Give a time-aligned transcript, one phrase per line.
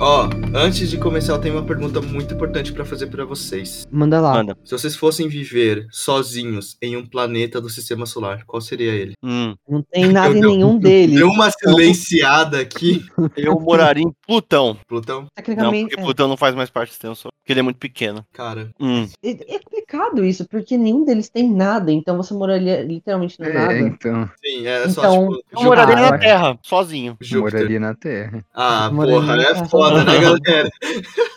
[0.00, 3.86] Ó, antes de começar, eu tenho uma pergunta muito importante pra fazer pra vocês.
[3.90, 4.34] Manda lá.
[4.34, 4.56] Manda.
[4.64, 9.12] Se vocês fossem viver sozinhos em um planeta do sistema solar, qual seria ele?
[9.22, 11.14] Hum, Não tem nada em Deu- nenhum deles.
[11.16, 13.04] Deu uma silenciada aqui.
[13.36, 14.76] eu moraria em Plutão.
[14.86, 15.90] Plutão, Não, Tecnicamente.
[15.90, 16.04] porque é.
[16.04, 17.32] Plutão não faz mais parte do sistema solar.
[17.40, 18.24] Porque ele é muito pequeno.
[18.32, 18.70] cara.
[18.80, 19.06] Hum.
[19.22, 23.52] É, é complicado isso, porque nenhum deles tem nada, então você moraria literalmente no É,
[23.52, 23.78] nada.
[23.78, 25.44] então, Sim, é só Então, tipo.
[25.52, 27.16] Eu moraria Ah, na eu Terra, sozinho.
[27.20, 27.60] Júpiter.
[27.60, 28.44] moraria na Terra.
[28.54, 29.66] Ah, Moraria porra, é Terra.
[29.88, 30.70] Foda, né, galera?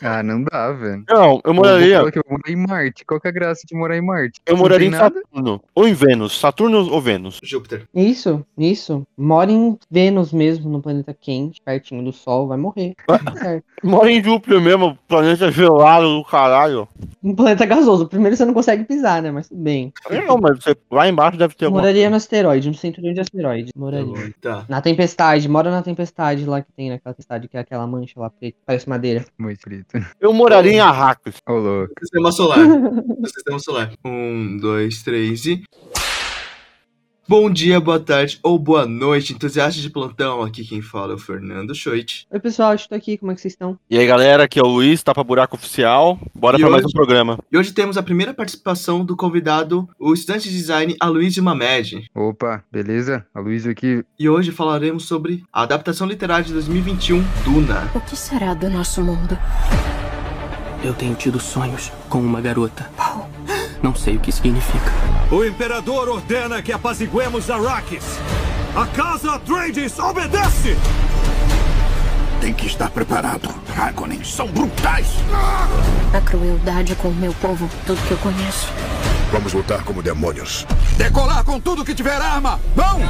[0.02, 1.04] Ah, não dá, velho.
[1.10, 1.96] Não, eu Eu moraria.
[1.98, 3.06] eu morar em Marte.
[3.06, 4.40] Qual que é a graça de morar em Marte?
[4.46, 5.22] Eu Não moraria em nada?
[5.22, 5.62] Saturno.
[5.74, 6.40] Ou em Vênus.
[6.40, 7.40] Saturno ou Vênus?
[7.44, 7.88] Júpiter.
[7.94, 9.06] Isso, isso.
[9.18, 12.94] Mora em Vênus mesmo, no planeta quente, pertinho do Sol, vai morrer.
[13.40, 13.64] Certo.
[13.84, 16.88] Mora em Júpiter mesmo, planeta gelado do caralho.
[17.24, 18.08] Um planeta gasoso.
[18.08, 19.32] Primeiro você não consegue pisar, né?
[19.32, 19.92] Mas tudo bem.
[20.28, 23.72] Não, mas você, lá embaixo deve ter alguma Moraria no asteroide, no cinturão de asteroide.
[23.76, 24.34] Moraria.
[24.42, 24.66] Tá.
[24.68, 28.30] Na tempestade, mora na tempestade lá que tem, naquela tempestade que é aquela mancha lá
[28.40, 29.26] preta, parece madeira.
[29.38, 29.86] Muito lindo.
[30.20, 31.36] Eu moraria em Arrakis.
[31.48, 31.94] Ô, louco.
[32.00, 32.60] Sistema solar.
[33.26, 33.94] Sistema solar.
[34.06, 35.64] Um, dois, três e.
[37.30, 40.42] Bom dia, boa tarde ou boa noite, entusiastas de plantão.
[40.42, 42.26] Aqui quem fala é o Fernando Schoit.
[42.32, 43.78] Oi, pessoal, estou aqui, como é que vocês estão?
[43.90, 46.18] E aí, galera, aqui é o Luiz, Tapa Buraco Oficial.
[46.34, 47.38] Bora pra mais um programa.
[47.52, 52.10] E hoje temos a primeira participação do convidado, o estudante de design Aloysio Mamed.
[52.16, 53.26] Opa, beleza?
[53.36, 54.06] A Luísa aqui.
[54.18, 57.92] E hoje falaremos sobre a adaptação literária de 2021, Duna.
[57.94, 59.38] O que será do nosso mundo?
[60.82, 62.90] Eu tenho tido sonhos com uma garota.
[63.82, 64.92] Não sei o que significa.
[65.32, 68.04] O Imperador ordena que apaziguemos Arrakis.
[68.76, 70.78] A Casa Atreides obedece!
[72.40, 73.50] Tem que estar preparado.
[73.76, 75.08] Harkonnen são brutais.
[76.14, 78.68] A crueldade com o meu povo, tudo que eu conheço.
[79.32, 80.66] Vamos lutar como demônios.
[80.98, 82.60] Decolar com tudo que tiver arma.
[82.76, 83.02] Vão!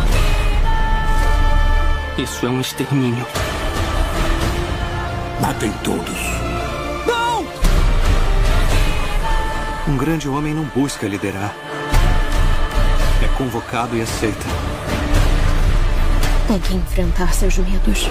[2.18, 3.26] Isso é um extermínio.
[5.40, 6.57] Matem todos.
[9.88, 11.56] Um grande homem não busca liderar.
[13.24, 14.46] É convocado e aceita.
[16.46, 18.10] Tem que enfrentar seus medos.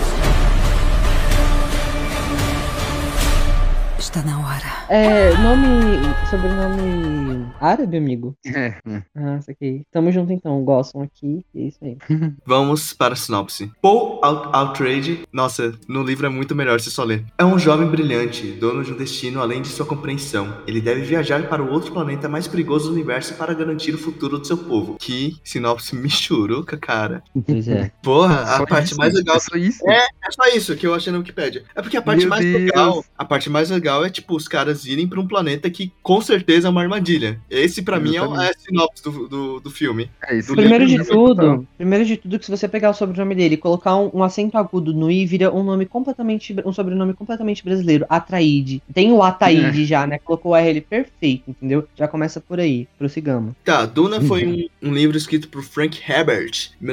[4.17, 4.87] Está na hora.
[4.89, 6.01] É, nome,
[6.31, 8.35] sobrenome árabe, amigo?
[8.47, 9.03] É, é.
[9.15, 9.83] Ah, isso aqui.
[9.93, 11.99] Tamo junto então, gostam aqui, é isso aí.
[12.47, 13.71] Vamos para a sinopse.
[13.83, 17.25] Paul Out- Outrage, nossa, no livro é muito melhor se só ler.
[17.37, 20.63] É um jovem brilhante, dono de um destino além de sua compreensão.
[20.67, 24.39] Ele deve viajar para o outro planeta mais perigoso do universo para garantir o futuro
[24.39, 24.97] do seu povo.
[24.99, 27.23] Que sinopse michuruca, cara.
[27.47, 27.91] Pois é.
[28.03, 28.97] Porra, a Só parte isso?
[28.97, 29.91] mais legal É só isso?
[29.91, 31.65] É, é só isso que eu achei na Wikipedia.
[31.75, 32.63] É porque a parte Meu mais Deus.
[32.63, 36.21] legal, a parte mais legal é tipo os caras irem pra um planeta que com
[36.21, 37.41] certeza é uma armadilha.
[37.51, 40.11] Esse pra mim é, o- é a sinopse do, do, do filme.
[40.23, 40.55] É isso.
[40.55, 43.59] Primeiro de é tudo, primeiro de tudo, que se você pegar o sobrenome dele e
[43.59, 48.07] colocar um, um acento agudo no i, vira um nome completamente, um sobrenome completamente brasileiro,
[48.09, 48.83] Atraide.
[48.93, 50.19] Tem o Ataíde já, né?
[50.19, 51.87] Colocou o RL perfeito, entendeu?
[51.97, 53.55] Já começa por aí, prossigamos.
[53.65, 56.87] Tá, Duna foi um, um livro escrito por Frank Herbert, em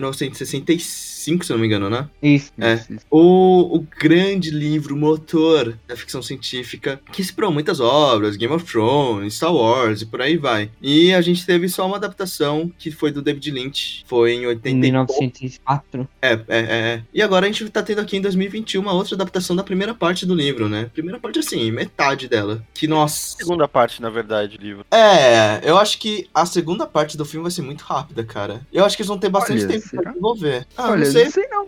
[1.31, 2.07] 1965, se eu não me engano, né?
[2.21, 2.51] Isso.
[2.59, 2.73] É.
[2.73, 3.05] Isso, isso.
[3.09, 9.35] O, o grande livro motor da ficção científica, que inspirou muitas obras, Game of Thrones,
[9.35, 10.69] Star Wars e por aí vai.
[10.81, 14.69] E a gente teve só uma adaptação que foi do David Lynch, foi em 80
[14.69, 15.13] Em e pouco.
[15.21, 16.07] 1904.
[16.21, 17.01] É, é, é, é.
[17.13, 20.25] E agora a gente tá tendo aqui em 2021 uma outra adaptação da primeira parte
[20.25, 20.89] do livro, né?
[20.93, 22.63] Primeira parte assim, metade dela.
[22.73, 23.37] Que, nossa.
[23.37, 24.85] Segunda parte, na verdade, do livro.
[24.91, 28.61] É, eu acho que a segunda parte do filme vai ser muito rápida, cara.
[28.71, 30.01] Eu acho que eles vão ter bastante Olha, tempo será?
[30.01, 30.67] pra desenvolver.
[30.77, 31.23] Ah, Olha, sei.
[31.25, 31.67] não sei não.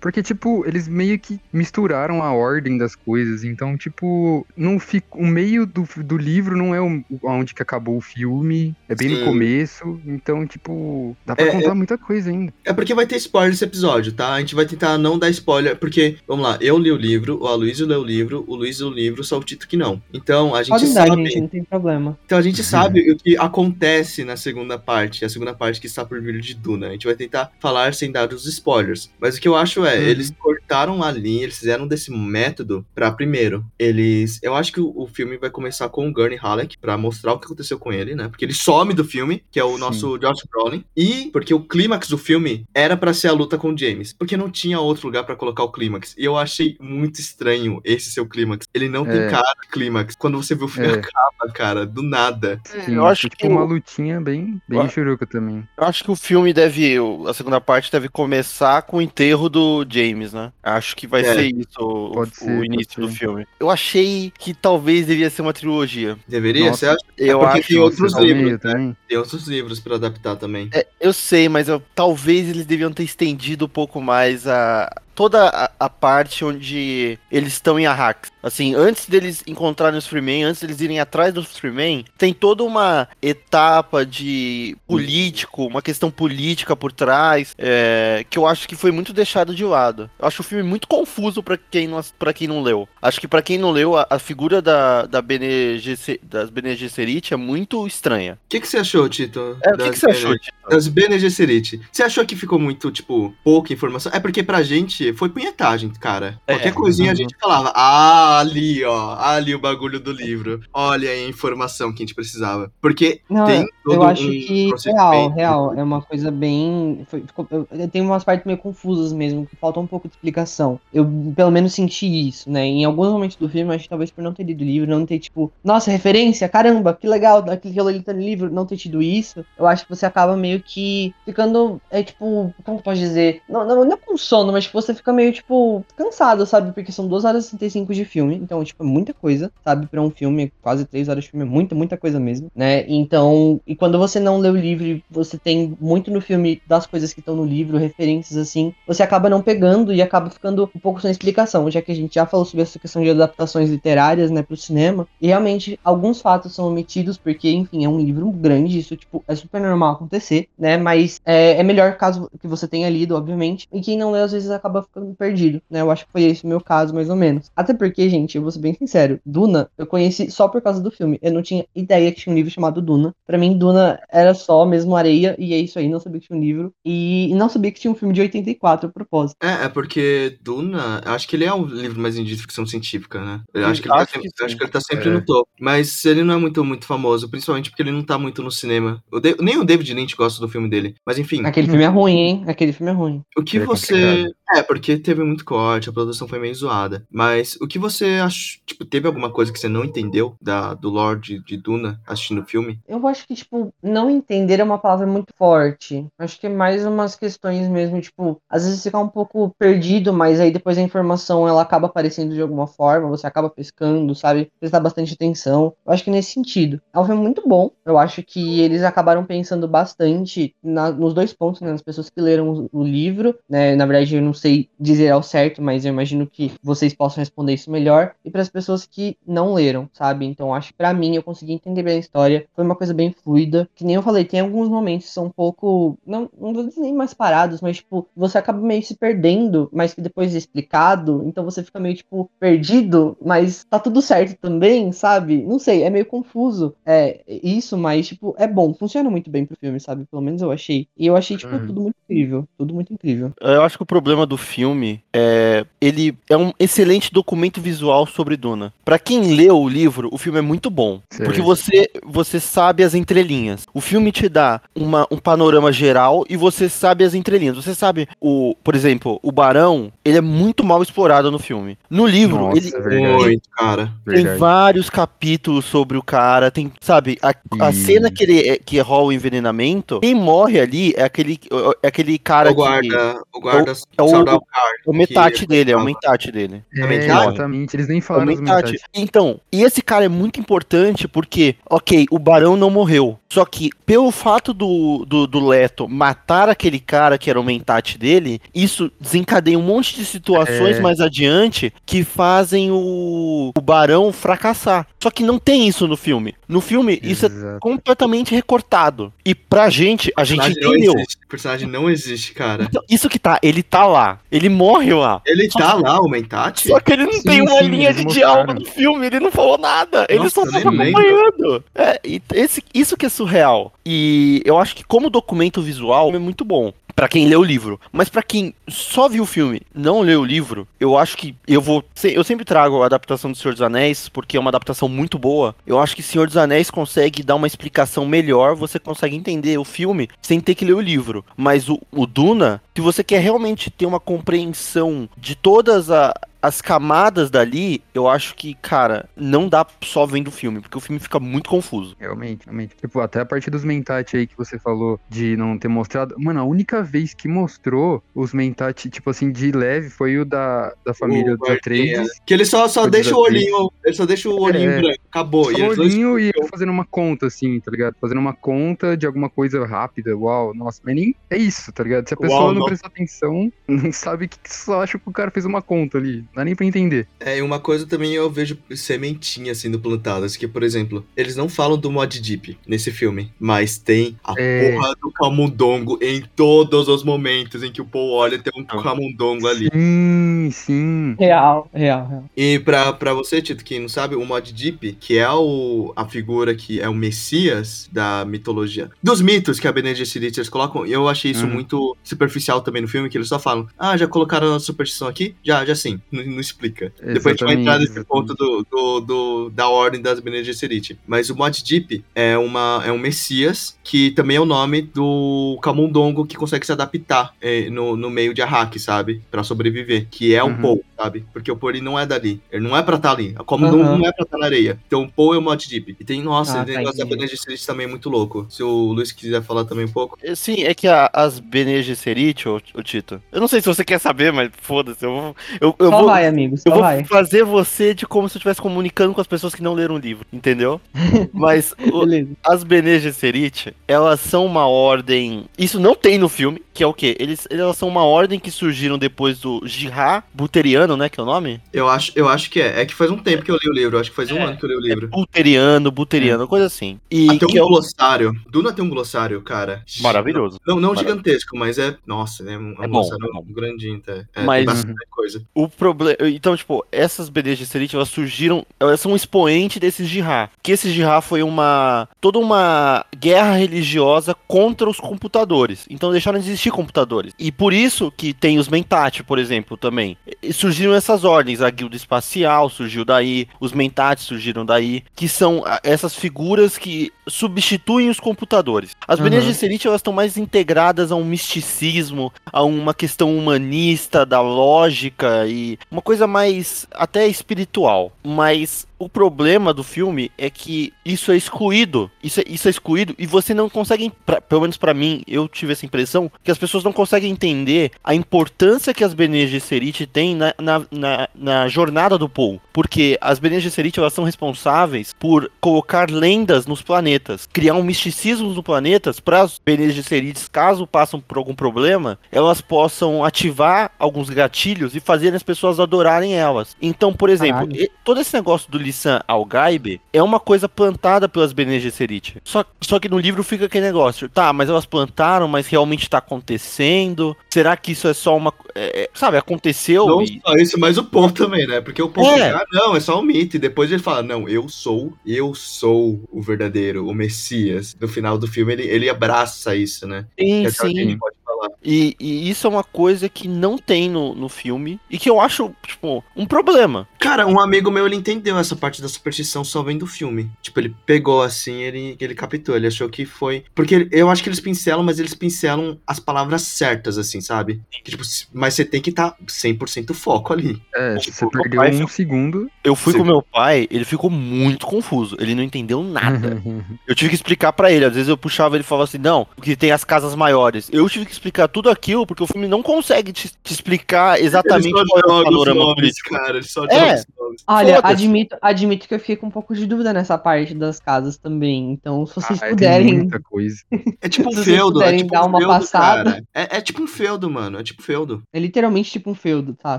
[0.00, 3.44] Porque, tipo, eles meio que misturaram a ordem das coisas.
[3.44, 7.96] Então, tipo, não fica, o meio do, do livro não é o, onde que acabou
[7.96, 8.74] o filme.
[8.88, 9.18] É bem Sim.
[9.20, 10.00] no começo.
[10.06, 12.52] Então, tipo, dá pra É, contar muita coisa ainda.
[12.64, 14.32] É porque vai ter spoiler nesse episódio, tá?
[14.34, 17.46] A gente vai tentar não dar spoiler, porque, vamos lá, eu li o livro, o
[17.46, 20.02] Aloysio leu o livro, o Luiz leu o livro, só o Tito que não.
[20.12, 21.24] Então, a gente Pode dar, sabe.
[21.24, 22.18] gente, não tem problema.
[22.24, 26.04] Então a gente sabe o que acontece na segunda parte, a segunda parte que está
[26.04, 26.88] por vir de Duna.
[26.88, 28.77] A gente vai tentar falar sem dar os spoilers.
[29.20, 30.02] Mas o que eu acho é, Uhum.
[30.04, 33.64] eles cortaram a linha, eles fizeram desse método pra primeiro.
[33.78, 34.38] Eles.
[34.42, 37.38] Eu acho que o, o filme vai começar com o Gurney Halleck pra mostrar o
[37.38, 38.28] que aconteceu com ele, né?
[38.28, 39.80] Porque ele some do filme, que é o Sim.
[39.80, 40.84] nosso Josh Brolin.
[40.96, 44.12] E porque o clímax do filme era pra ser a luta com o James.
[44.12, 46.14] Porque não tinha outro lugar pra colocar o clímax.
[46.18, 48.66] E eu achei muito estranho esse seu clímax.
[48.74, 49.30] Ele não tem É.
[49.30, 50.14] cara de clímax.
[50.16, 50.92] Quando você vê o filme É.
[50.98, 52.60] acaba, cara, do nada.
[52.64, 55.66] Sim, eu acho tipo que uma lutinha bem, bem churuca também.
[55.76, 56.96] Eu acho que o filme deve.
[57.28, 60.52] A segunda parte deve começar com o enterro do James, né?
[60.62, 61.34] Acho que vai É.
[61.34, 63.46] ser isso o, ser, início do filme.
[63.58, 66.16] Eu achei que talvez devia ser uma trilogia.
[66.28, 66.66] Deveria?
[66.66, 66.78] Nossa.
[66.78, 66.98] Você acha?
[67.16, 67.68] Eu porque acho.
[67.68, 68.96] tem outros livros, né?
[69.08, 70.68] Tem outros livros pra adaptar também.
[70.72, 75.48] É, eu sei, mas eu- talvez eles deviam ter estendido um pouco mais a toda
[75.48, 78.30] a, a parte onde eles estão em Arrax.
[78.40, 83.08] Assim, antes deles encontrarem os Freeman, antes deles irem atrás dos Freeman, tem toda uma
[83.20, 89.12] etapa de político, uma questão política por trás, é, que eu acho que foi muito
[89.12, 90.08] deixado de lado.
[90.20, 92.88] Eu acho o filme muito confuso pra quem não, pra quem não leu.
[93.02, 96.76] Acho que pra quem não leu, a, a figura da, da Bene Gesserit, das Bene
[96.76, 98.34] Gesserit é muito estranha.
[98.34, 99.58] O que, que você achou, Tito?
[99.64, 100.56] É, o que, que você achou, Tito?
[100.70, 101.80] Das Bene Gesserit.
[101.90, 104.12] Você achou que ficou muito, tipo, pouca informação?
[104.14, 106.40] É porque pra gente foi punhetagem, cara.
[106.46, 106.54] É.
[106.54, 110.60] Qualquer coisinha a gente falava, ah, ali, ó, ali o bagulho do livro.
[110.72, 112.70] Olha aí a informação que a gente precisava.
[112.80, 115.74] Porque Não, tem todo eu acho um que real, real.
[115.74, 117.04] É uma coisa bem.
[117.08, 120.14] foi- ficou- eu, eu tenho umas partes meio confusas mesmo, que falta um pouco de
[120.14, 120.78] explicação.
[120.92, 122.64] Eu, pelo menos, senti isso, né?
[122.64, 125.06] Em alguns momentos do filme, acho que talvez por não ter lido o livro, não
[125.06, 129.00] ter, tipo, nossa, referência, caramba, que legal, daquilo ali tá no livro, não ter tido
[129.02, 133.42] isso, eu acho que você acaba meio que ficando, é tipo, como pode dizer?
[133.48, 136.72] Não, não, não é com sono, mas tipo, você fica meio, tipo, cansado, sabe?
[136.72, 139.86] Porque são 2 horas e 65 de filme, então, tipo, é muita coisa, sabe?
[139.86, 142.84] Pra um filme, quase 3 horas de filme, é muita, muita coisa mesmo, né?
[142.88, 147.12] Então, e quando você não lê o livro, você tem muito no filme das coisas
[147.12, 151.00] que estão no livro, referências assim, você acaba não pegando e acaba ficando um pouco
[151.00, 154.42] sem explicação, já que a gente já falou sobre essa questão de adaptações literárias, né,
[154.42, 158.96] pro cinema, e realmente alguns fatos são omitidos, porque, enfim, é um livro grande, isso,
[158.96, 163.16] tipo, é super normal acontecer, né, mas é, é melhor caso que você tenha lido,
[163.16, 166.22] obviamente, e quem não lê, às vezes, acaba ficando perdido, né, eu acho que foi
[166.24, 167.50] esse o meu caso, mais ou menos.
[167.56, 170.90] Até porque, gente, eu vou ser bem sincero, Duna, eu conheci só por causa do
[170.90, 174.32] filme, eu não tinha ideia que tinha um livro chamado Duna, Pra mim, Duna era
[174.34, 177.48] só mesmo areia, e é isso aí, não sabia que tinha um livro, e, não
[177.48, 179.36] sabia que tinha um filme de 84 a propósito.
[179.42, 183.20] É, é porque Duna, eu acho que ele é o livro mais de ficção científica,
[183.24, 183.40] né?
[183.52, 184.44] Eu acho que ele, acho tá, sempre, que sim.
[184.44, 185.12] acho que ele tá sempre É.
[185.12, 185.48] no topo.
[185.60, 189.02] Mas ele não é muito, muito famoso, principalmente porque ele não tá muito no cinema.
[189.12, 190.94] O Da- nem o David Lynch gosta do filme dele.
[191.06, 192.44] Mas enfim, Aquele filme é ruim, hein?
[192.46, 193.22] Aquele filme é ruim.
[193.36, 194.26] o que é você.
[194.54, 197.04] É, porque teve muito corte, a produção foi meio zoada.
[197.10, 198.60] Mas o que você achou?
[198.66, 202.46] Tipo, teve alguma coisa que você não entendeu da, do Lorde de Duna assistindo o
[202.46, 202.78] filme?
[202.86, 206.06] Eu acho que, tipo, não entender é uma palavra muito forte.
[206.18, 210.38] Acho que é mais umas questões mesmo, tipo, às vezes fica um pouco perdido, mas
[210.40, 214.50] aí depois a informação ela acaba aparecendo de alguma forma, você acaba pescando, sabe?
[214.60, 215.74] Prestar bastante atenção.
[215.86, 216.80] Eu acho que nesse sentido.
[216.92, 217.70] É um filme muito bom.
[217.84, 221.70] Eu acho que eles acabaram pensando bastante na- nos dois pontos, né?
[221.72, 223.74] Nas pessoas que leram o livro, né?
[223.76, 227.54] Na verdade, eu não sei dizer ao certo, mas eu imagino que vocês possam responder
[227.54, 228.14] isso melhor.
[228.24, 230.24] E para as pessoas que não leram, sabe?
[230.24, 232.46] Então acho que pra mim eu consegui entender bem a história.
[232.54, 233.68] Foi uma coisa bem fluida.
[233.74, 235.98] Que nem eu falei, tem alguns momentos que são um pouco.
[236.06, 239.94] Não, não vou dizer nem mais parados, mas tipo, você acaba meio se perdendo, mas
[239.94, 241.22] que depois é explicado.
[241.26, 245.42] Então você fica meio, tipo, perdido, mas tá tudo certo também, sabe?
[245.42, 246.74] Não sei, é meio confuso.
[246.86, 248.72] É isso, mas, tipo, é bom.
[248.74, 250.04] Funciona muito bem pro filme, sabe?
[250.10, 250.88] Pelo menos eu achei.
[250.96, 251.66] E eu achei, tipo, Uhum.
[251.66, 252.48] tudo muito incrível.
[252.56, 253.32] Tudo muito incrível.
[253.40, 258.36] Eu acho que o problema do filme é ele é um excelente documento visual sobre
[258.36, 258.72] Duna.
[258.84, 261.24] Pra quem leu o livro, o filme é muito bom, Certo.
[261.28, 263.66] porque você você sabe as entrelinhas.
[263.72, 267.56] O filme te dá uma, um panorama geral e você sabe as entrelinhas.
[267.56, 271.76] Você sabe o, por exemplo, o Barão, ele é muito mal explorado no filme.
[271.90, 273.16] No livro, Nossa, ele é.
[273.16, 273.92] Muito, cara.
[274.04, 274.38] tem verdade.
[274.38, 277.34] vários capítulos sobre o cara, tem, sabe, a,
[277.66, 281.38] a cena que ele é- que rola o envenenamento, quem morre ali é aquele
[281.82, 285.72] é aquele cara o guarda, o guarda é o- Saudal Que é o metate dele,
[285.72, 286.62] é o metate dele.
[286.74, 287.76] É, Também exatamente.
[287.76, 288.78] Eles nem É o falaram metate.
[288.94, 293.18] Então, e esse cara é muito importante porque, ok, o Barão não morreu.
[293.30, 297.98] Só que, pelo fato do, do, do Leto matar aquele cara que era o mentate
[297.98, 300.80] dele, isso desencadeia um monte de situações É.
[300.80, 304.86] mais adiante que fazem o, o Barão fracassar.
[305.02, 306.34] Só que não tem isso no filme.
[306.48, 307.60] No filme, isso é Exato.
[307.60, 309.12] completamente recortado.
[309.24, 310.94] E pra gente, a gente entendeu.
[310.96, 311.18] existe.
[311.24, 312.64] O personagem não existe, cara.
[312.64, 314.18] Então, isso que tá, ele tá lá.
[314.30, 315.22] Ele morre lá.
[315.26, 316.68] Ele tá lá, o Mentate?
[316.68, 319.30] Só que ele não Sim, tem uma sim, linha de diálogo no filme, ele não
[319.30, 320.06] falou nada.
[320.08, 321.00] ele Nossa, só eu tava lembro.
[321.00, 321.64] acompanhando.
[321.74, 323.72] É, e esse, isso que é surreal.
[323.86, 326.72] E eu acho que como documento visual é muito bom.
[326.98, 327.80] Pra quem lê o livro.
[327.92, 331.62] Mas pra quem só viu o filme, não leu o livro, eu acho que eu
[331.62, 331.84] vou.
[332.02, 335.54] Eu sempre trago a adaptação do Senhor dos Anéis, porque é uma adaptação muito boa.
[335.64, 339.64] Eu acho que Senhor dos Anéis consegue dar uma explicação melhor, você consegue entender o
[339.64, 341.24] filme sem ter que ler o livro.
[341.36, 346.60] Mas o, o Duna, se você quer realmente ter uma compreensão de todas a, as
[346.60, 351.00] camadas dali, eu acho que, cara, não dá só vendo o filme, porque o filme
[351.00, 351.96] fica muito confuso.
[351.98, 352.76] Realmente, realmente.
[352.76, 356.14] Tipo, até a partir dos Mentat aí que você falou de não ter mostrado.
[356.18, 360.72] Mano, a única vez que mostrou os Mentat, tipo assim, de leve foi o da,
[360.84, 362.08] da família dos Atreides.
[362.24, 363.70] Que ele só, só deixa o olhinho.
[363.84, 364.80] Ele só deixa o olhinho É.
[364.80, 364.98] branco.
[365.10, 365.44] Acabou.
[365.46, 367.96] Só E o eles dois- olhinho e ele fazendo uma conta, assim, tá ligado?
[368.00, 370.16] Fazendo uma conta de alguma coisa rápida.
[370.16, 372.06] Uau, nossa, mas nem é isso, tá ligado?
[372.08, 372.66] Se a pessoa Uau, não não.
[372.66, 375.98] prestar atenção, não sabe o que, que só acha que o cara fez uma conta
[375.98, 376.24] ali.
[376.34, 377.06] Não dá nem pra entender.
[377.20, 381.48] É, e uma coisa também eu vejo sementinha sendo plantadas, que, por exemplo, eles não
[381.48, 384.70] falam do mod Deep nesse filme, mas tem a É.
[384.72, 389.46] porra do camundongo em todos os momentos em que o Paul olha, tem um camundongo
[389.46, 389.68] ali.
[389.72, 391.16] Sim, sim.
[391.18, 392.24] Real, real, real.
[392.36, 396.06] E pra, pra você, Tito, que não sabe, o Mod Deep, que é o, a
[396.06, 400.86] figura que é o Messias da mitologia, dos mitos que a Bene Gesserit eles colocam,
[400.86, 401.52] eu achei isso Uhum.
[401.54, 405.34] muito superficial também no filme, que eles só falam, ah, já colocaram a superstição aqui?
[405.42, 406.92] Já, já sim, não, não explica.
[407.00, 410.42] Depois a gente vai entrar nesse Exatamente, ponto do, do, do- da ordem das Bene
[410.44, 410.98] Gesserit.
[411.06, 415.58] Mas o Mod Deep é, uma, é um Messias, que também é o nome do
[415.62, 419.22] camundongo que consegue se adaptar eh, no, no meio de Arrak, sabe?
[419.30, 420.62] Pra sobreviver, que é o Uhum.
[420.62, 421.24] Paul, sabe?
[421.32, 423.34] Porque o Paul ele não é dali, ele não é pra estar ali.
[423.38, 423.98] A camundongo Aham.
[423.98, 424.78] não é pra estar na areia.
[424.86, 425.96] Então o Paul é o Mod Deep.
[426.00, 427.04] E tem, nossa, Ah, o tá, negócio da.
[427.04, 428.46] Bene Gesserit também é muito louco.
[428.50, 430.18] Se o Luiz quiser falar também um pouco.
[430.22, 433.66] É, Sim, é que a- as Bene Gesserit, ô, ô Tito, eu não sei se
[433.66, 435.36] você quer saber, mas foda-se, eu vou...
[435.60, 437.04] Eu, eu vou, vai, amigo, só eu vou vai.
[437.04, 439.98] fazer você de como se eu estivesse comunicando com as pessoas que não leram o
[439.98, 440.80] livro, entendeu?
[441.32, 442.04] Mas o-
[442.44, 445.44] as Bene Gesserit, elas são uma ordem...
[445.58, 447.16] Isso não tem no filme, que é o quê?
[447.18, 451.26] Eles, elas são uma ordem que surgiram depois do Jihad Buteriano, né, que é o
[451.26, 451.60] nome?
[451.72, 452.82] Eu acho, eu acho que é.
[452.82, 453.98] É que faz um tempo que eu li o livro.
[453.98, 455.08] Acho que faz um É, ano que eu li o livro.
[455.08, 457.00] Buteriano, Buteriano, coisa assim.
[457.10, 457.66] E Até um que é o...
[457.66, 458.32] glossário.
[458.48, 459.82] Duna tem um glossário, cara.
[460.00, 460.60] Maravilhoso.
[460.64, 461.18] Não, não Maravilhoso.
[461.18, 461.96] gigantesco, mas é.
[462.06, 463.44] Nossa, é um, é um É bom, glossário é bom.
[463.48, 464.24] grandinho, tá?
[464.36, 465.42] É, Mas- tem bastante coisa.
[465.52, 466.16] O problema.
[466.28, 468.64] Então, tipo, essas Bene Gesserit, elas surgiram.
[468.78, 470.48] Elas são um expoente desses jihad.
[470.62, 472.08] Que esse jihad foi uma.
[472.20, 475.86] toda uma guerra religiosa contra os computadores.
[475.90, 477.32] Então deixaram de existir computadores.
[477.38, 480.16] E por isso que tem os Mentat, por exemplo, também.
[480.42, 481.62] E surgiram essas ordens.
[481.62, 483.48] A Guilda Espacial surgiu daí.
[483.60, 485.02] Os Mentat surgiram daí.
[485.14, 488.92] Que são essas figuras que substituem os computadores.
[489.06, 489.42] As Bene Uhum.
[489.42, 495.78] Gesserit, elas estão mais integradas a um misticismo, a uma questão humanista, da lógica e
[495.90, 498.12] uma coisa mais até espiritual.
[498.24, 502.10] Mas o problema do filme é que isso é excluído.
[502.22, 505.46] Isso é, isso é excluído e você não consegue, pra- pelo menos pra mim, eu
[505.48, 510.06] tive essa impressão, que as pessoas não conseguem entender a importância que as Bene Gesserit
[510.06, 512.60] têm na, na, na, na jornada do Paul.
[512.78, 518.50] Porque as Bene Gesserit, elas são responsáveis por colocar lendas nos planetas, criar um misticismo
[518.50, 524.30] nos planetas para as Bene Gesserits, caso passam por algum problema, elas possam ativar alguns
[524.30, 526.76] gatilhos e fazer as pessoas adorarem elas.
[526.80, 527.82] Então, por exemplo, Caralho.
[527.82, 532.36] e- todo esse negócio do Lissan Al-Gaib é uma coisa plantada pelas Bene Gesserit.
[532.44, 536.18] Só, só que no livro fica aquele negócio, tá, mas elas plantaram, mas realmente tá
[536.18, 537.36] acontecendo?
[537.50, 538.54] Será que isso é só uma...
[538.72, 540.40] é, é, sabe, aconteceu Não e...
[540.46, 541.80] só isso, mas o povo também, né?
[541.80, 542.67] Porque o povo É.
[542.72, 543.56] não, é só um mito.
[543.56, 547.96] E depois ele fala, não, eu sou, eu sou o verdadeiro, o Messias.
[548.00, 550.26] No final do filme ele, ele abraça isso, né?
[550.38, 551.18] Sim, o sim.
[551.18, 551.70] Pode falar.
[551.84, 555.40] E, e isso é uma coisa que não tem no, no filme e que eu
[555.40, 557.08] acho, tipo, um problema.
[557.18, 560.50] Cara, um amigo meu, ele entendeu essa parte da superstição só vendo o filme.
[560.62, 563.64] Tipo, ele pegou assim, ele, ele captou, ele achou que foi...
[563.74, 567.80] Porque eu acho que eles pincelam, mas eles pincelam as palavras certas, assim, sabe?
[567.90, 570.80] Que, tipo, se- mas você tem que estar 100% foco ali.
[570.94, 572.70] É, Tipo, você perdeu pai um ficou- segundo.
[572.84, 573.18] Eu fui Sim.
[573.20, 575.36] com meu pai, ele ficou muito confuso.
[575.40, 576.62] Ele não entendeu nada.
[577.06, 578.04] Eu tive que explicar pra ele.
[578.04, 580.88] Às vezes eu puxava ele e falava assim: não, porque tem as casas maiores.
[580.92, 584.90] Eu tive que explicar tudo aquilo, porque o filme não consegue te, te explicar exatamente
[584.90, 586.30] qual é o panorama político.
[586.30, 586.62] cara.
[586.62, 587.22] Só É.
[587.66, 591.90] Olha, admito, admito que eu fico um pouco de dúvida nessa parte das casas também.
[591.92, 593.14] Então, se vocês Ah, tem puderem.
[593.18, 593.76] muita coisa.
[594.20, 596.44] É tipo um Se vocês feudo, é puderem tipo dar um uma feudo, passada.
[596.54, 597.78] É, é tipo um feudo, mano.
[597.78, 598.42] É tipo feudo.
[598.52, 599.98] É literalmente tipo um feudo, tá?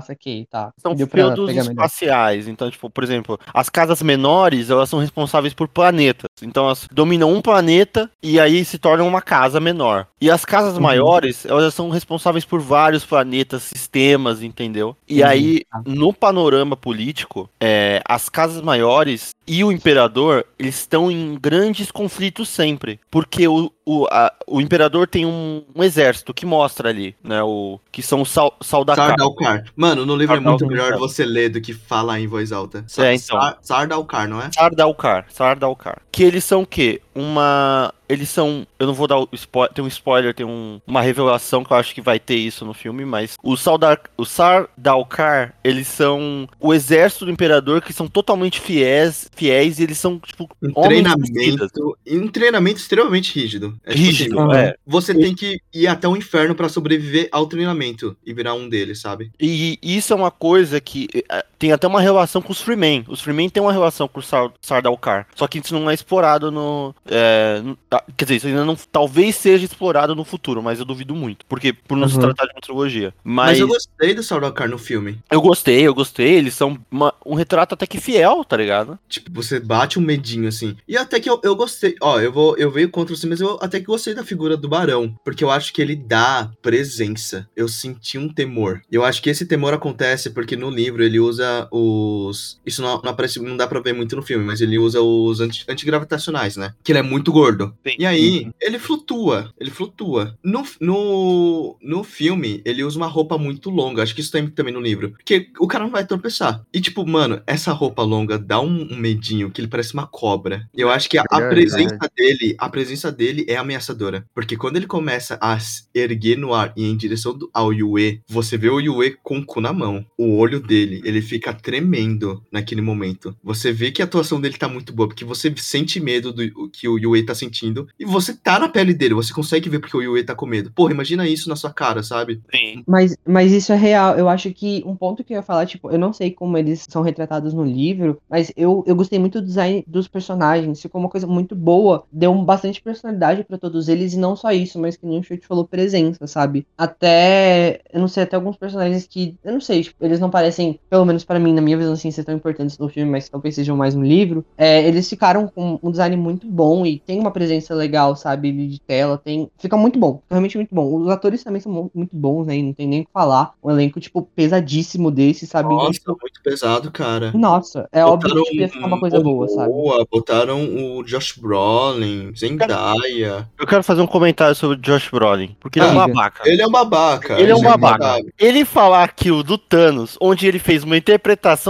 [0.00, 0.70] Saquei, tá.
[0.78, 1.72] São Deu feudos pegar melhor.
[1.72, 2.46] espaciais.
[2.48, 6.28] Então, tipo, por exemplo, as casas menores, elas são responsáveis por planetas.
[6.42, 10.06] Então, elas dominam um planeta e aí se tornam uma casa menor.
[10.20, 10.82] E as casas Uhum.
[10.82, 14.96] maiores, elas são responsáveis por vários planetas, sistemas, entendeu?
[15.08, 15.28] E Uhum.
[15.28, 21.90] aí, no panorama político, é, as casas maiores e o imperador, eles estão em grandes
[21.90, 23.00] conflitos sempre.
[23.10, 27.42] Porque o, o, a- o imperador tem um, um exército que mostra ali, né?
[27.42, 28.56] O, que são os Sal.
[28.62, 29.64] Sardalcar.
[29.74, 32.84] Mano, no livro é muito melhor você ler do que falar em voz alta.
[32.98, 33.40] É, então.
[33.40, 34.50] Sar- Sardalcar, não é?
[34.54, 36.00] Sardalcar, Sardalcar.
[36.12, 37.00] Que eles são o quê?
[37.14, 37.92] Uma.
[38.08, 38.66] Eles são.
[38.78, 39.72] Eu não vou dar o spoiler.
[39.72, 42.74] Tem um spoiler, tem um- uma revelação que eu acho que vai ter isso no
[42.74, 48.60] filme, mas os Sardar, os Sardaukar, eles são o exército do imperador que são totalmente
[48.60, 51.68] fiéis, fiéis e eles são, tipo, Um treinamento,
[52.08, 53.78] um treinamento extremamente rígido.
[53.84, 54.74] É tipo Rígido, assim, é.
[54.86, 59.00] Você tem que ir até o inferno pra sobreviver ao treinamento e virar um deles,
[59.00, 59.30] sabe?
[59.40, 63.04] E isso é uma coisa que eh, tem até uma relação com os Freemen.
[63.06, 65.26] Os Freemen têm uma relação com o Sar Sardaukar.
[65.36, 66.94] Só que isso não é explorado no.
[67.06, 68.74] é, ah, quer dizer, isso ainda não.
[68.90, 71.44] Talvez seja explorado no futuro, mas eu duvido muito.
[71.46, 72.22] Porque por não se Uhum.
[72.22, 73.12] tratar de uma trilogia.
[73.22, 75.18] Mas, Mas, eu eu, gostei do Sardaukar no filme.
[75.34, 76.34] gostei, eu gostei.
[76.34, 78.98] Eles são uma- um retrato até que fiel, tá ligado?
[79.06, 80.76] Tipo, você bate um medinho assim.
[80.88, 81.94] E até que eu, eu gostei.
[82.00, 84.68] Ó, eu vou eu veio contra você, mas eu até que gostei da figura do
[84.68, 85.14] Barão.
[85.22, 87.46] Porque eu acho que ele dá presença.
[87.54, 88.80] Eu senti um temor.
[88.90, 92.60] Eu acho que esse temor acontece porque no livro ele usa os.
[92.64, 95.40] Isso não, não aparece, não dá pra ver muito no filme, mas ele usa os
[95.40, 96.74] anti, antigravitacionais, né?
[96.82, 97.74] Que ele é muito gordo.
[97.86, 97.94] Sim.
[97.98, 99.52] E aí, ele flutua.
[99.58, 100.36] Ele flutua.
[100.42, 104.02] No, no, no filme, ele usa uma roupa muito longa.
[104.02, 105.10] Acho que isso tem também no livro.
[105.12, 106.62] Porque o cara não vai tropeçar.
[106.72, 110.68] E tipo, mano, essa roupa longa dá um, um medinho que ele parece uma cobra.
[110.76, 111.54] E eu acho que a, a Verdade.
[111.54, 114.24] presença dele, a presença dele é ameaçadora.
[114.34, 118.20] Porque quando ele começa a se erguer no ar e em direção do- ao Yue,
[118.28, 120.04] você vê o Yue com o cu na mão.
[120.18, 123.34] O olho dele, ele fica tremendo naquele momento.
[123.42, 126.88] Você vê que a atuação dele tá muito boa, porque você sente medo do que
[126.88, 127.88] o Yue tá sentindo.
[127.98, 130.70] E você tá na pele dele, você consegue ver porque o Yue tá com medo.
[130.72, 132.40] Porra, imagina isso na sua cara, sabe?
[132.54, 132.82] Sim.
[132.86, 134.16] Mas, mas isso é real.
[134.16, 136.86] Eu acho que um ponto que eu ia falar, tipo, eu não sei como eles
[136.88, 140.80] são retratados no livro, mas eu, eu gostei muito do design dos personagens.
[140.80, 142.04] Ficou uma coisa muito boa.
[142.12, 145.46] Deu bastante personalidade pra todos eles, e não só isso, mas que nem o Chute
[145.46, 146.66] falou, presença, sabe?
[146.76, 150.80] Até, eu não sei, até alguns personagens que, eu não sei, tipo, eles não parecem,
[150.88, 153.54] pelo menos pra mim, na minha visão, assim, ser tão importantes no filme, mas talvez
[153.54, 154.44] sejam mais no livro.
[154.58, 158.50] É, eles ficaram com um design muito bom e tem uma presença legal, sabe?
[158.50, 159.48] De tela, tem.
[159.56, 160.92] Fica muito bom, realmente muito bom.
[160.96, 162.56] Os atores também são mu- muito bons, né?
[162.56, 163.52] E não tem nem o que falar.
[163.62, 165.68] Um elenco, tipo, pesadíssimo desse, sabe?
[165.68, 167.30] Nossa, tipo, muito pesado, cara.
[167.32, 169.68] nossa, é óbvio Botaram que tipo, ia ficar uma coisa boa, sabe?
[169.72, 170.64] Boa, botaram
[170.98, 173.48] o Josh Brolin, Zendaya.
[173.56, 175.54] Eu quero fazer um comentário sobre o Josh Brolin.
[175.60, 176.42] Porque ele é um babaca.
[176.48, 177.40] Ele é um babaca.
[177.40, 178.20] Ele é um babaca.
[178.36, 181.19] Ele falar aquilo do Thanos, onde ele fez uma interpretação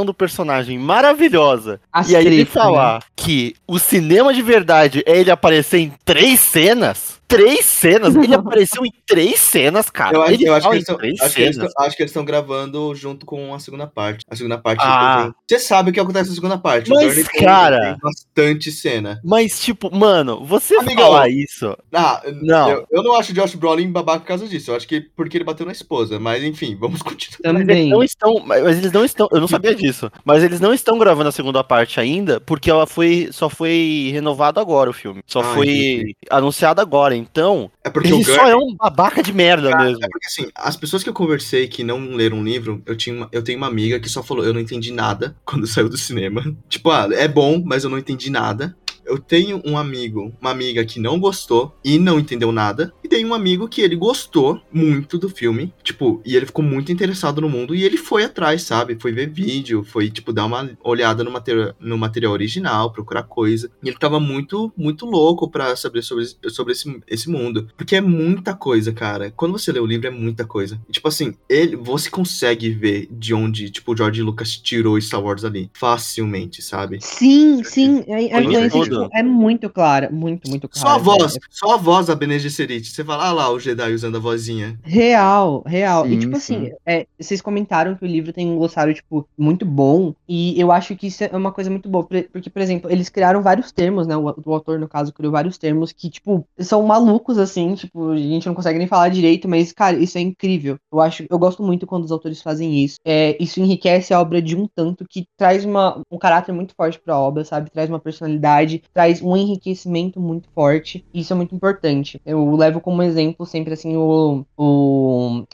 [0.05, 2.63] do personagem maravilhosa, e aí ele tretas, né?
[2.63, 7.20] falar que o cinema de verdade é ele aparecer em três cenas.
[7.31, 8.15] Três cenas?
[8.17, 10.17] Ele apareceu em três cenas, cara.
[10.17, 12.11] Eu acho, ele eu acho que eles três acho que eles estão- acho que eles
[12.11, 14.25] estão gravando junto com a segunda parte.
[14.29, 14.81] A segunda parte.
[14.83, 15.33] Ah.
[15.49, 16.91] Você sabe o que acontece na segunda parte.
[16.91, 19.21] Mas, cara- tem bastante cena.
[19.25, 21.77] Mas, tipo, mano, você falar isso.
[21.93, 22.69] Ah, Não.
[22.71, 24.73] Eu, eu não acho o Josh Brolin babaca por causa disso.
[24.73, 26.19] Eu acho que porque ele bateu na esposa.
[26.19, 27.53] Mas enfim, vamos continuar.
[27.53, 27.89] Mas eles Também.
[27.89, 28.43] não estão.
[28.45, 29.29] Mas eles não estão.
[29.33, 30.11] Eu não sabia disso.
[30.25, 33.29] Mas eles não estão gravando a segunda parte ainda, porque ela foi.
[33.31, 35.21] Só foi renovado agora o filme.
[35.27, 37.20] Só Ah, foi anunciado agora.
[37.21, 40.05] Então, É porque ele o só é um babaca de merda mesmo.
[40.05, 43.15] É porque assim, as pessoas que eu conversei que não leram um livro, eu, tinha
[43.15, 45.97] uma- eu tenho uma amiga que só falou, eu não entendi nada quando saiu do
[45.99, 46.43] cinema.
[46.69, 48.77] Tipo, ah, é bom, mas eu não entendi nada.
[49.05, 52.93] Eu tenho um amigo, uma amiga que não gostou e não entendeu nada.
[53.11, 55.75] Tem um amigo que ele gostou muito do filme.
[55.83, 57.75] Tipo, e ele ficou muito interessado no mundo.
[57.75, 58.97] E ele foi atrás, sabe?
[59.01, 63.69] Foi ver vídeo, foi, tipo, dar uma olhada no, material, no material original, procurar coisa.
[63.83, 67.69] E ele tava muito, muito louco pra saber sobre, sobre esse, esse mundo.
[67.77, 69.33] Porque é muita coisa, cara.
[69.33, 70.81] Quando você lê o livro, é muita coisa.
[70.89, 75.21] E, tipo assim, ele, você consegue ver de onde, tipo, o George Lucas tirou Star
[75.21, 75.69] Wars ali.
[75.75, 76.99] Facilmente, sabe?
[77.01, 78.05] Sim, sim.
[78.07, 79.03] É, a influência tudo.
[79.03, 80.09] tipo, é muito clara.
[80.11, 80.89] Muito, muito clara.
[80.89, 81.47] Só a voz, velho.
[81.51, 83.00] só a voz da Bene Gesserit.
[83.01, 84.79] Você fala, ah lá, o Jedi usando a vozinha.
[84.83, 86.07] Real, real.
[86.07, 86.57] e Sim, tipo sim.
[86.67, 90.15] assim, é, vocês comentaram que o livro tem um glossário, tipo, muito bom.
[90.29, 92.07] E eu acho que isso é uma coisa muito boa.
[92.31, 94.15] Porque, por exemplo, eles criaram vários termos, né?
[94.19, 98.19] O, o autor, no caso, criou vários termos que, tipo, são malucos, assim, tipo, a
[98.19, 100.77] gente não consegue nem falar direito, mas, cara, isso é incrível.
[100.93, 102.99] Eu acho, eu gosto muito quando os autores fazem isso.
[103.03, 107.01] É, isso enriquece a obra de um tanto que traz uma, um caráter muito forte
[107.01, 107.71] pra obra, sabe?
[107.71, 111.03] Traz uma personalidade, traz um enriquecimento muito forte.
[111.15, 112.21] E isso é muito importante.
[112.27, 115.45] Eu levo como exemplo sempre, assim, o, o,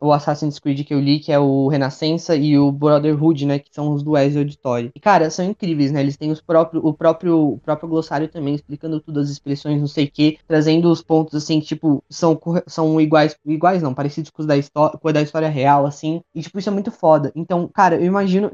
[0.00, 3.58] o Assassin's Creed que eu li, que é o Renascença e o Brotherhood, né?
[3.58, 4.90] Que são os do Ezio Auditore.
[4.94, 6.00] E, cara, são incríveis, né?
[6.00, 9.86] Eles têm os próprio, o, próprio, o próprio glossário também, explicando tudo, as expressões, não
[9.86, 14.42] sei o quê, trazendo os pontos, assim, tipo, são, são iguais, iguais não, parecidos com
[14.42, 14.54] os da,
[15.00, 16.22] com da história real, assim.
[16.34, 17.32] E, tipo, isso é muito foda.
[17.34, 18.50] Então, cara, eu imagino.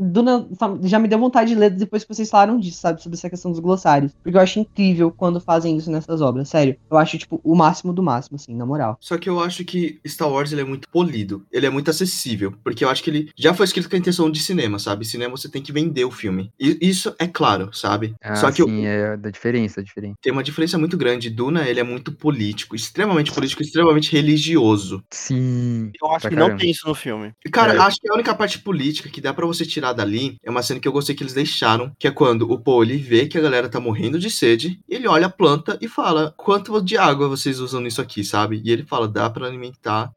[0.83, 3.03] já me deu vontade de ler depois que vocês falaram disso, sabe?
[3.03, 4.13] Sobre essa questão dos glossários.
[4.23, 6.77] Porque eu acho incrível quando fazem isso nessas obras, sério.
[6.91, 8.30] Eu acho, tipo, o máximo do máximo.
[8.31, 8.97] Próximo, assim, na moral.
[9.01, 12.55] Só que eu acho que Star Wars ele é muito polido, ele é muito acessível,
[12.63, 15.05] porque eu acho que ele já foi escrito com a intenção de cinema, sabe?
[15.05, 16.53] Cinema você tem que vender o filme.
[16.59, 18.15] E isso é claro, sabe?
[18.23, 20.15] Ah, Só que eu- sim, é da diferença, da diferença.
[20.23, 21.31] tem uma diferença muito grande.
[21.31, 25.03] Duna, ele é muito político, extremamente político, extremamente religioso.
[25.11, 25.91] Sim.
[26.01, 26.61] Eu acho que não caramba.
[26.61, 27.33] tem isso no filme.
[27.45, 27.79] E, Cara, É.
[27.79, 30.79] acho que a única parte política que dá pra você tirar dali é uma cena
[30.81, 33.41] que eu gostei que eles deixaram, que é quando o Paul ele vê que a
[33.41, 37.59] galera tá morrendo de sede, ele olha a planta e fala: "Quanto de água vocês
[37.61, 40.13] usam nisso aqui, sabe?" E ele fala: "Dá pra alimentar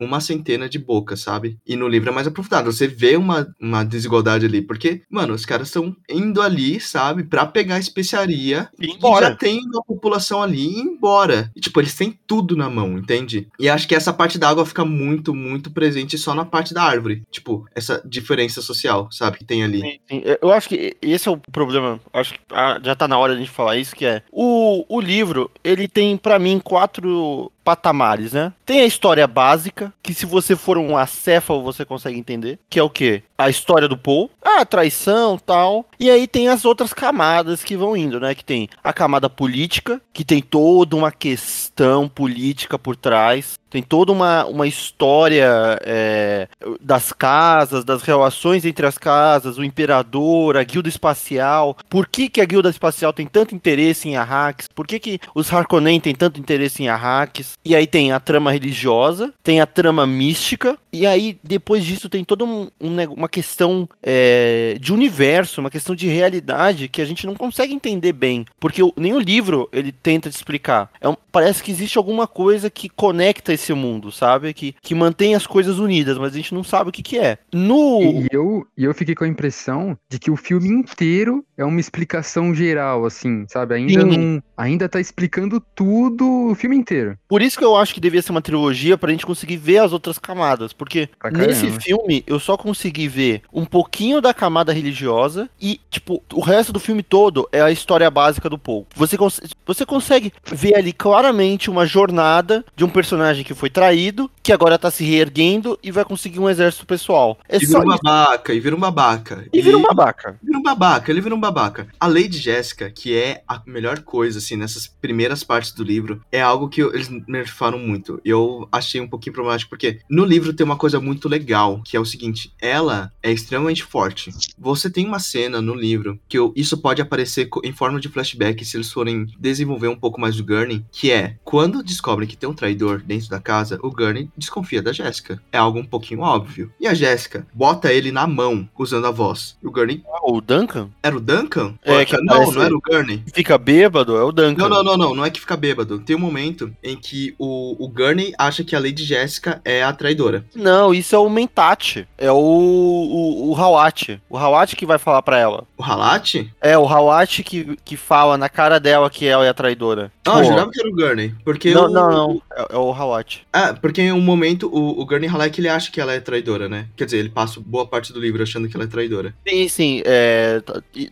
[0.00, 3.84] uma centena de bocas, sabe?" E no livro é mais aprofundado, você vê uma, uma
[3.84, 9.28] desigualdade ali, porque, mano, os caras estão indo ali, sabe, pra pegar especiaria E embora.
[9.28, 11.50] já tem uma população ali e ir embora.
[11.54, 13.48] E, tipo, eles têm tudo na mão, entende?
[13.58, 16.82] E acho que essa parte da água fica muito, muito presente só na parte da
[16.82, 17.22] árvore.
[17.30, 19.38] Tipo, essa diferença social, sabe?
[19.38, 19.80] Que tem ali.
[19.80, 20.22] Sim, sim.
[20.40, 22.00] Eu acho que esse é o problema.
[22.12, 24.84] Acho que ah, já tá na hora de a gente falar isso, que é o,
[24.88, 28.52] o livro, ele tem pra mim quatro tipo, patamares, né?
[28.64, 32.82] Tem a história básica, que se você for um acéfalo você consegue entender, que é
[32.82, 33.24] o quê?
[33.36, 35.84] A história do Paul, a traição, tal.
[35.98, 38.36] E aí tem as outras camadas que vão indo, né?
[38.36, 43.58] Que tem a camada política, que tem toda uma questão política por trás.
[43.68, 46.48] Tem toda uma, uma história é,
[46.80, 51.76] das casas, das relações entre as casas, o imperador, a guilda espacial.
[51.90, 54.68] Por que, que a guilda espacial tem tanto interesse em Arrakis?
[54.74, 57.55] Por que, que os Harkonnen têm tanto interesse em Arrakis?
[57.64, 62.22] E aí tem a trama religiosa, tem a trama mística, e aí depois disso tem
[62.24, 67.26] toda um, um uma questão é, de universo, uma questão de realidade que a gente
[67.26, 68.44] não consegue entender bem.
[68.60, 70.90] Porque o- nem o livro ele tenta te explicar.
[71.00, 74.54] É um- parece que existe alguma coisa que conecta esse mundo, sabe?
[74.54, 77.36] Que, que mantém as coisas unidas, mas a gente não sabe o que, que é.
[77.52, 78.00] No.
[78.00, 81.80] E, eu, e eu fiquei com a impressão de que o filme inteiro é uma
[81.80, 83.74] explicação geral, assim, sabe?
[83.74, 84.16] Ainda Sim.
[84.16, 84.42] não.
[84.56, 87.18] Ainda tá explicando tudo o filme inteiro.
[87.28, 89.92] Por isso que eu acho que devia ser uma trilogia pra gente conseguir ver as
[89.92, 90.72] outras camadas.
[90.72, 91.80] Porque Pra nesse caramba.
[91.80, 96.80] filme eu só consegui ver um pouquinho da camada religiosa e, tipo, o resto do
[96.80, 98.86] filme todo é a história básica do Paul.
[98.94, 104.30] Você, cons você consegue ver ali claramente uma jornada de um personagem que foi traído,
[104.42, 107.38] que agora tá se reerguendo e vai conseguir um exército pessoal.
[107.48, 109.46] É E vira um babaca, e vira um babaca.
[109.52, 110.38] E vira um babaca.
[110.42, 111.88] Vira um babaca, ele vira um babaca.
[111.98, 116.40] A Lady Jéssica, que é a melhor coisa, assim, nessas primeiras partes do livro, é
[116.40, 118.20] algo que eu- eles nerfaram muito.
[118.24, 122.00] Eu achei um pouquinho problemático, porque no livro tem uma coisa muito legal, que é
[122.00, 124.30] o seguinte: ela é extremamente forte.
[124.58, 128.64] Você tem uma cena no livro que eu- isso pode aparecer em forma de flashback
[128.64, 132.48] se eles forem desenvolver um pouco mais do Gurney, que é quando descobrem que tem
[132.48, 135.40] um traidor dentro da casa, o Gurney desconfia da Jéssica.
[135.52, 136.72] É algo um pouquinho óbvio.
[136.80, 139.56] E a Jéssica bota ele na mão usando a voz.
[139.62, 140.88] E o Gurney Ah, o Duncan?
[141.02, 141.74] era o Duncan?
[141.82, 143.22] É, que não, não era o Gurney.
[143.32, 144.16] Fica bêbado?
[144.16, 144.68] É o Duncan.
[144.68, 145.98] Não, não, não, não, não é que fica bêbado.
[145.98, 149.92] Tem um momento em que o, o Gurney acha que a Lady Jéssica é a
[149.92, 150.44] traidora.
[150.54, 152.06] Não, isso é o Mentat.
[152.18, 154.20] É o, o, o Hawat.
[154.28, 155.64] O Hawat que vai falar pra ela.
[155.76, 156.46] O Halat?
[156.60, 160.10] É, o Hawat que, que fala na cara dela que ela é a traidora.
[160.26, 160.44] Ah, eu Pô.
[160.44, 161.34] jurava que era o Gurney.
[161.44, 162.42] Porque Não, o, não, não.
[162.54, 163.42] É, é o Hawat.
[163.52, 166.68] Ah, porque em um momento o, o Gurney Halleck ele acha que ela é traidora,
[166.68, 166.86] né?
[166.96, 169.34] Quer dizer, ele passa boa parte do livro achando que ela é traidora.
[169.48, 170.02] Sim, sim.
[170.04, 170.62] É,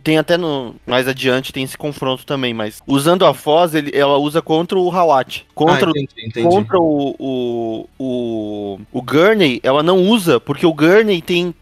[0.02, 0.74] tem até no.
[0.86, 4.90] Mais adiante tem esse confronto também, mas usando a Foz, ele, ela usa contra o
[4.90, 5.46] Hawat.
[5.54, 6.48] Contra, ah, o- entendi, entendi.
[6.48, 11.54] contra o, o, o, o Gurney, ela não usa, porque o Gurney tem,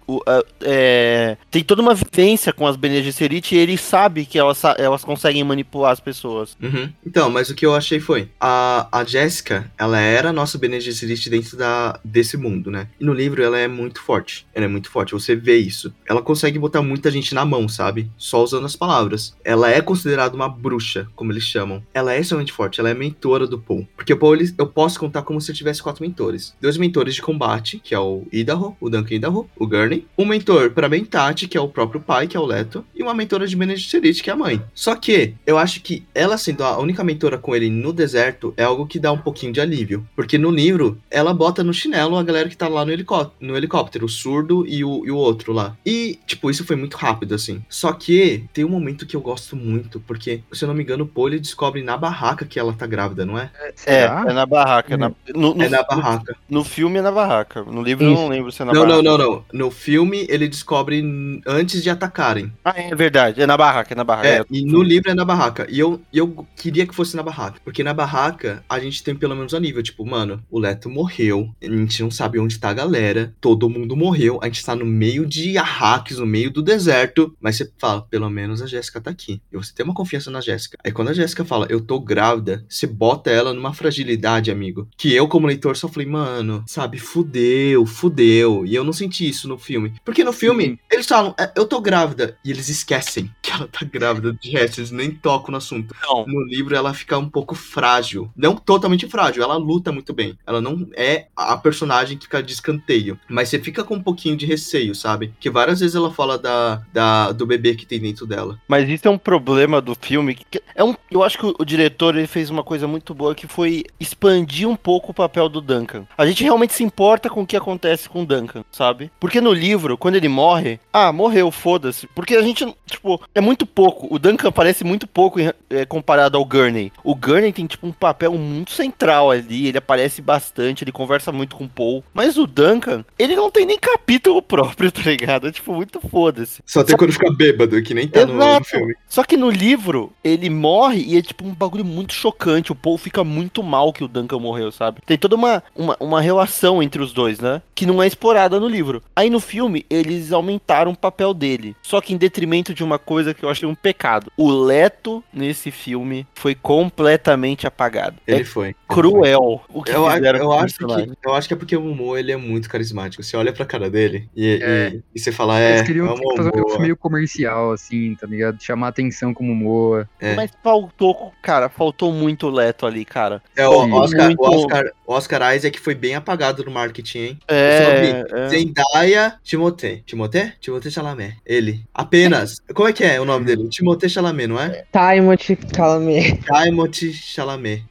[0.63, 5.05] é, tem toda uma vivência com as Bene Gesserit e ele sabe que elas, elas
[5.05, 6.57] conseguem manipular as pessoas.
[6.63, 6.91] Uhum.
[7.07, 10.81] Então, mas o que eu achei foi, a, a Jéssica, ela era a nossa Bene
[10.81, 12.89] Gesserit dentro da, desse mundo, né?
[13.01, 15.93] E no livro ela é muito forte, ela é muito forte, você vê isso.
[16.09, 18.11] Ela consegue botar muita gente na mão, sabe?
[18.17, 19.37] Só usando as palavras.
[19.45, 21.83] Ela é considerada uma bruxa, como eles chamam.
[21.93, 23.87] Ela é extremamente forte, ela é mentora do Paul.
[23.97, 26.55] Porque o Paul, ele- eu posso contar como se eu tivesse quatro mentores.
[26.61, 30.07] Dois mentores de combate, que é o Idaho, o Duncan Idaho, o Gurney.
[30.17, 32.85] Um mentor pra Mentat, que é o próprio pai, que é o Leto.
[32.95, 34.63] E uma mentora de Bene Gesserit, que é a mãe.
[34.73, 38.63] Só que, eu acho que ela sendo a única mentora com ele no deserto, é
[38.63, 40.07] algo que dá um pouquinho de alívio.
[40.15, 43.57] Porque no livro, ela bota no chinelo a galera que tá lá no, helicó no
[43.57, 45.77] helicóptero, o surdo e o, e o outro lá.
[45.85, 47.61] E, tipo, isso foi muito rápido, assim.
[47.69, 51.11] Só que tem um momento que eu gosto muito, porque, se eu não me engano,
[51.13, 53.51] o ele descobre na barraca que ela tá grávida, não é?
[53.87, 54.95] É, É na barraca.
[54.95, 56.37] é na- no, no- É na barraca.
[56.49, 57.63] No filme é na barraca.
[57.65, 58.21] No livro eu Isso.
[58.23, 59.03] não lembro se é na Não, barraca.
[59.03, 59.45] não, não, não.
[59.53, 61.03] No filme, ele descobre
[61.47, 62.53] antes de atacarem.
[62.65, 63.41] Ah, é verdade.
[63.43, 64.29] É na barraca, é na barraca.
[64.29, 65.67] É, É, e no livro é na barraca.
[65.71, 67.61] E eu, eu queria que fosse na barraca.
[67.65, 69.83] Porque na barraca a gente tem pelo menos a nível.
[69.83, 71.51] Tipo, mano, o Leto morreu.
[71.63, 73.35] A gente não sabe onde tá a galera.
[73.41, 74.39] Todo mundo morreu.
[74.43, 77.35] A gente tá no meio de Arrakis, no meio do deserto.
[77.41, 79.41] Mas você fala, pelo menos a Jéssica tá aqui.
[79.53, 80.79] E você tem uma confiança na Jéssica.
[80.85, 84.02] Aí quando a Jéssica fala, eu tô grávida, você bota ela numa fragilidade,
[84.51, 88.65] amigo, que eu, como leitor, só falei, mano, sabe, fudeu, fudeu.
[88.67, 89.95] E eu não senti isso no filme.
[90.05, 90.79] Porque no filme, Sim.
[90.91, 92.37] eles falam, "É, eu tô grávida.
[92.45, 94.33] E eles esquecem que ela tá grávida.
[94.41, 95.95] De resto, eles nem tocam no assunto.
[96.03, 96.27] Não.
[96.27, 98.31] No livro, ela fica um pouco frágil.
[98.37, 100.39] Não totalmente frágil, ela luta muito bem.
[100.47, 103.19] Ela não é a personagem que fica de escanteio.
[103.29, 105.33] Mas você fica com um pouquinho de receio, sabe?
[105.41, 108.59] Que várias vezes ela fala da, da, do bebê que tem dentro dela.
[108.69, 110.35] Mas isso é um problema do filme.
[110.35, 113.35] que é um, eu acho que o, o diretor ele fez uma coisa muito boa
[113.35, 116.05] que foi expandir um pouco o papel do Duncan.
[116.19, 119.11] A gente realmente se importa com o que acontece com o Duncan, sabe?
[119.21, 122.07] Porque no livro, quando ele morre, ah, morreu, foda-se.
[122.09, 124.13] Porque a gente, tipo, é muito pouco.
[124.13, 126.93] O Duncan aparece muito pouco em- é, comparado ao Gurney.
[127.05, 129.69] O Gurney tem, tipo, um papel muito central ali.
[129.69, 132.05] Ele aparece bastante, ele conversa muito com o Paul.
[132.13, 135.47] Mas o Duncan, ele não tem nem capítulo próprio, tá ligado?
[135.49, 136.63] É, tipo, muito foda-se.
[136.67, 138.65] Só tem quando fica bêbado, que nem tá no, no Exato.
[138.67, 138.95] filme.
[139.09, 142.73] Só que no livro, ele morre e é tipo um bagulho muito chocante.
[142.73, 145.01] O Paul fica muito mal que o Duncan morreu, sabe?
[145.07, 147.63] Tem toda uma, uma, uma relação entre os dois, né?
[147.75, 149.03] Que não é explorada no livro.
[149.17, 151.75] Aí no filme, eles aumentaram o papel dele.
[151.83, 154.31] Só que em detrimento de uma coisa que eu achei um pecado.
[154.37, 158.17] O Leto, nesse filme, foi completamente apagado.
[158.27, 158.77] Ele é foi.
[158.87, 160.85] cruel o que Eu, a- fizeram eu, o acho que,
[161.25, 163.23] eu acho que é porque o Momoa ele é muito carismático.
[163.23, 164.89] Você olha pra cara dele e, É.
[164.95, 166.81] e, e você fala, é, Eles é queriam o fazer um negócio Momoa.
[166.83, 168.63] meio comercial, assim, tá ligado?
[168.63, 170.09] Chamar atenção como Moa.
[170.21, 170.35] É.
[170.35, 173.43] Mas faltou, cara, faltou muito o Leto ali, cara.
[173.57, 173.67] É.
[173.79, 177.39] Oscar, Muito- o Oscar, Oscar Isaac foi bem apagado no marketing, hein?
[177.49, 178.49] É, é.
[178.49, 180.03] Zendaya, Timothée.
[180.05, 180.53] Timothée?
[180.61, 181.37] Timothée Chalamet.
[181.45, 181.85] Ele.
[181.95, 182.61] Apenas.
[182.75, 183.69] Como é que é o nome dele?
[183.69, 184.85] Timothée Chalamet, não é?
[184.93, 186.41] Timothy Chalamet.
[186.65, 187.85] Timothy Chalamet.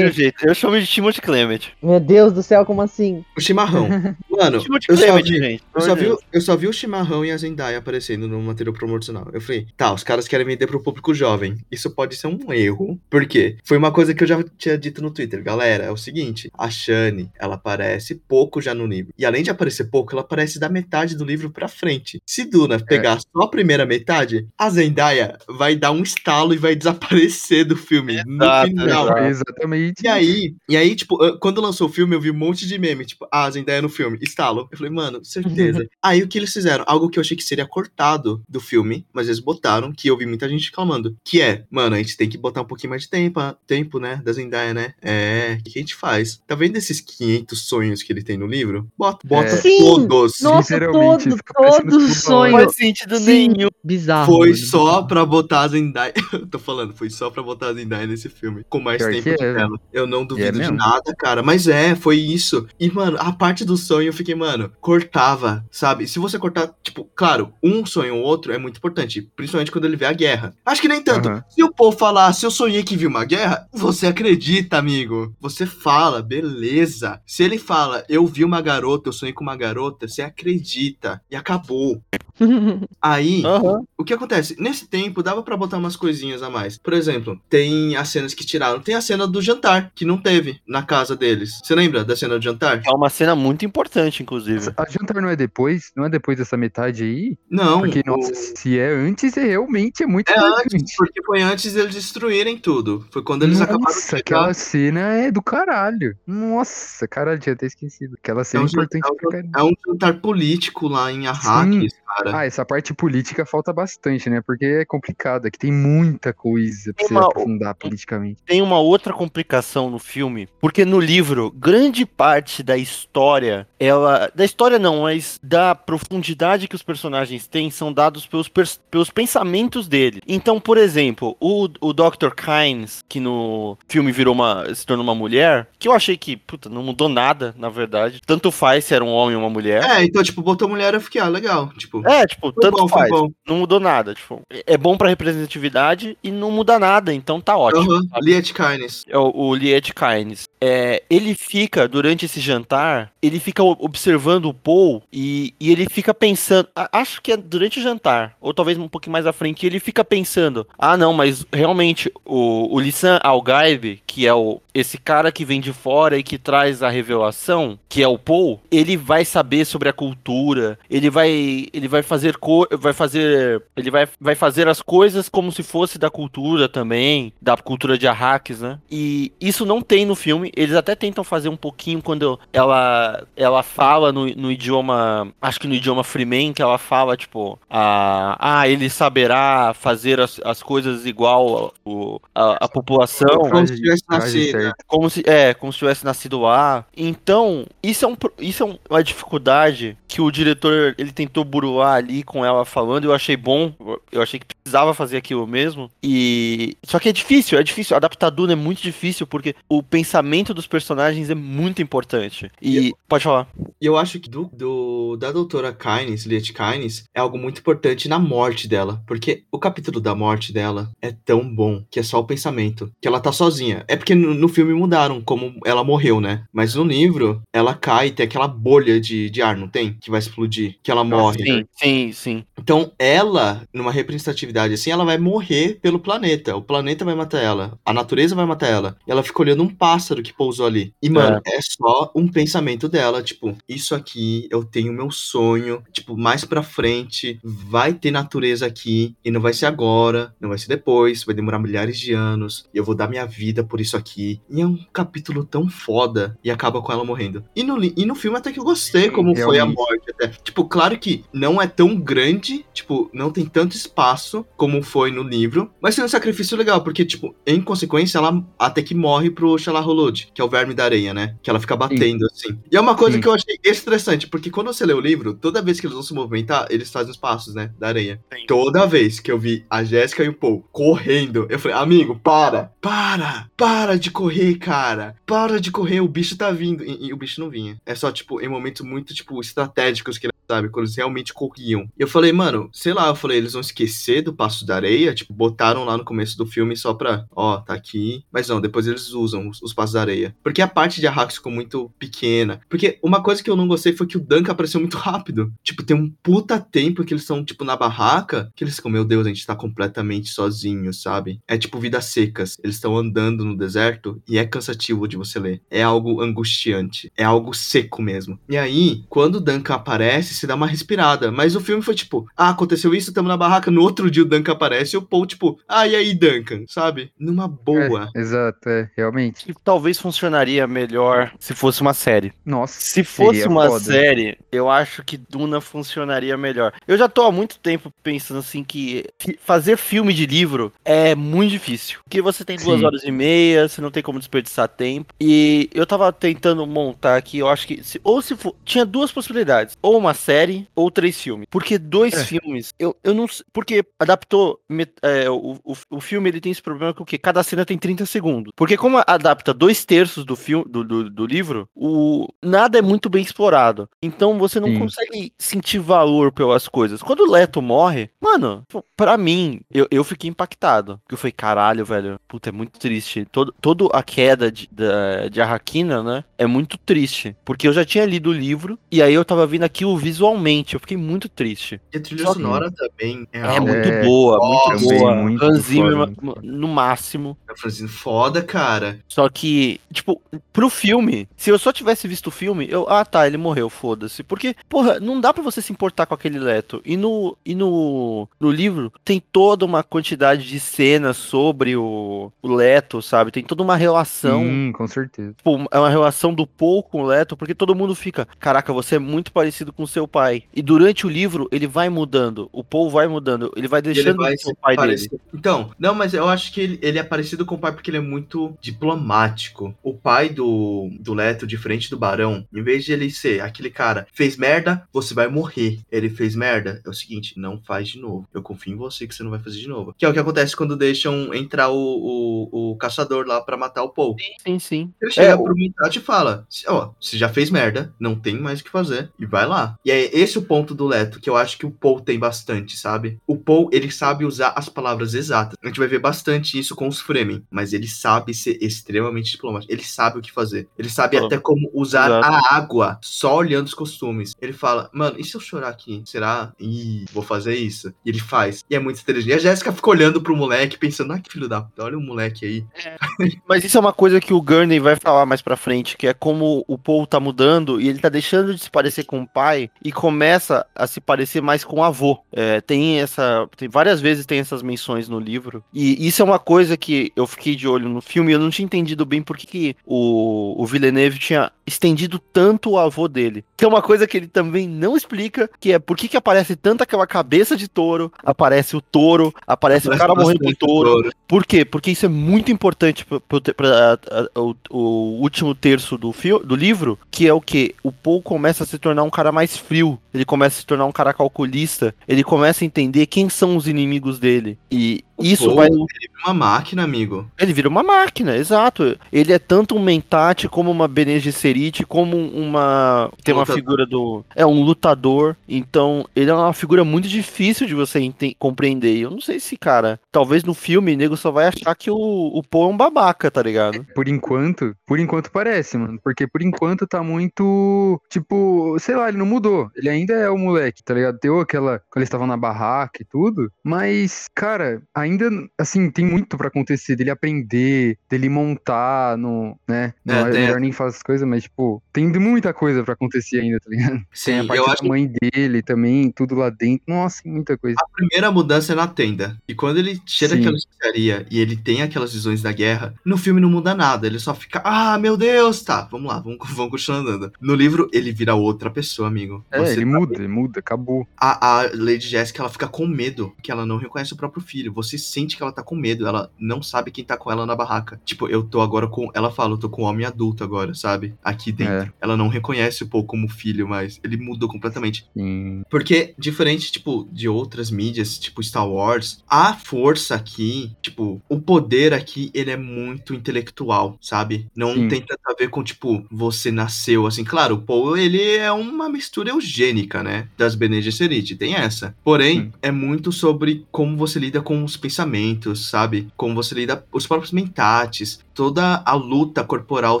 [0.12, 0.46] Jeito.
[0.46, 1.60] Eu chamo de Timothy Clement.
[1.82, 3.24] Meu Deus do céu, como assim?
[3.36, 3.88] O chimarrão.
[4.30, 5.62] Mano, Timothy eu só, vi, gente.
[5.74, 8.74] eu, só vi, de eu só vi o chimarrão e a Zendaya aparecendo no material
[8.74, 9.28] promocional.
[9.32, 11.56] Eu falei, tá, os caras querem vender pro público jovem.
[11.70, 12.98] Isso pode ser um erro.
[13.08, 13.56] Por quê?
[13.64, 15.42] Foi uma coisa que eu já tinha dito no Twitter.
[15.42, 19.12] Galera, é o seguinte: a Shane, ela aparece pouco já no livro.
[19.18, 22.20] E além de aparecer pouco, ela aparece da metade do livro pra frente.
[22.26, 26.74] Se Duna pegar só a primeira metade, a Zendaya vai dar um estalo e vai
[26.76, 29.18] desaparecer do filme Exato, no final.
[29.18, 29.42] exato.
[29.52, 30.02] Exatamente.
[30.04, 33.04] E aí, e aí, tipo, quando lançou o filme, eu vi um monte de meme,
[33.04, 34.68] tipo, ah, Zendaya no filme, estalo.
[34.70, 35.86] Eu falei, mano, certeza.
[36.02, 36.84] aí o que eles fizeram?
[36.86, 40.26] Algo que eu achei que seria cortado do filme, mas eles botaram, que eu vi
[40.26, 43.10] muita gente reclamando, que é, mano, a gente tem que botar um pouquinho mais de
[43.10, 44.94] tempo, tempo, né, da Zendaya, né?
[45.00, 46.11] É, o que a gente faz?
[46.46, 48.88] Tá vendo esses 500 sonhos que ele tem no livro?
[48.96, 49.56] Bota, bota É.
[49.56, 49.78] Sim!
[49.78, 50.40] todos.
[50.40, 53.24] Nossa, Literalmente, todo, fica parecendo todo tudo Não faz sentido Sim.
[53.48, 53.68] nenhum.
[53.84, 54.26] Bizarro.
[54.36, 54.56] Foi mano.
[54.62, 56.12] só pra botar a Zendaya.
[56.32, 58.64] Eu tô falando, foi só pra botar a Zendaya nesse filme.
[58.68, 59.54] Com mais Pior tempo que de é.
[59.54, 59.78] tela.
[59.92, 60.76] Eu não duvido de mesmo.
[60.76, 61.42] nada, cara.
[61.42, 62.66] Mas é, foi isso.
[62.78, 66.06] E, mano, a parte do sonho eu fiquei, mano, cortava, sabe?
[66.06, 69.22] Se você cortar, tipo, claro, um sonho ou outro é muito importante.
[69.34, 70.54] Principalmente quando ele vê a guerra.
[70.64, 71.42] Acho que nem tanto.
[71.48, 75.34] Se o povo falar, se eu sonhei que vi uma guerra, você acredita, amigo.
[75.40, 77.20] Você fala, beleza.
[77.24, 81.20] Se ele fala, eu vi uma garota, eu sonhei com uma garota, você acredita.
[81.30, 82.02] E acabou.
[83.00, 83.80] Aí, Aham.
[83.96, 84.56] o que acontece?
[84.58, 86.78] Nesse tempo dava pra botar umas coisinhas a mais.
[86.78, 88.80] Por exemplo, tem as cenas que tiraram.
[88.80, 91.60] Tem a cena do jantar, que não teve na casa deles.
[91.62, 92.80] Você lembra da cena do jantar?
[92.84, 94.70] É uma cena muito importante, inclusive.
[94.76, 95.92] A jantar não é depois?
[95.96, 97.36] Não é depois dessa metade aí?
[97.50, 97.80] Não.
[97.80, 100.76] Porque, o- nossa, se é antes, é realmente é muito É importante.
[100.76, 103.06] antes, porque foi antes deles destruírem tudo.
[103.10, 105.91] Foi quando eles acabaram de Nossa, aquela cena é do caralho.
[106.26, 108.16] Nossa, caralho, tinha até esquecido.
[108.18, 109.50] Aquela É cena um, é importante jan- pra caralho.
[109.56, 112.38] é um jantar político lá em Arrakis, cara.
[112.38, 114.40] Ah, essa parte política falta bastante, né?
[114.46, 118.42] Porque é complicado, aqui tem muita coisa pra Tem você uma- aprofundar politicamente.
[118.44, 124.30] Tem uma outra complicação no filme, porque no livro, grande parte da história, ela.
[124.34, 129.10] Da história não, mas da profundidade que os personagens têm são dados pelos, pers- pelos
[129.10, 130.20] pensamentos dele.
[130.26, 132.30] Então, por exemplo, o, o Dr.
[132.34, 134.72] Kynes, que no filme virou uma.
[134.74, 138.20] se tornou uma mulher, que eu achei que, puta, não mudou nada, na verdade.
[138.24, 139.82] Tanto faz se era um homem ou uma mulher.
[139.82, 141.72] É, então, tipo, botou mulher, eu fiquei, ah, legal.
[141.76, 143.10] Tipo, É, tipo, tanto bom, faz.
[143.44, 144.14] Não mudou nada.
[144.14, 147.90] Tipo, é bom pra representatividade e não muda nada, então tá ótimo.
[147.92, 148.24] Aham, sabe?
[148.26, 149.04] Liet Kynes.
[149.08, 150.44] é o, o Liet Kynes.
[150.60, 156.14] É, ele fica, durante esse jantar, ele fica observando o Paul e, e ele fica
[156.14, 156.68] pensando.
[156.92, 160.04] Acho que é durante o jantar, ou talvez um pouquinho mais à frente, ele fica
[160.04, 165.44] pensando: ah, não, mas realmente o, o Lissan Algaib, que é o, esse cara que
[165.44, 169.64] vem de fora e que traz a revelação, que é o Paul, ele vai saber
[169.64, 174.68] sobre a cultura, ele vai ele vai fazer co vai fazer ele vai, vai fazer
[174.68, 178.78] as coisas como se fosse da cultura também, da cultura de Arrakis, né?
[178.90, 183.62] E isso não tem no filme, eles até tentam fazer um pouquinho quando ela ela
[183.62, 188.68] fala no, no idioma, acho que no idioma Freeman, que ela fala tipo, a, ah,
[188.68, 194.61] ele saberá fazer as, as coisas igual o, a, a população, Como se tivesse nascido.
[194.62, 194.84] Certo.
[194.86, 196.84] como se é, como se tivesse nascido lá.
[196.96, 201.96] Então, isso é, um, isso é um- uma dificuldade que o diretor ele tentou buruar
[201.96, 203.04] ali com ela falando.
[203.04, 203.72] Eu achei bom,
[204.10, 205.90] eu achei que precisava fazer aquilo mesmo.
[206.02, 207.96] E só que é difícil, é difícil.
[207.96, 212.50] Adaptar Duna é muito difícil porque o pensamento dos personagens é muito importante.
[212.60, 213.48] E pode falar.
[213.80, 218.08] E eu acho que do, do- da doutora Kynes, Liet Kynes, é algo muito importante
[218.08, 219.02] na morte dela.
[219.06, 222.90] Porque o capítulo da morte dela é tão bom que é só o pensamento.
[223.00, 223.84] Que ela tá sozinha.
[223.88, 226.44] É porque no, no filme mudaram como ela morreu, né?
[226.52, 229.94] Mas no livro, ela cai e tem aquela bolha de, de ar, não tem?
[230.00, 230.76] Que vai explodir.
[230.82, 231.42] Que ela morre.
[231.44, 232.44] Sim, sim, sim.
[232.58, 236.56] Então, ela, numa representatividade assim, ela vai morrer pelo planeta.
[236.56, 237.78] O planeta vai matar ela.
[237.84, 238.96] A natureza vai matar ela.
[239.06, 240.94] E ela fica olhando um pássaro que pousou ali.
[241.02, 243.22] E, mano, é, só um pensamento dela.
[243.22, 245.82] Tipo, isso aqui, eu tenho meu sonho.
[245.92, 249.14] Tipo, mais pra frente, vai ter natureza aqui.
[249.24, 251.24] E não vai ser agora, não vai ser depois.
[251.24, 252.66] Vai demorar milhares de anos.
[252.72, 254.40] E eu vou dar minha vida por isso aqui.
[254.50, 256.38] E é um capítulo tão foda.
[256.42, 257.44] E acaba com ela morrendo.
[257.54, 260.28] E no, e no filme até que eu gostei como foi a morte até.
[260.28, 265.22] Tipo, claro que não é tão grande, tipo, não tem tanto espaço como foi no
[265.22, 269.58] livro, mas tem um sacrifício legal, porque, tipo, em consequência, ela até que morre pro
[269.58, 271.36] Shalaholod, que é o verme da areia, né?
[271.42, 272.58] Que ela fica batendo, assim.
[272.70, 273.20] E é uma coisa Sim.
[273.20, 276.02] que eu achei estressante, porque quando você lê o livro, toda vez que eles vão
[276.02, 277.70] se movimentar, eles fazem os passos, né?
[277.78, 278.20] Da areia.
[278.32, 278.46] Sim.
[278.46, 282.72] Toda vez que eu vi a Jéssica e o Paul correndo, eu falei, amigo, para,
[282.80, 285.16] para, para de correr, cara.
[285.26, 286.84] Para de correr, o bicho tá vindo.
[286.84, 287.80] E, e o bicho não vinha.
[287.84, 291.88] É só, tipo, em momentos muito, tipo, estratégicos que ele sabe, quando eles realmente corriam.
[291.98, 295.14] E eu falei, mano, sei lá, eu falei, eles vão esquecer do passo da areia,
[295.14, 298.24] tipo, botaram lá no começo do filme só pra, ó, tá aqui.
[298.30, 300.34] Mas não, depois eles usam os, os passos da areia.
[300.42, 302.60] Porque a parte de Arrakis ficou muito pequena.
[302.68, 305.52] Porque uma coisa que eu não gostei foi que o Duncan apareceu muito rápido.
[305.62, 309.04] Tipo, tem um puta tempo que eles estão, tipo, na barraca, que eles ficam, meu
[309.04, 311.40] Deus, a gente tá completamente sozinho, sabe?
[311.46, 312.56] É tipo vidas secas.
[312.62, 315.62] Eles estão andando no deserto e é cansativo de você ler.
[315.70, 317.12] É algo angustiante.
[317.16, 318.38] É algo seco mesmo.
[318.48, 321.30] E aí, quando o Duncan aparece, se dá uma respirada.
[321.30, 323.70] Mas o filme foi tipo, ah, aconteceu isso, tamo na barraca.
[323.70, 326.64] No outro dia o Duncan aparece e o Paul, tipo, ah, e aí, Duncan?
[326.68, 327.12] Sabe?
[327.18, 328.10] Numa boa.
[328.14, 329.44] É, exato, é, realmente.
[329.46, 332.32] Que talvez funcionaria melhor se fosse uma série.
[332.44, 333.84] Nossa, Se fosse uma foda.
[333.84, 336.72] série, eu acho que Duna funcionaria melhor.
[336.88, 339.04] Eu já tô há muito tempo pensando assim que
[339.40, 342.00] fazer filme de livro é muito difícil.
[342.04, 342.84] Porque você tem duas Sim.
[342.86, 345.14] horas e meia, você não tem como desperdiçar tempo.
[345.20, 347.82] E eu tava tentando montar aqui, eu acho que.
[347.84, 348.54] se- ou se for.
[348.64, 349.76] Tinha duas possibilidades.
[349.80, 351.46] Ou uma série, ou três filmes.
[351.50, 352.24] Porque dois É.
[352.24, 353.44] filmes, eu, eu não sei.
[353.52, 354.60] Porque adaptou.
[355.02, 357.18] é, o, o, o filme ele tem esse problema que o quê?
[357.18, 358.52] Cada cena tem 30 segundos.
[358.56, 363.08] Porque como adapta dois terços do filme do, do, do livro, o nada é muito
[363.08, 363.88] bem explorado.
[364.02, 364.78] Então você não Sim.
[364.78, 367.02] consegue sentir valor pelas coisas.
[367.02, 368.64] Quando o Leto morre, mano,
[368.96, 370.98] pra mim, eu, eu fiquei impactado.
[371.02, 373.26] Porque eu falei, caralho, velho, puta, é muito triste.
[373.30, 377.36] Todo, todo a queda de, da, de Arrakina, né, é muito triste.
[377.44, 380.80] Porque eu já tinha lido o livro, e aí eu tava vendo aquilo visualmente, eu
[380.80, 381.80] fiquei muito triste.
[381.92, 385.14] E a trilha Só que- sonora também é, É muito É, boa, muito também boa.
[385.16, 387.36] muito Hans Zimmer foda, muito no máximo.
[387.48, 388.98] Eu falei assim, foda, cara.
[389.08, 390.20] Só que, tipo,
[390.52, 394.22] pro filme, se eu só tivesse visto o filme, eu, ah tá, ele morreu, foda-se.
[394.22, 396.80] Porque, porra, não dá pra você se importar com aquele Leto.
[396.84, 402.54] E no, e no, no livro tem toda uma quantidade de cenas sobre o, o
[402.54, 403.30] Leto, sabe?
[403.30, 404.40] Tem toda uma relação.
[404.42, 405.34] Sim, com certeza.
[405.36, 408.96] Tipo, é uma relação do Paul com o Leto, porque todo mundo fica, caraca, você
[408.96, 410.44] é muito parecido com seu pai.
[410.54, 412.48] E durante o livro, ele vai mudando.
[412.52, 413.52] O Paul vai mudando.
[413.56, 414.88] Ele vai E ele deixando vai de o pai dele.
[414.88, 417.90] parecer- Então, não, mas eu acho que ele, ele é parecido com o pai porque
[417.90, 419.74] ele é muito diplomático.
[419.82, 424.06] O pai do, do Leto, diferente do Barão, em vez de ele ser aquele cara,
[424.12, 425.80] fez merda, você vai morrer.
[425.90, 428.26] Ele fez merda, é o seguinte, não faz de novo.
[428.32, 429.94] Eu confio em você que você não vai fazer de novo.
[429.96, 433.82] Que é o que acontece quando deixam entrar o, o, o caçador lá pra matar
[433.82, 434.16] o Paul.
[434.46, 434.92] Sim, sim.
[435.00, 438.60] Ele chega É, pro Mitati e fala: Ó, você já fez merda, não tem mais
[438.60, 439.78] o que fazer, e vai lá.
[439.84, 442.76] E é esse o ponto do Leto, que eu acho que o Paul tem bastante,
[442.78, 443.18] sabe?
[443.26, 445.56] O Paul, ele sabe usar as palavras exatas.
[445.62, 447.44] A gente vai ver bastante isso com os Fremen.
[447.50, 449.72] Mas ele sabe ser extremamente diplomático.
[449.72, 450.68] Ele sabe o que fazer.
[450.78, 452.26] Ele sabe até como usar exato.
[452.26, 454.34] a água só olhando os costumes.
[454.40, 456.02] Ele fala, mano, e se eu chorar aqui?
[456.06, 456.52] Será?
[456.58, 457.92] Ih, vou fazer isso.
[458.04, 458.64] E ele faz.
[458.70, 459.32] E é muito inteligente.
[459.32, 462.00] E a Jéssica fica olhando pro moleque, pensando, ah, que filho da puta, olha o
[462.00, 462.64] moleque aí.
[463.48, 466.14] Mas isso é uma coisa que o Gurney vai falar mais pra frente, que é
[466.14, 469.70] como o Paul tá mudando e ele tá deixando de se parecer com o pai
[469.84, 472.18] e começa a se parecer mais com avô.
[472.32, 473.48] É, tem essa.
[473.56, 475.64] Tem várias vezes tem essas menções no livro.
[475.72, 478.64] E isso é uma coisa que eu fiquei de olho no filme eu não tinha
[478.64, 483.44] entendido bem por que, que o, o Villeneuve tinha estendido tanto o avô dele.
[483.56, 486.56] Que é uma coisa que ele também não explica, que é por que, que aparece
[486.56, 490.58] tanto aquela cabeça de touro, aparece o touro, aparece, o cara morrendo com o Bastante
[490.58, 491.12] touro.
[491.26, 491.64] Por quê?
[491.64, 493.98] Porque isso é muito importante para
[494.34, 497.74] o, o último terço do, fio, do livro, que é o que?
[497.82, 500.84] O Paul começa a se tornar um cara mais frio, ele começa a se tornar
[500.84, 504.58] um cara calculista, ele começa a entender quem são os inimigos dele.
[504.70, 505.68] E isso Pô, vai.
[505.68, 505.86] Ele
[506.24, 507.26] é uma máquina, amigo.
[507.38, 508.96] Ele vira uma máquina, exato.
[509.12, 513.10] Ele é tanto um mentate como uma Bene Gesserit, como uma.
[513.24, 513.56] Tem uma Lutador.
[513.56, 514.24] figura do.
[514.34, 515.36] É um lutador.
[515.48, 518.96] Então, ele é uma figura muito difícil de você ente- compreender.
[518.98, 519.98] Eu não sei se, cara.
[520.10, 523.30] Talvez no filme, o nego só vai achar que o, o Poe é um babaca,
[523.30, 523.84] tá ligado?
[523.94, 525.98] Por enquanto, por enquanto parece, mano.
[526.02, 528.00] Porque por enquanto tá muito.
[528.10, 529.70] Tipo, sei lá, ele não mudou.
[529.76, 531.18] Ele ainda é o moleque, tá ligado?
[531.22, 531.78] Deu aquela.
[531.90, 533.50] Quando eles estavam na barraca e tudo.
[533.64, 535.11] Mas, cara, ainda.
[535.58, 536.96] Assim, tem muito pra acontecer.
[536.96, 539.56] Dele aprender, dele montar no.
[539.66, 539.94] né?
[540.04, 543.40] Não é, tem- melhor nem fazer as coisas, mas, tipo, tem muita coisa pra acontecer
[543.40, 543.92] ainda, tá ligado?
[543.96, 546.84] Tem Sim, a parte eu da acho mãe dele também, tudo lá dentro.
[546.86, 547.76] Nossa, muita coisa.
[547.82, 549.36] A primeira mudança é na tenda.
[549.48, 550.38] E quando ele chega Sim.
[550.40, 554.06] naquela especiaria e ele tem aquelas visões da guerra, no filme não muda nada.
[554.06, 557.32] Ele só fica, ah, meu Deus, tá, vamos lá, vamos, vamos continuar andando.
[557.40, 559.44] No livro, ele vira outra pessoa, amigo.
[559.50, 561.06] É, Você ele tá- muda, ele muda, acabou.
[561.16, 564.72] A, a Lady Jessica, ela fica com medo, que ela não reconhece o próprio filho.
[564.72, 567.56] Você sente que ela tá com medo, ela não sabe quem tá com ela na
[567.56, 568.00] barraca.
[568.04, 569.10] Tipo, eu tô agora com.
[569.14, 571.14] Ela fala, eu tô com um homem adulto agora, sabe?
[571.22, 571.74] Aqui dentro.
[571.74, 571.92] É.
[572.00, 575.06] Ela não reconhece o Paul como filho, mas ele mudou completamente.
[575.16, 575.62] Sim.
[575.70, 581.92] Porque, diferente, tipo, de outras mídias, tipo Star Wars, a força aqui, tipo, o poder
[581.92, 584.46] aqui, ele é muito intelectual, sabe?
[584.54, 584.88] Não Sim.
[584.88, 588.88] tem tanto a ver com, tipo, você nasceu, assim, claro, o Paul, ele é uma
[588.88, 590.28] mistura eugênica, né?
[590.36, 591.94] Das Bene Gesserit, tem essa.
[592.04, 592.52] Porém, Sim.
[592.60, 596.08] é muito sobre como você lida com os pensamentos, sabe?
[596.16, 600.00] Como você lida os próprios mentates, toda a luta corporal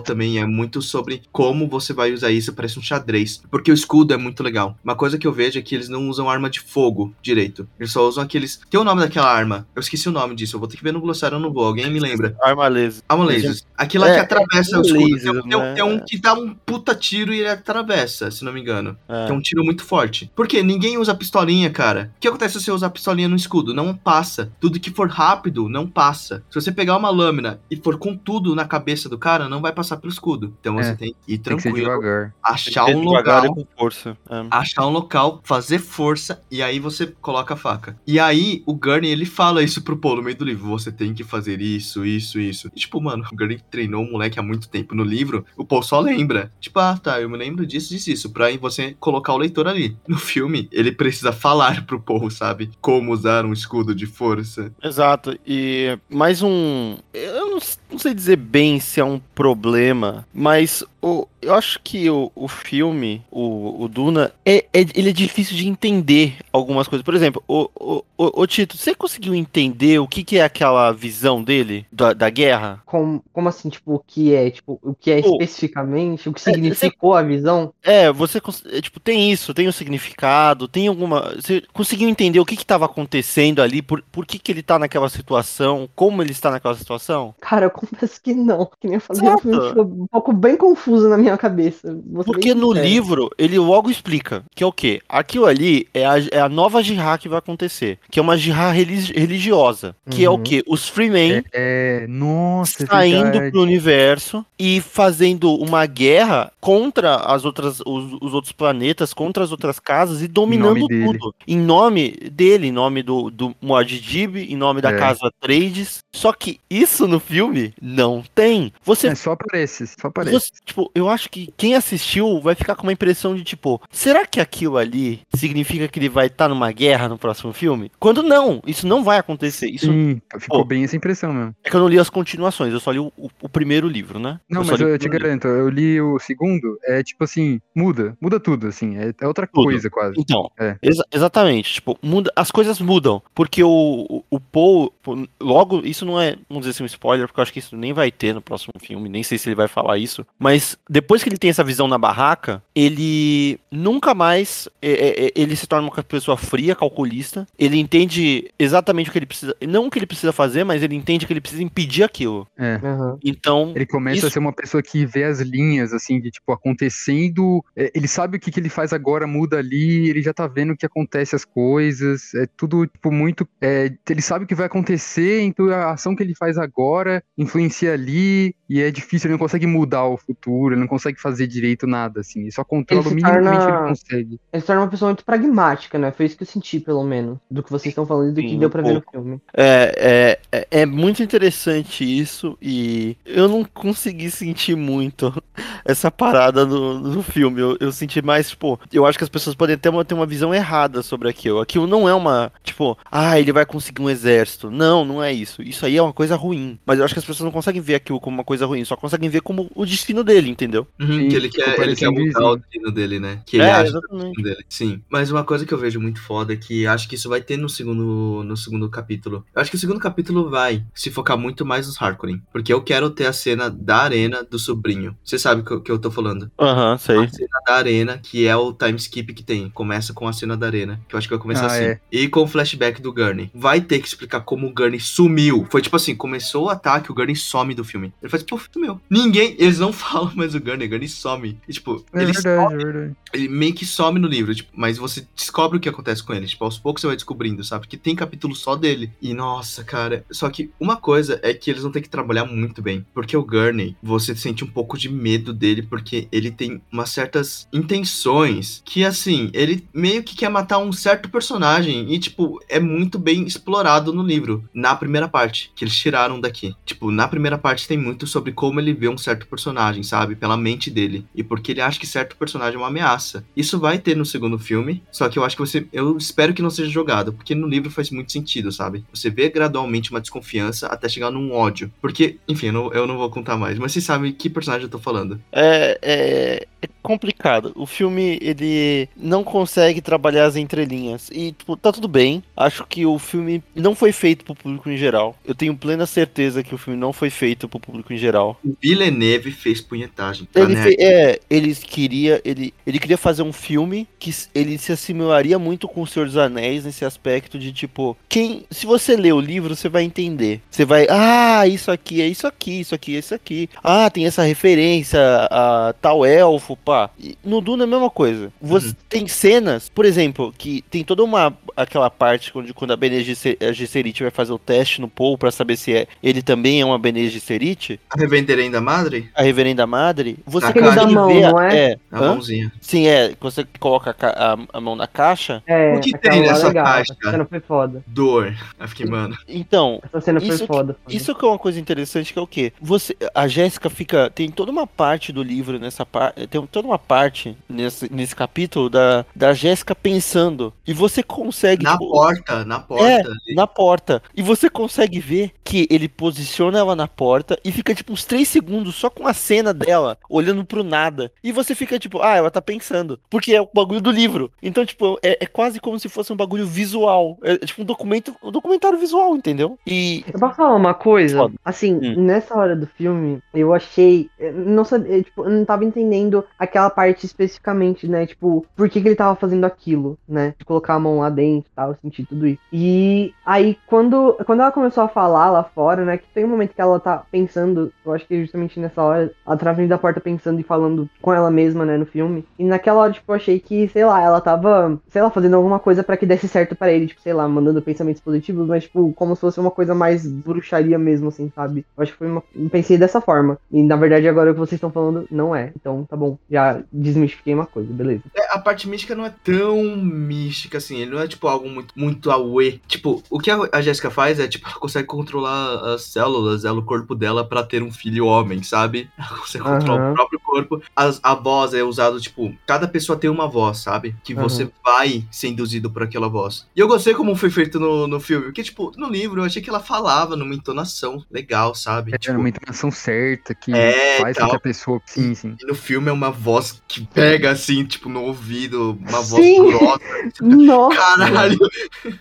[0.00, 3.42] também é muito sobre como você vai usar isso, parece um xadrez.
[3.50, 4.76] Porque o escudo é muito legal.
[4.82, 7.68] Uma coisa que eu vejo é que eles não usam arma de fogo direito.
[7.78, 8.60] Eles só usam aqueles.
[8.70, 9.66] Tem o nome daquela arma.
[9.74, 10.56] Eu esqueci o nome disso.
[10.56, 11.64] Eu vou ter que ver no glossário, eu não vou.
[11.64, 12.36] Alguém me lembra.
[12.42, 13.02] Arma laser.
[13.08, 13.56] Arma laser.
[13.76, 15.04] Aquilo É, que atravessa é o escudo.
[15.04, 15.74] laser, tem, um- né?
[15.74, 18.96] tem um que dá um puta tiro e ele atravessa, se não me engano.
[19.08, 19.26] É.
[19.26, 20.30] Que é um tiro muito forte.
[20.34, 22.10] Porque ninguém usa pistolinha, cara.
[22.16, 23.74] O que acontece se você usar pistolinha no escudo?
[23.74, 24.50] Não passa.
[24.60, 26.44] Tudo que for rápido, não passa.
[26.50, 29.72] Se você pegar uma lâmina e for com tudo na cabeça do cara, não vai
[29.72, 30.54] passar pelo escudo.
[30.60, 30.82] Então É.
[30.82, 32.34] você tem que ir Tem que ser tranquilo, devagar.
[32.42, 34.16] achar Tem que um ser devagar local e com força.
[34.30, 34.46] É.
[34.50, 37.96] achar um local, fazer força e aí você coloca a faca.
[38.06, 41.12] E aí o Gurney ele fala isso pro Paul no meio do livro: você tem
[41.14, 42.68] que fazer isso, isso, isso.
[42.74, 44.94] E, tipo, mano, o Gurney treinou o moleque há muito tempo.
[44.94, 46.50] No livro, o Paul só lembra.
[46.60, 48.30] Tipo, ah, tá, eu me lembro disso, disso, isso.
[48.30, 49.96] Pra aí você colocar o leitor ali.
[50.06, 52.70] No filme, ele precisa falar pro Paul, sabe?
[52.80, 54.61] Como usar um escudo de força.
[54.82, 55.38] Exato.
[55.46, 56.96] E mais um.
[57.12, 57.58] Eu não,
[57.92, 62.46] não sei dizer bem se é um problema, mas o, eu acho que o, o
[62.46, 67.04] filme, o, o Duna, é, é- ele é difícil de entender algumas coisas.
[67.04, 70.92] Por exemplo, o, o, o, o Tito, você conseguiu entender o que, que é aquela
[70.92, 72.80] visão dele da, da guerra?
[72.86, 74.50] Como, como assim, tipo, o que é?
[74.50, 76.28] Tipo, o que é Pô, especificamente?
[76.28, 77.74] O que é, significou a visão?
[77.82, 78.40] É, você
[78.70, 81.34] é, tipo, tem isso, tem o significado, tem alguma.
[81.34, 85.08] Você conseguiu entender o que estava acontecendo ali, por, por que, que ele tá naquela
[85.08, 87.34] situação, como ele está naquela situação?
[87.40, 88.66] Cara, eu confesso que não.
[88.80, 89.38] Que nem eu falei, Exato.
[89.38, 91.96] o filme ficou um pouco bem confuso na minha cabeça.
[92.24, 92.86] Porque no sincero.
[92.88, 95.00] livro, ele logo explica que é o quê?
[95.08, 97.98] Aquilo ali é a, é a nova jihad que vai acontecer.
[98.10, 99.94] Que é uma jihad religi- religiosa.
[100.10, 100.42] Que é o Uhum.
[100.42, 100.62] quê?
[100.66, 103.50] Os Freemen É, nossa, é saindo verdade.
[103.50, 109.50] pro universo e fazendo uma guerra contra as outras, os, os outros planetas, contra as
[109.50, 111.04] outras casas e dominando dele.
[111.06, 111.34] tudo.
[111.46, 114.96] Em nome dele, em nome do, do Muad'Dib, em nome da É.
[114.98, 115.98] casa Trades.
[116.14, 118.72] Só que isso no filme não tem.
[118.84, 120.32] Você É, só aparece, só aparece.
[120.38, 124.26] você- tipo, eu acho que quem assistiu vai ficar com uma impressão de tipo, será
[124.26, 127.90] que aquilo ali significa que ele vai estar numa guerra no próximo filme?
[127.98, 129.68] Quando não, isso não vai acontecer.
[129.70, 130.64] Isso Sim, ficou Pô.
[130.64, 131.54] bem essa impressão mesmo.
[131.64, 134.18] é que eu não li as continuações, eu só li o, o- o primeiro livro,
[134.18, 134.38] né?
[134.48, 135.18] Não, só mas eu te livro.
[135.18, 139.46] garanto, eu li o segundo é tipo assim, muda, muda tudo, assim, é, é outra
[139.46, 139.64] Tudo.
[139.64, 140.14] coisa quase.
[140.18, 140.76] Então, É.
[140.82, 141.74] exa- exatamente.
[141.74, 143.22] Tipo, muda, as coisas mudam.
[143.34, 143.68] Porque o,
[144.08, 147.42] o, o Paul, pô, logo, isso não é, vamos dizer assim, um spoiler, porque eu
[147.42, 149.98] acho que isso nem vai ter no próximo filme, nem sei se ele vai falar
[149.98, 150.26] isso.
[150.38, 154.68] Mas depois que ele tem essa visão na barraca, ele nunca mais.
[154.80, 157.46] é, é, é, ele se torna uma pessoa fria, calculista.
[157.58, 159.56] Ele entende exatamente o que ele precisa.
[159.66, 162.46] Não o que ele precisa fazer, mas ele entende que ele precisa impedir aquilo.
[162.58, 162.74] É.
[162.82, 163.18] Aham.
[163.24, 163.72] Então.
[163.74, 167.64] Ele começa a Isso- ser uma pessoa que vê as linhas, assim, de tipo, acontecendo.
[167.76, 170.72] é, ele sabe o que, que ele faz agora, muda ali, ele já tá vendo
[170.72, 172.34] o que acontece as coisas.
[172.34, 173.46] É tudo, tipo, muito.
[173.60, 177.92] é, ele sabe o que vai acontecer, então a ação que ele faz agora influencia
[177.92, 181.86] ali, e é difícil, ele não consegue mudar o futuro, ele não consegue fazer direito
[181.86, 182.40] nada, assim.
[182.40, 184.40] Ele só controla Ele o se mínimo que torna- ele consegue.
[184.52, 186.10] Ele se torna uma pessoa muito pragmática, né?
[186.12, 187.38] Foi isso que eu senti, pelo menos.
[187.50, 189.40] Do que vocês estão falando e do Sim, que deu um pra ver no filme.
[189.54, 195.32] É, é, é, é muito interessante isso e eu não consegui sentir muito
[195.84, 197.60] essa parada no, no filme.
[197.60, 200.26] Eu, eu senti mais, tipo, eu acho que as pessoas podem ter uma, ter uma
[200.26, 201.60] visão errada sobre aquilo.
[201.60, 204.70] Aquilo não é uma, tipo, ah, ele vai conseguir um exército.
[204.70, 205.62] Não, não é isso.
[205.62, 206.78] Isso aí é uma coisa ruim.
[206.86, 208.96] Mas eu acho que as pessoas não conseguem ver aquilo como uma coisa ruim, só
[208.96, 210.86] conseguem ver como o destino dele, entendeu?
[211.00, 213.40] Uhum, que ele ficou quer, ele quer mudar o destino dele, né?
[213.46, 214.42] Que ele É, acha exatamente.
[214.42, 214.64] dele.
[214.68, 215.02] Sim.
[215.08, 217.56] Mas uma coisa que eu vejo muito foda é que acho que isso vai ter
[217.56, 219.44] no segundo, no segundo capítulo.
[219.54, 222.42] Eu acho que o segundo capítulo vai se focar muito mais nos Harkonnen.
[222.52, 225.16] Porque eu quero ter a cena da arena do sobrinho.
[225.24, 226.50] Você sabe o que, eu- que eu tô falando.
[226.58, 227.18] Aham, sei.
[227.18, 229.68] A cena da arena, que é o time skip que tem.
[229.70, 231.00] Começa com a cena da arena.
[231.08, 231.84] Que eu acho que vai começar Ah, assim.
[231.84, 232.00] é.
[232.10, 233.50] E com o flashback do Gurney.
[233.54, 235.66] Vai ter que explicar como o Gurney sumiu.
[235.70, 238.12] Foi tipo assim, começou o ataque, o Gurney some do filme.
[238.22, 239.00] Ele faz, pô, sumiu.
[239.08, 241.58] Ninguém, eles não falam mais o Gurney, o Gurney some.
[241.68, 243.16] E tipo, É ele verdade, é verdade.
[243.32, 246.46] ele meio que some no livro, tipo, mas você descobre o que acontece com ele.
[246.46, 247.86] Tipo, aos poucos você vai descobrindo, sabe?
[247.86, 249.12] Que tem capítulo só dele.
[249.20, 250.24] E nossa, cara.
[250.30, 253.04] Só que uma coisa é que eles vão ter que trabalhar muito bem.
[253.14, 257.66] Porque o Gurney, você sente um pouco de medo dele, porque ele tem umas certas
[257.72, 262.12] intenções que, assim, ele meio que quer matar um certo personagem.
[262.12, 264.64] E, tipo, é muito bem explorado no livro.
[264.74, 266.74] Na primeira parte, que eles tiraram daqui.
[266.84, 270.34] Tipo, na primeira parte tem muito sobre como ele vê um certo personagem, sabe?
[270.34, 271.24] Pela mente dele.
[271.34, 273.44] E porque ele acha que certo personagem é uma ameaça.
[273.56, 275.86] Isso vai ter no segundo filme, só que eu acho que você.
[275.92, 279.04] Eu espero que não seja jogado, porque no livro faz muito sentido, sabe?
[279.12, 281.92] Você vê gradualmente uma desconfiança até chegar num ódio.
[282.00, 284.90] Porque, enfim, eu não, eu não vou contar mais, mas vocês sabem que personagem eu
[284.90, 285.40] tô falando.
[285.52, 287.72] É, é, é complicado.
[287.74, 291.28] O filme, ele não consegue trabalhar as entrelinhas.
[291.32, 292.42] E, tipo, tá tudo bem.
[292.56, 295.36] Acho que o filme não foi feito pro público em geral.
[295.44, 298.58] Eu tenho plena certeza que o filme não foi feito pro público em geral.
[298.64, 300.46] O Villeneuve fez punhetagem.
[300.52, 300.88] Pra Ele, nerd.
[300.96, 305.88] fe- é, ele queria, ele, ele queria fazer um filme que ele se assimilaria muito
[305.88, 309.74] com o Senhor dos Anéis nesse aspecto de tipo, quem, se você ler o livro,
[309.76, 310.60] você vai entender.
[310.70, 313.68] Você vai, ah, isso aqui é isso aqui, isso aqui é isso aqui.
[313.82, 315.20] Ah, tem essa referência
[315.50, 317.10] a tal elfo, pá.
[317.18, 318.52] E no Duna é a mesma coisa.
[318.60, 318.94] Você Uhum.
[319.08, 323.56] tem cenas, por exemplo, que tem toda uma aquela parte onde quando a Bene Gesser-
[323.60, 326.84] a Gesserit vai fazer o teste no Paul pra saber se é, ele também é
[326.84, 329.30] uma Bene Gesserit, A Revenderenda Madre?
[329.34, 331.96] a Reverenda Madre, você da consegue mão, ver a- não é?
[332.10, 332.72] A mãozinha.
[332.80, 333.32] Sim, é.
[333.40, 335.62] Você coloca a, a- a mão na caixa.
[335.66, 336.84] É, O que tem lá nessa legal.
[336.84, 337.16] caixa?
[337.20, 338.02] Essa cena foi foda.
[338.06, 338.54] Dor.
[338.78, 339.36] Eu fiquei, mano.
[339.48, 340.94] Então, Essa cena foi Isso que- foda.
[341.02, 341.16] foda.
[341.16, 342.72] isso que é uma coisa interessante que é o quê?
[342.80, 346.98] Você, a Jéssica fica, tem toda uma parte do livro nessa parte, tem toda uma
[346.98, 352.78] parte nesse, nesse capítulo da, da Jéssica pensando e você consegue Na tipo, porta, na
[352.80, 353.04] porta.
[353.06, 354.22] É, na porta.
[354.34, 358.46] E você consegue ver que ele posiciona ela na porta e fica tipo uns 3
[358.46, 361.32] segundos só com a cena dela olhando pro nada.
[361.42, 363.18] E você fica tipo, ah, ela tá pensando.
[363.30, 364.50] Porque é o bagulho do livro.
[364.62, 367.38] Então, tipo, é, é quase como se fosse um bagulho visual.
[367.42, 369.78] É, tipo um documento, um documentário visual, entendeu?
[369.86, 370.24] E.
[370.32, 371.36] Eu posso falar uma coisa?
[371.38, 371.54] Foda.
[371.64, 372.14] Assim, Hum.
[372.24, 374.28] nessa hora do filme, eu achei.
[374.38, 378.26] eu Não sabia, eu, tipo, eu não tava entendendo aquela parte especificamente, né?
[378.26, 380.54] Tipo, por que, que ele tava fazendo aquilo, né?
[380.58, 382.60] De colocar a mão lá dentro e tal, eu senti tudo isso.
[382.72, 386.18] E aí, quando, quando ela começou a falar lá fora, né?
[386.18, 389.56] Que tem um momento que ela tá pensando, eu acho que justamente nessa hora, ela
[389.56, 391.96] tá da porta pensando e falando com ela mesma, né?
[391.96, 392.44] No filme.
[392.58, 395.78] E naquela hora, tipo, eu achei que, sei lá, ela tava, sei lá, fazendo alguma
[395.78, 399.12] coisa pra que desse certo pra ele, tipo, sei lá, mandando pensamentos positivos, mas, tipo,
[399.14, 401.84] como se fosse uma coisa mais bruxaria mesmo, assim, sabe?
[401.96, 402.42] Eu acho que foi uma.
[402.70, 403.58] Pensei dessa forma.
[403.70, 405.72] E na verdade, agora o que vocês estão falando não é.
[405.76, 406.36] Então, tá bom.
[406.50, 408.22] Já desmistifiquei uma coisa, beleza.
[408.34, 411.94] É, a parte mística não é tão mística assim, ele não é tipo algo muito,
[411.96, 412.80] muito away.
[412.86, 416.78] Tipo, o que a, a Jéssica faz é, tipo, ela consegue controlar as células, ela,
[416.78, 419.08] o corpo dela pra ter um filho homem, sabe?
[419.18, 420.10] Ela consegue controlar Aham.
[420.10, 420.82] o próprio corpo.
[420.94, 424.14] As- a voz é usada, tipo, cada pessoa tem uma voz, sabe?
[424.22, 424.42] Que Uhum.
[424.42, 426.66] você vai ser induzido por aquela voz.
[426.76, 429.62] E eu gostei como foi feito no, no filme, porque, tipo, no livro eu achei
[429.62, 432.14] que ela falava numa entonação legal, sabe?
[432.14, 434.50] É Tipo, uma entonação certa que É, faz com tal.
[434.50, 435.00] que a pessoa.
[435.06, 435.56] Sim, sim.
[435.60, 439.56] e no filme é uma voz que pega assim, tipo, no ouvido, uma Sim.
[439.62, 440.00] voz grossa.
[440.42, 440.96] Nossa.
[440.96, 441.58] Caralho!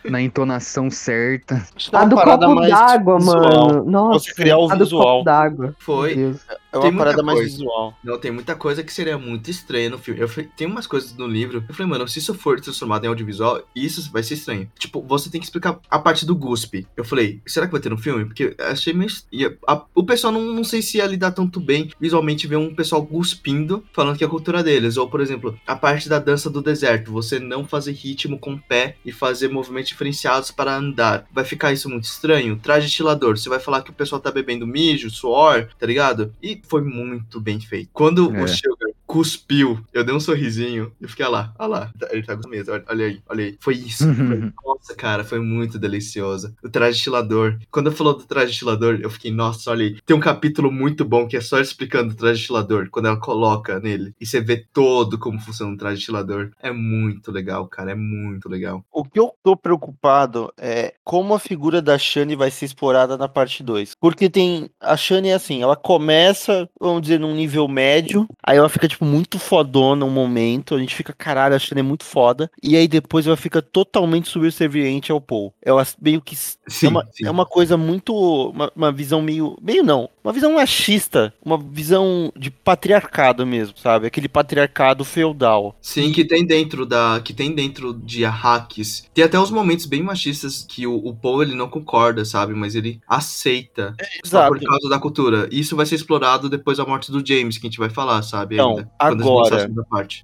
[0.06, 1.66] Na entonação certa.
[1.92, 3.84] A do copo mais d'água, mano.
[3.86, 4.20] Nossa.
[4.26, 5.04] Você criar o a do visual.
[5.20, 5.76] copo d'água.
[5.80, 6.36] Foi.
[6.74, 7.98] É Tem uma muita parada mais visual.
[8.04, 10.22] Não, tem muita coisa que seria muito estranha no filme.
[10.22, 11.64] Eu falei, tem umas coisas no livro.
[11.68, 14.72] Eu falei, mano, se isso for transformado em audiovisual, isso vai ser estranho.
[14.80, 16.88] Tipo, você tem que explicar a parte do guspe.
[16.96, 18.24] Eu falei, será que vai ter no filme?
[18.26, 19.10] Porque eu achei meio.
[19.32, 22.74] ia- a- o pessoal não, não sei se ia lidar tanto bem visualmente ver um
[22.74, 24.96] pessoal cuspindo, falando que é a cultura deles.
[24.98, 27.12] Ou, por exemplo, a parte da dança do deserto.
[27.12, 31.28] Você não fazer ritmo com o pé e fazer movimentos diferenciados para andar.
[31.34, 32.58] Vai ficar isso muito estranho?
[32.62, 33.38] Traje estilador.
[33.38, 36.34] Você vai falar que o pessoal tá bebendo mijo, suor, tá ligado?
[36.42, 37.90] E foi muito bem feito.
[37.94, 38.44] Quando É.
[38.44, 41.92] o Sugar cuspiu, eu dei um sorrisinho e fiquei, lá, olha lá.
[42.12, 43.58] Ele tá com medo, olha, olha aí, olha aí.
[43.60, 44.06] Foi isso.
[44.16, 46.56] Foi- nossa, cara, foi muito delicioso.
[46.64, 47.58] O traje estilador.
[47.70, 49.98] Quando eu falou do traje estilador, eu fiquei, nossa, olha aí.
[50.06, 53.82] Tem um capítulo muito bom que é só explicando o traje estilador, quando ela coloca
[53.82, 54.16] nele.
[54.20, 56.52] E você vê todo como funciona o traje estilador.
[56.62, 58.82] É muito legal, cara, é muito legal.
[58.94, 63.28] O que eu tô preocupado é como a figura da Shane vai ser explorada na
[63.28, 63.94] parte 2.
[64.00, 64.70] Porque tem.
[64.80, 69.01] A Shane é assim, ela começa, vamos dizer, num nível médio, aí ela fica, tipo,
[69.06, 72.88] muito fodona um momento, a gente fica, caralho, a Shane é muito foda, e aí
[72.88, 75.54] depois ela fica totalmente subserviente ao Paul.
[75.62, 76.36] Ela meio que.
[76.36, 77.26] Sim, é, uma, sim.
[77.26, 78.14] é uma coisa muito.
[78.50, 79.58] Uma, uma visão meio.
[79.62, 80.10] Meio não.
[80.24, 81.34] Uma visão machista.
[81.44, 84.08] Uma visão de patriarcado mesmo, sabe?
[84.08, 85.76] Aquele patriarcado feudal.
[85.82, 87.22] Sim, que tem dentro da.
[87.24, 89.06] Que tem dentro de hacks.
[89.14, 92.54] Tem até uns momentos bem machistas que o, o Paul ele não concorda, sabe?
[92.54, 93.96] Mas ele aceita.
[94.24, 94.54] Só Exato.
[94.54, 95.48] por causa da cultura.
[95.52, 98.22] E isso vai ser explorado depois da morte do James, que a gente vai falar,
[98.22, 98.56] sabe?
[98.56, 99.70] Então, ainda, agora-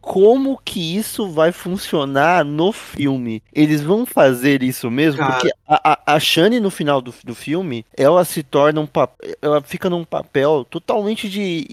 [0.02, 3.41] como que isso vai funcionar no filme?
[3.54, 5.20] Eles vão fazer isso mesmo?
[5.20, 5.34] Cara.
[5.34, 9.36] Porque a, a, a Shane, no final do, do filme, ela se torna um papel.
[9.41, 11.65] Ela fica num papel totalmente de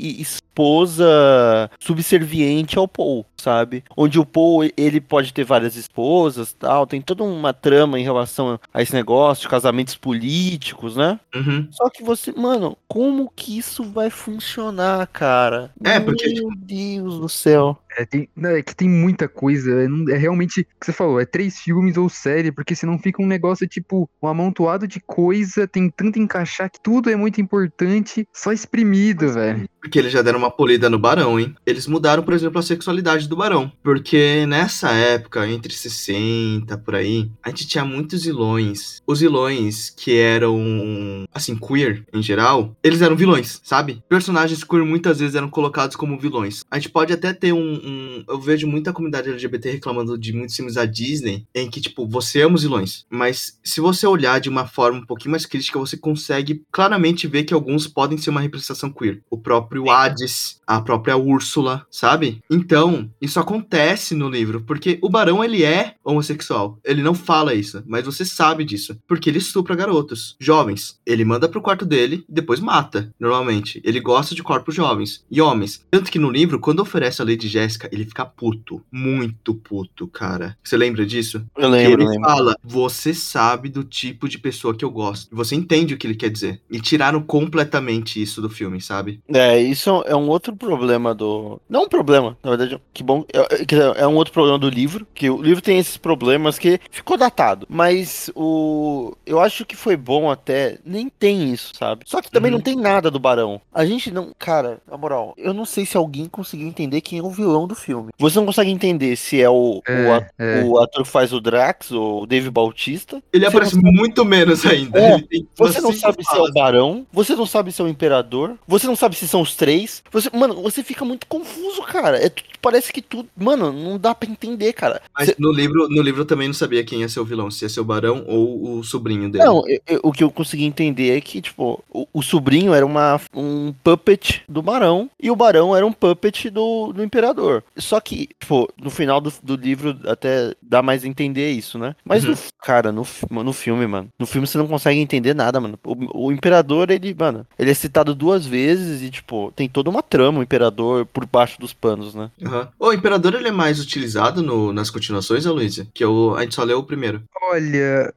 [0.59, 3.83] esposa subserviente ao Paul, sabe?
[3.97, 8.59] Onde o Paul, ele pode ter várias esposas tal, tem toda uma trama em relação
[8.73, 11.19] a esse negócio de casamentos políticos, né?
[11.35, 11.67] Uhum.
[11.71, 15.73] Só que você, mano, como que isso vai funcionar, cara?
[15.85, 17.77] É, porque, Meu Deus do céu.
[17.97, 19.71] É, tem- não, é que tem muita coisa.
[19.83, 22.99] É, não- é realmente o que você falou, é três filmes ou série, porque senão
[22.99, 28.27] fica um negócio tipo um amontoado de coisa, tentando encaixar que tudo é muito importante,
[28.33, 29.69] só exprimido, velho.
[29.85, 31.55] Porque eles já deram uma polida no Barão, hein?
[31.67, 33.71] Eles mudaram, por exemplo, a sexualidade do Barão.
[33.83, 39.03] Porque nessa época, entre 60, por aí, a gente tinha muitos vilões.
[39.07, 44.03] Os vilões que eram, assim, queer em geral, eles eram vilões, sabe?
[44.09, 46.65] Personagens queer muitas vezes eram colocados como vilões.
[46.71, 47.75] A gente pode até ter um.
[47.75, 52.07] um- eu vejo muita comunidade LGBT reclamando de muitos filmes da Disney, em que, tipo,
[52.09, 53.05] você ama os vilões.
[53.11, 57.45] Mas se você olhar de uma forma um pouquinho mais crítica, você consegue claramente ver
[57.45, 59.21] que alguns podem ser uma representação queer.
[59.31, 62.41] O próprio Hades, a própria Úrsula, sabe?
[62.51, 66.79] Então, isso acontece no livro, porque o Barão, ele é homossexual.
[66.85, 68.97] Ele não fala isso, mas você sabe disso.
[69.07, 70.99] Porque ele estupra garotos, jovens.
[71.07, 73.81] Ele manda pro quarto dele e depois mata, normalmente.
[73.85, 75.85] Ele gosta de corpos jovens e homens.
[75.91, 78.83] Tanto que no livro, quando oferece a Lady Jéssica, ele fica puto.
[78.91, 80.57] Muito puto, cara.
[80.63, 81.45] Você lembra disso?
[81.57, 82.29] Eu Que lembro, ele lembro.
[82.29, 85.29] fala, você sabe do tipo de pessoa que eu gosto.
[85.33, 86.61] E Você entende o que ele quer dizer.
[86.71, 89.21] E tiraram completamente isso do filme, sabe?
[89.29, 91.61] É, isso é um outro problema do.
[91.69, 93.25] Não um problema, na verdade, que bom.
[93.33, 96.81] É, é- é um outro problema do livro, que o livro tem esses problemas que
[96.91, 97.67] ficou datado.
[97.69, 99.15] Mas o.
[99.27, 100.79] Eu acho que foi bom até.
[100.85, 102.05] Nem tem isso, sabe?
[102.07, 102.59] Só que também Uhum.
[102.59, 103.61] não tem nada do Barão.
[103.73, 104.33] A gente não.
[104.39, 107.75] Cara, na moral, eu não sei se alguém conseguiu entender quem é o vilão do
[107.75, 108.11] filme.
[108.19, 110.63] Você não consegue entender se é o, o, É, a- é.
[110.65, 113.23] o ator que faz o Drax, o Dave Bautista.
[113.33, 114.99] Ele aparece muito menos ainda.
[114.99, 115.19] É,
[115.57, 116.51] Você não sabe se é falas.
[116.51, 119.54] o Barão, você não sabe se é o Imperador, você não sabe se são os
[119.55, 120.03] três.
[120.11, 122.25] Você, mano, você fica muito confuso, cara.
[122.25, 122.31] É,
[122.61, 123.29] parece que tudo.
[123.37, 125.01] Mano, não dá pra entender, cara.
[125.17, 127.51] Mas Cê- no livro, no livro eu também não sabia quem ia ser o vilão,
[127.51, 129.45] se ia ser o Barão ou o sobrinho dele.
[129.45, 132.85] Não, eu- eu- o que eu consegui entender é que, tipo, o, o sobrinho era
[132.85, 137.63] uma, um puppet do Barão e o Barão era um puppet do, do Imperador.
[137.77, 141.95] Só que, tipo, no final do, do livro até dá mais a entender isso, né?
[142.05, 142.31] Mas, Uhum.
[142.31, 145.79] no, cara, no, no filme, mano, no filme você não consegue entender nada, mano.
[145.85, 150.03] O, o imperador, ele, mano, ele é citado duas vezes e, tipo, tem toda uma
[150.03, 152.31] trama, o imperador, por baixo dos panos, né?
[152.45, 152.69] Aham.
[152.79, 155.87] O Imperador ele é mais utilizado no- nas continuações, Aloysio?
[155.95, 157.23] Que eu, a gente só leu o primeiro.
[157.51, 158.13] Olha,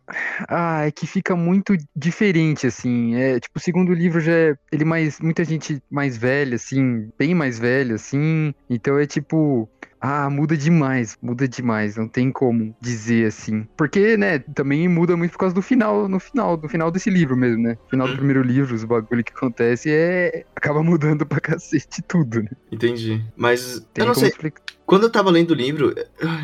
[0.47, 3.15] ah, é que fica muito diferente, assim.
[3.15, 7.34] É, tipo, o segundo livro já é ele mais, muita gente mais velha, assim, bem
[7.36, 8.53] mais velha, assim.
[8.69, 9.69] Então é tipo,
[10.01, 13.65] ah, muda demais, muda demais, não tem como dizer assim.
[13.77, 17.35] Porque, né, também muda muito por causa do final, no final, do final desse livro
[17.35, 17.75] mesmo, né?
[17.89, 18.17] Final do Uhum.
[18.17, 22.49] primeiro livro, os bagulho que acontece é acaba mudando pra cacete tudo, né?
[22.71, 23.23] Entendi.
[23.35, 24.29] Mas Tem eu não sei.
[24.29, 24.61] explicar.
[24.88, 25.93] Quando eu tava lendo o livro,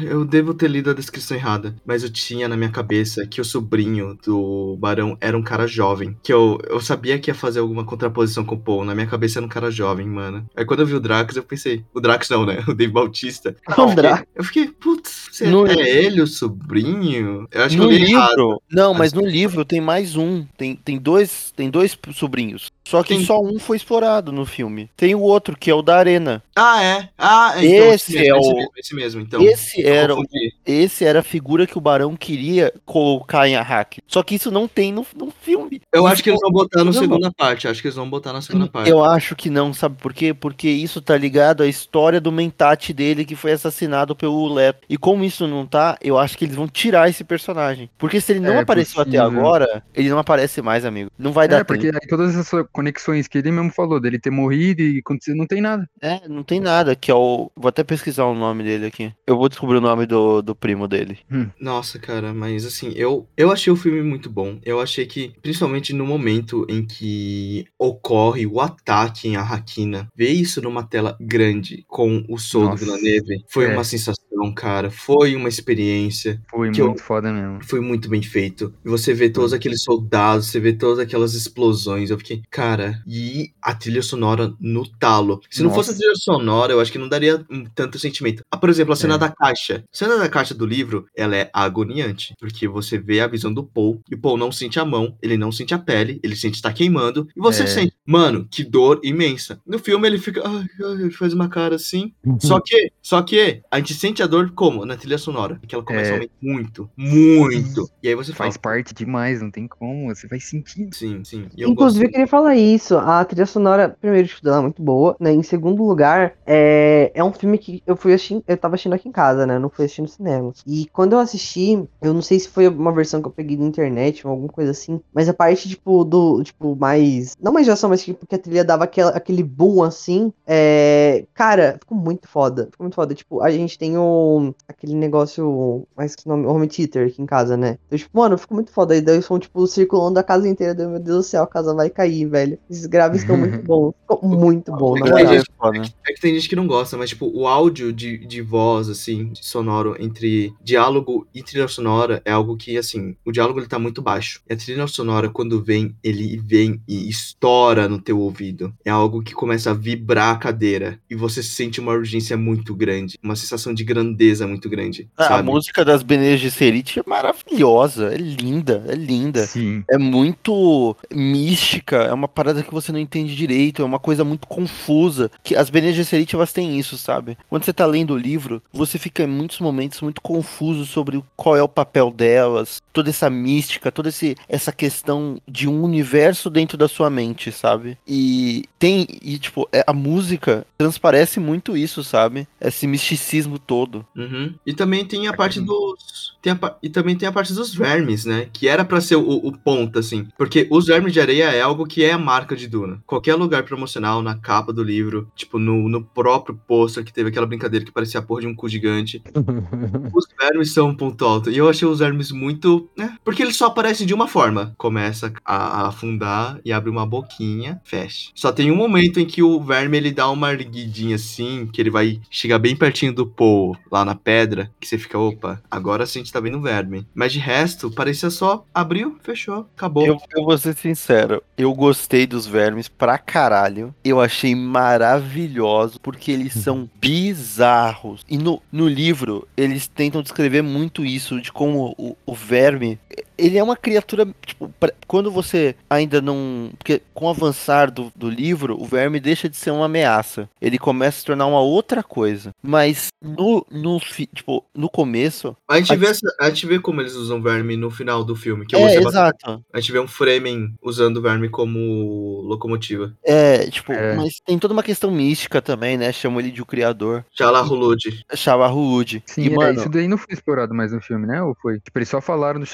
[0.03, 3.45] eu devo ter lido a descrição errada, mas eu tinha na minha cabeça que o
[3.45, 6.17] sobrinho do Barão era um cara jovem.
[6.21, 8.83] Que eu, eu sabia que ia fazer alguma contraposição com o Paul.
[8.83, 10.45] Na minha cabeça era um cara jovem, mano.
[10.57, 11.85] Aí quando eu vi o Drax, eu pensei.
[11.93, 12.61] O Drax não, né?
[12.67, 13.55] O Dave Bautista.
[13.77, 14.25] O Drax.
[14.35, 17.47] Eu fiquei, putz, No- é ele o sobrinho?
[17.49, 18.29] Eu acho no que eu li errado.
[18.31, 22.72] livro, não, mas no livro tem mais um, tem, tem dois, tem dois sobrinhos.
[22.85, 23.25] Só que Quem?
[23.25, 24.89] só um foi explorado no filme.
[24.97, 26.43] Tem o outro que é o da Arena.
[26.55, 27.09] Ah, é?
[27.17, 29.41] Ah, é, então, Esse mesmo, é esse o- mesmo, esse mesmo, então.
[29.41, 30.23] esse Eu era o
[30.65, 34.01] esse era a figura que o Barão queria colocar em Arrak.
[34.07, 35.81] Só que isso não tem no, no filme.
[35.91, 37.67] Eu Isso acho que eles vão botar na Não, segunda parte.
[37.67, 38.89] Acho que eles vão botar na segunda parte.
[38.89, 40.33] Eu acho que não, sabe por quê?
[40.33, 44.79] Porque isso tá ligado à história do mentate dele que foi assassinado pelo Leto.
[44.89, 47.89] E como isso não tá, eu acho que eles vão tirar esse personagem.
[47.97, 49.39] Porque se ele não É apareceu até possível.
[49.39, 51.09] agora, ele não aparece mais, amigo.
[51.17, 51.99] Não vai dar É, porque tempo.
[52.01, 55.61] aí todas essas conexões que ele mesmo falou, dele ter morrido e acontecer, não tem
[55.61, 55.87] nada.
[56.01, 57.49] É, não tem nada, que é o...
[57.55, 59.13] Vou até pesquisar o nome dele aqui.
[59.25, 61.19] Eu vou descobrir o nome do, do primo dele.
[61.59, 64.59] Nossa, cara, mas assim, eu, eu achei o filme muito bom.
[64.63, 70.61] Eu achei que, principalmente no momento em que ocorre o ataque em Arraquina, ver isso
[70.61, 73.73] numa tela grande com o som do Nossa, Villeneuve foi é.
[73.73, 74.89] uma sensação, cara.
[74.89, 76.41] Foi uma experiência.
[76.49, 77.63] Foi Que eu- muito foda mesmo.
[77.63, 78.73] Foi muito bem feito.
[78.83, 82.09] E você vê todos aqueles soldados, você vê todas aquelas explosões.
[82.09, 82.62] Eu fiquei, cara,
[83.07, 85.41] e a trilha sonora no talo.
[85.49, 85.99] Se não fosse a Nossa.
[85.99, 87.45] trilha sonora, eu acho que não daria
[87.75, 88.43] tanto sentimento.
[88.51, 89.17] Ah, por exemplo, a cena É.
[89.17, 89.83] da caixa.
[89.91, 92.33] A cena da caixa do livro, ela é agoniante.
[92.39, 95.37] Porque você vê a visão do Paul, e o Paul não sente a mão, ele
[95.37, 97.67] não sente a pele, ele sente estar queimando, e você É.
[97.67, 99.59] sente, mano, que dor imensa.
[99.65, 102.13] No filme ele fica, ai, ai, ele faz uma cara assim.
[102.39, 104.85] Só que, só que a gente sente a dor como?
[104.85, 105.59] Na trilha sonora.
[105.67, 106.11] Que ela começa É.
[106.11, 107.89] a aumentar muito, muito.
[108.01, 110.93] E aí você fala, Faz parte demais, não tem como, você vai sentindo.
[110.93, 111.47] sim, sim.
[111.57, 112.97] Eu Inclusive, eu queria falar isso.
[112.97, 115.31] A trilha sonora, primeiro, tipo, dela é muito boa, né?
[115.31, 119.09] Em segundo lugar, é, é um filme que eu fui assistindo, eu tava assistindo aqui
[119.09, 119.55] em casa, né?
[119.55, 120.53] Eu não fui assistir no cinema.
[120.65, 123.65] E quando eu assisti, eu não sei se foi uma versão que eu peguei na
[123.65, 127.35] internet ou alguma coisa assim, mas a parte, tipo, do, tipo, mais.
[127.41, 130.31] Não mais de ação, mas tipo, que a trilha dava aquela, aquele boom assim.
[130.45, 131.25] É.
[131.33, 132.67] Cara, ficou muito foda.
[132.71, 133.13] Ficou muito foda.
[133.15, 134.53] Tipo, a gente tem o.
[134.67, 135.87] aquele negócio.
[135.95, 136.45] Mais que nome?
[136.45, 137.77] Home theater aqui em casa, né?
[137.87, 138.95] Então, tipo, mano, ficou muito foda.
[138.95, 140.73] E daí eles vão, tipo, circulando a casa inteira.
[140.73, 142.42] Meu Deus do céu, a casa vai cair, velho.
[142.69, 143.93] Esses graves estão muito bons.
[144.21, 145.25] Muito bom, na É que moral.
[145.27, 145.81] tem gente- foda.
[146.07, 149.29] É que tem gente que não gosta, mas, tipo, o áudio de, de voz, assim,
[149.29, 153.79] de sonoro entre diálogo e trilha sonora é algo que, assim, o diálogo ele tá
[153.79, 154.41] muito baixo.
[154.49, 158.73] E a trilha sonora, quando vem, ele vem e estoura no teu ouvido.
[158.85, 160.99] É algo que começa a vibrar a cadeira.
[161.09, 163.17] E você sente uma urgência muito grande.
[163.23, 165.09] Uma sensação de grandeza muito grande.
[165.17, 169.45] Ah, a música das Bene Gesserit é maravilhosa, é linda, é linda.
[169.47, 169.83] Sim.
[169.89, 174.47] É muito mística, é uma parada que você não entende direito, é uma coisa muito
[174.47, 175.31] confusa.
[175.43, 177.37] Que as Bene Gesserit elas têm isso, sabe?
[177.49, 181.55] Quando você tá lendo o livro, você fica em muitos momentos muito confuso sobre qual
[181.55, 186.77] é o papel delas, toda essa mística, toda esse, essa questão de um universo dentro
[186.77, 187.97] da sua mente, sabe?
[188.07, 192.47] E tem, e tipo, é- a música transparece muito isso, sabe?
[192.59, 194.05] Esse misticismo todo.
[194.15, 194.53] Uhum.
[194.65, 196.35] E também tem a parte dos.
[196.41, 198.47] tem a e também tem a parte dos vermes, né?
[198.51, 200.27] Que era pra ser o, o ponto, assim.
[200.37, 203.03] Porque os vermes de areia é algo que é marca de Duna.
[203.05, 207.45] Qualquer lugar promocional, na capa do livro, tipo, no, no próprio pôster que teve aquela
[207.45, 209.21] brincadeira que parecia a porra de um cu gigante.
[210.13, 211.51] os vermes são um ponto alto.
[211.51, 212.89] E eu achei os vermes muito.
[212.97, 213.17] né?
[213.23, 214.73] Porque eles só aparecem de uma forma.
[214.77, 218.31] Começa a, a afundar e abre uma boquinha, fecha.
[218.33, 221.89] Só tem um momento em que o verme ele dá uma erguidinha assim, que ele
[221.89, 226.19] vai chegar bem pertinho do Paul, lá na pedra, que você fica, opa, agora sim
[226.19, 227.07] a gente tá vendo o verme.
[227.13, 230.05] Mas de resto, parecia só abriu, fechou, acabou.
[230.05, 233.93] Eu, eu vou ser sincero, eu gostei dos vermes pra caralho.
[234.03, 238.23] Eu achei maravilhoso, porque eles são bizarros.
[238.29, 242.99] E no, no livro, eles tentam descrever muito isso, de como o, o verme
[243.37, 246.71] ele é uma criatura, tipo, pra- quando você ainda não.
[246.77, 250.49] Porque com o avançar do, do livro, o verme deixa de ser uma ameaça.
[250.61, 252.51] Ele começa a se tornar uma outra coisa.
[252.61, 255.55] Mas no, no, fi- tipo, no começo.
[255.67, 258.35] A gente, A vê essa- a gente vê como eles usam verme no final do
[258.35, 258.65] filme.
[258.65, 259.07] Que É, bastante.
[259.07, 259.65] exato.
[259.73, 263.13] A gente vê um Fremen usando o verme como locomotiva.
[263.23, 264.15] É, tipo, É.
[264.15, 266.11] mas tem toda uma questão mística também, né?
[266.11, 267.25] Chamam ele de o criador.
[267.31, 268.25] Shala Hulud.
[268.33, 269.23] Shawahood.
[269.25, 271.41] Sim, e, é, mano, isso daí não foi explorado mais no filme, né?
[271.41, 271.79] Ou foi?
[271.79, 272.65] Tipo, eles só falaram do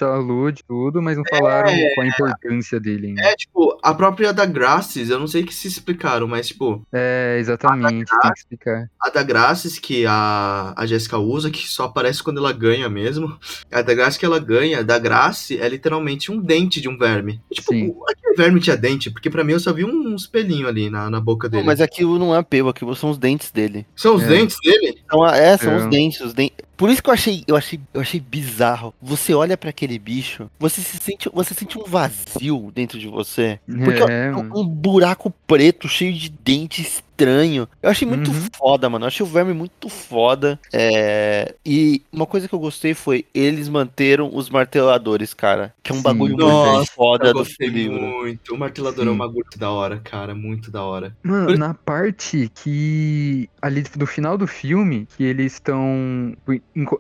[0.50, 3.22] Charlotte e tudo, mas não falaram qual a importância dele ainda.
[3.22, 7.38] É, tipo, a própria da Graces, eu não sei que se explicaram, mas, tipo, É,
[7.40, 8.90] exatamente, tem que explicar.
[9.02, 13.38] a da Graces que a, a Jéssica usa, que só aparece quando ela ganha mesmo.
[13.72, 17.42] A da Grace que ela ganha, da Grace, é literalmente um dente de um verme.
[17.52, 17.94] E, tipo, Sim.
[18.10, 21.10] aquele verme tinha dente, porque pra mim eu só vi um, uns pelinhos ali na,
[21.10, 21.62] na boca dele.
[21.64, 23.86] Não, mas aquilo não é pelo, aquilo são os dentes dele.
[23.96, 24.28] São os É.
[24.28, 25.00] dentes dele?
[25.06, 25.78] Então, é, são É.
[25.78, 26.58] os dentes, os dentes.
[26.80, 28.94] Por isso que eu achei, eu achei, eu achei bizarro.
[29.02, 33.60] Você olha pra aquele bicho, você se sente, você sente um vazio dentro de você.
[33.66, 37.68] Porque É, é um buraco preto cheio de dente estranho.
[37.82, 38.48] Eu achei muito Uhum.
[38.58, 39.04] foda, mano.
[39.06, 40.60] Eu achei o verme muito foda.
[40.74, 45.74] É, E uma coisa que eu gostei foi eles manteram os marteladores, cara.
[45.84, 46.04] Que é um Sim.
[46.04, 48.02] bagulho Nossa, muito foda Eu do livro.
[48.02, 48.56] muito.
[48.56, 49.14] O martelador é Sim.
[49.14, 50.34] um bagulho muito da hora, cara.
[50.36, 51.16] Muito da hora.
[51.24, 53.50] Mano, Por- na parte que.
[53.62, 56.36] Ali do final do filme, que eles estão.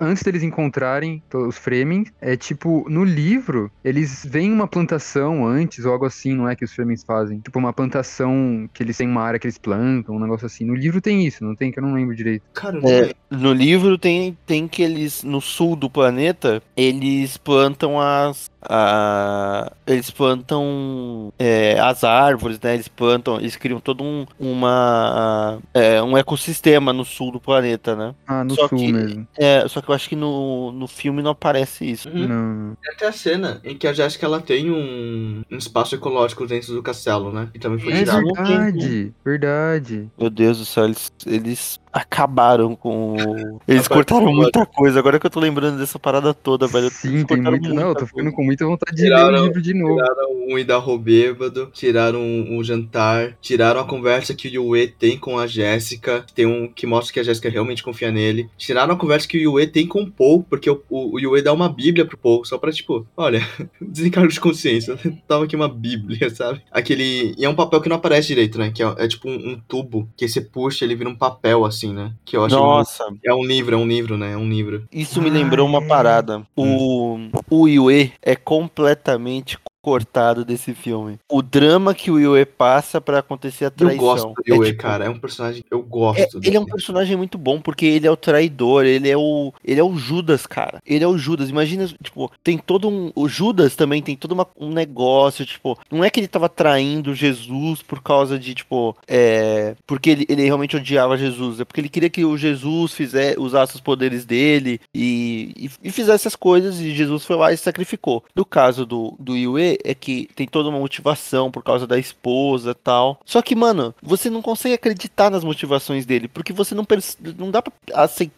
[0.02, 5.86] Antes deles encontrarem to- os Fremen, é tipo, no livro, eles veem uma plantação antes,
[5.86, 6.56] ou algo assim, não é?
[6.56, 7.40] Que os Fremens fazem.
[7.40, 10.66] Tipo, uma plantação que eles têm uma área que eles plantam, um negócio assim.
[10.66, 11.72] No livro tem isso, não tem?
[11.72, 12.44] Que eu não lembro direito.
[12.54, 18.50] Cara, É, no livro tem, tem que eles, no sul do planeta, eles plantam as.
[18.62, 22.74] a- eles plantam é, as árvores, né?
[22.76, 28.14] Eles plantam, eles criam todo um, uma, é, um ecossistema no sul do planeta, né?
[28.28, 29.28] Ah, no Só sul que- mesmo.
[29.38, 32.10] É, só que eu acho que no, no filme não aparece isso.
[32.10, 32.28] Uhum.
[32.28, 32.78] Não.
[32.82, 36.74] Tem até a cena em que a Jéssica ela tem um, um espaço ecológico dentro
[36.74, 37.50] do castelo, né?
[37.54, 38.24] E também foi É tirado.
[38.24, 40.10] verdade, verdade.
[40.18, 43.60] Meu Deus do céu, eles, eles acabaram com.
[43.68, 45.00] Eles cortaram muita coisa.
[45.00, 46.90] Agora que eu tô lembrando dessa parada toda, velho.
[46.90, 47.74] Sim, tem muito.
[47.74, 49.96] Não, eu tô ficando com muita vontade de ler Tiraram- o livro de novo.
[49.96, 52.22] Tiraram o Idarro bêbado, tiraram
[52.58, 56.86] o jantar, tiraram a conversa que o Yue tem com a Jéssica, tem um que
[56.88, 58.50] mostra que a Jéssica realmente confia nele.
[58.58, 61.42] Tiraram a conversa que o Yue tem com o Paul, porque o, o, o Yue
[61.42, 63.42] dá uma bíblia pro Paul, só pra tipo, olha,
[63.82, 66.62] desencargo de consciência, tava aqui uma bíblia, sabe?
[66.72, 67.34] Aquele.
[67.38, 68.72] E é um papel que não aparece direito, né?
[68.74, 71.94] Que é, é tipo um, um tubo que você puxa ele vira um papel, assim,
[71.94, 72.14] né?
[72.26, 72.56] Que eu acho.
[72.56, 74.34] Nossa, muito- É um livro, é um livro, né?
[74.34, 74.84] É um livro.
[74.92, 76.48] Isso me lembrou uma Ah, parada.
[76.56, 77.18] O,
[77.50, 81.18] o Yue é completamente cortado desse filme.
[81.30, 83.98] O drama que o Yue passa pra acontecer a Eu traição.
[83.98, 85.06] gosto do é, Yue, tipo, cara.
[85.06, 85.64] É um personagem.
[85.70, 86.40] Eu é- gosto.
[86.44, 89.80] ele é um personagem muito bom porque ele é o traidor, ele é o ele
[89.80, 90.82] é o Judas, cara.
[90.86, 91.50] Ele é o Judas.
[91.50, 96.04] Imagina, tipo, tem todo um o Judas também tem todo uma- um negócio, tipo, não
[96.04, 100.76] é que ele tava traindo Jesus por causa de, tipo, é, porque ele, ele realmente
[100.76, 105.52] odiava Jesus, é porque ele queria que o Jesus fizer, usasse os poderes dele e,
[105.58, 108.24] e, e fizesse as coisas e Jesus foi lá e sacrificou.
[108.36, 112.72] No caso do, do Yue, é que tem toda uma motivação por causa da esposa
[112.72, 113.20] e tal.
[113.26, 117.52] Só que, mano, você não consegue acreditar nas motivações dele, porque você não, perce- não
[117.52, 117.72] dá pra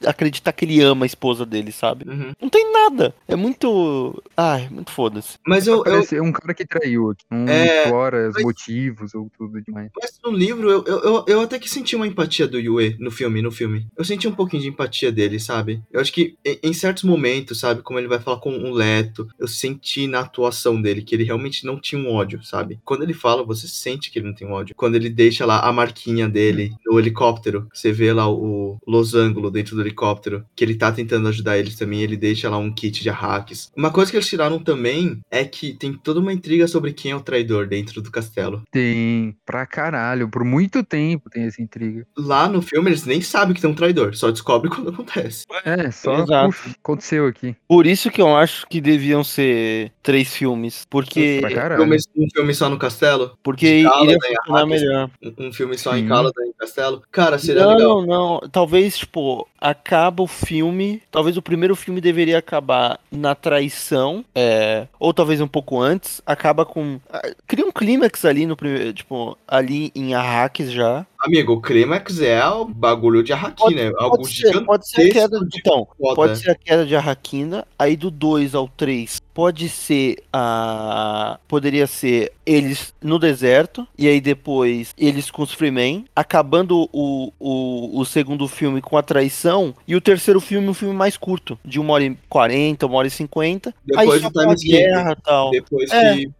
[0.05, 2.09] acreditar que ele ama a esposa dele, sabe?
[2.09, 2.31] Uhum.
[2.41, 3.13] Não tem nada.
[3.27, 4.21] É muito.
[4.35, 5.37] Ai, muito foda-se.
[5.45, 7.23] Mas eu, eu, Parece um cara que traiu aqui.
[7.29, 9.89] Não É, explora os mas- motivos ou tudo demais.
[9.99, 13.11] Mas no livro, eu, eu, eu, eu até que senti uma empatia do Yue no
[13.11, 13.87] filme, no filme.
[13.97, 15.81] Eu senti um pouquinho de empatia dele, sabe?
[15.91, 19.27] Eu acho que em, em certos momentos, sabe, como ele vai falar com o Leto,
[19.39, 22.79] eu senti na atuação dele que ele realmente não tinha um ódio, sabe?
[22.83, 24.75] Quando ele fala, você sente que ele não tem um ódio.
[24.75, 29.75] Quando ele deixa lá a marquinha dele no helicóptero, você vê lá o losango dentro
[29.75, 33.09] do helicóptero, que ele tá tentando ajudar eles também, ele deixa lá um kit de
[33.09, 33.71] hacks.
[33.75, 37.15] Uma coisa que eles tiraram também é que tem toda uma intriga sobre quem é
[37.15, 38.63] o traidor dentro do castelo.
[38.71, 40.29] Tem, pra caralho.
[40.29, 42.05] Por muito tempo tem essa intriga.
[42.17, 45.45] Lá no filme eles nem sabem que tem um traidor, só descobre quando acontece.
[45.65, 46.23] É, só.
[46.23, 46.49] Exato.
[46.49, 47.55] Uf, aconteceu aqui.
[47.67, 50.85] Por isso que eu acho que deviam ser três filmes.
[50.89, 51.10] Porque.
[51.13, 51.81] Caralho.
[51.81, 53.37] filme, um filme só no castelo?
[53.43, 55.09] Porque iria e funcionar melhor.
[55.37, 56.07] Um, filme só em Sim.
[56.07, 57.01] Caladan e Castelo?
[57.11, 58.01] Cara, seria legal.
[58.01, 58.49] Não, não.
[58.49, 61.01] Talvez, tipo, acaba o filme.
[61.11, 64.23] Talvez o primeiro filme deveria acabar na traição.
[64.33, 66.21] É, ou talvez um pouco antes.
[66.25, 66.99] Acaba com.
[67.11, 68.93] ah, Cria um clímax ali no primeiro.
[68.93, 71.05] Tipo, ali em Arrakis já.
[71.23, 73.93] Amigo, o clímax é o bagulho de Arraki, Pode-?
[73.97, 75.39] Algo Pode ser, pode ser a queda.
[75.45, 76.15] de Então, foda.
[76.15, 81.39] pode ser a queda de Arraquina, aí do 2 ao 3 pode ser a.
[81.47, 87.99] Poderia ser eles no deserto, e aí depois eles com os Freeman, acabando o, o,
[87.99, 91.79] o segundo filme com a traição, e o terceiro filme um filme mais curto, de
[91.79, 93.73] 1 hora e 40, 1 hora e 50.
[93.85, 94.71] Depois aí só do time skip.
[94.77, 95.51] guerra tal.
[95.51, 96.15] Depois É.
[96.15, 96.31] que.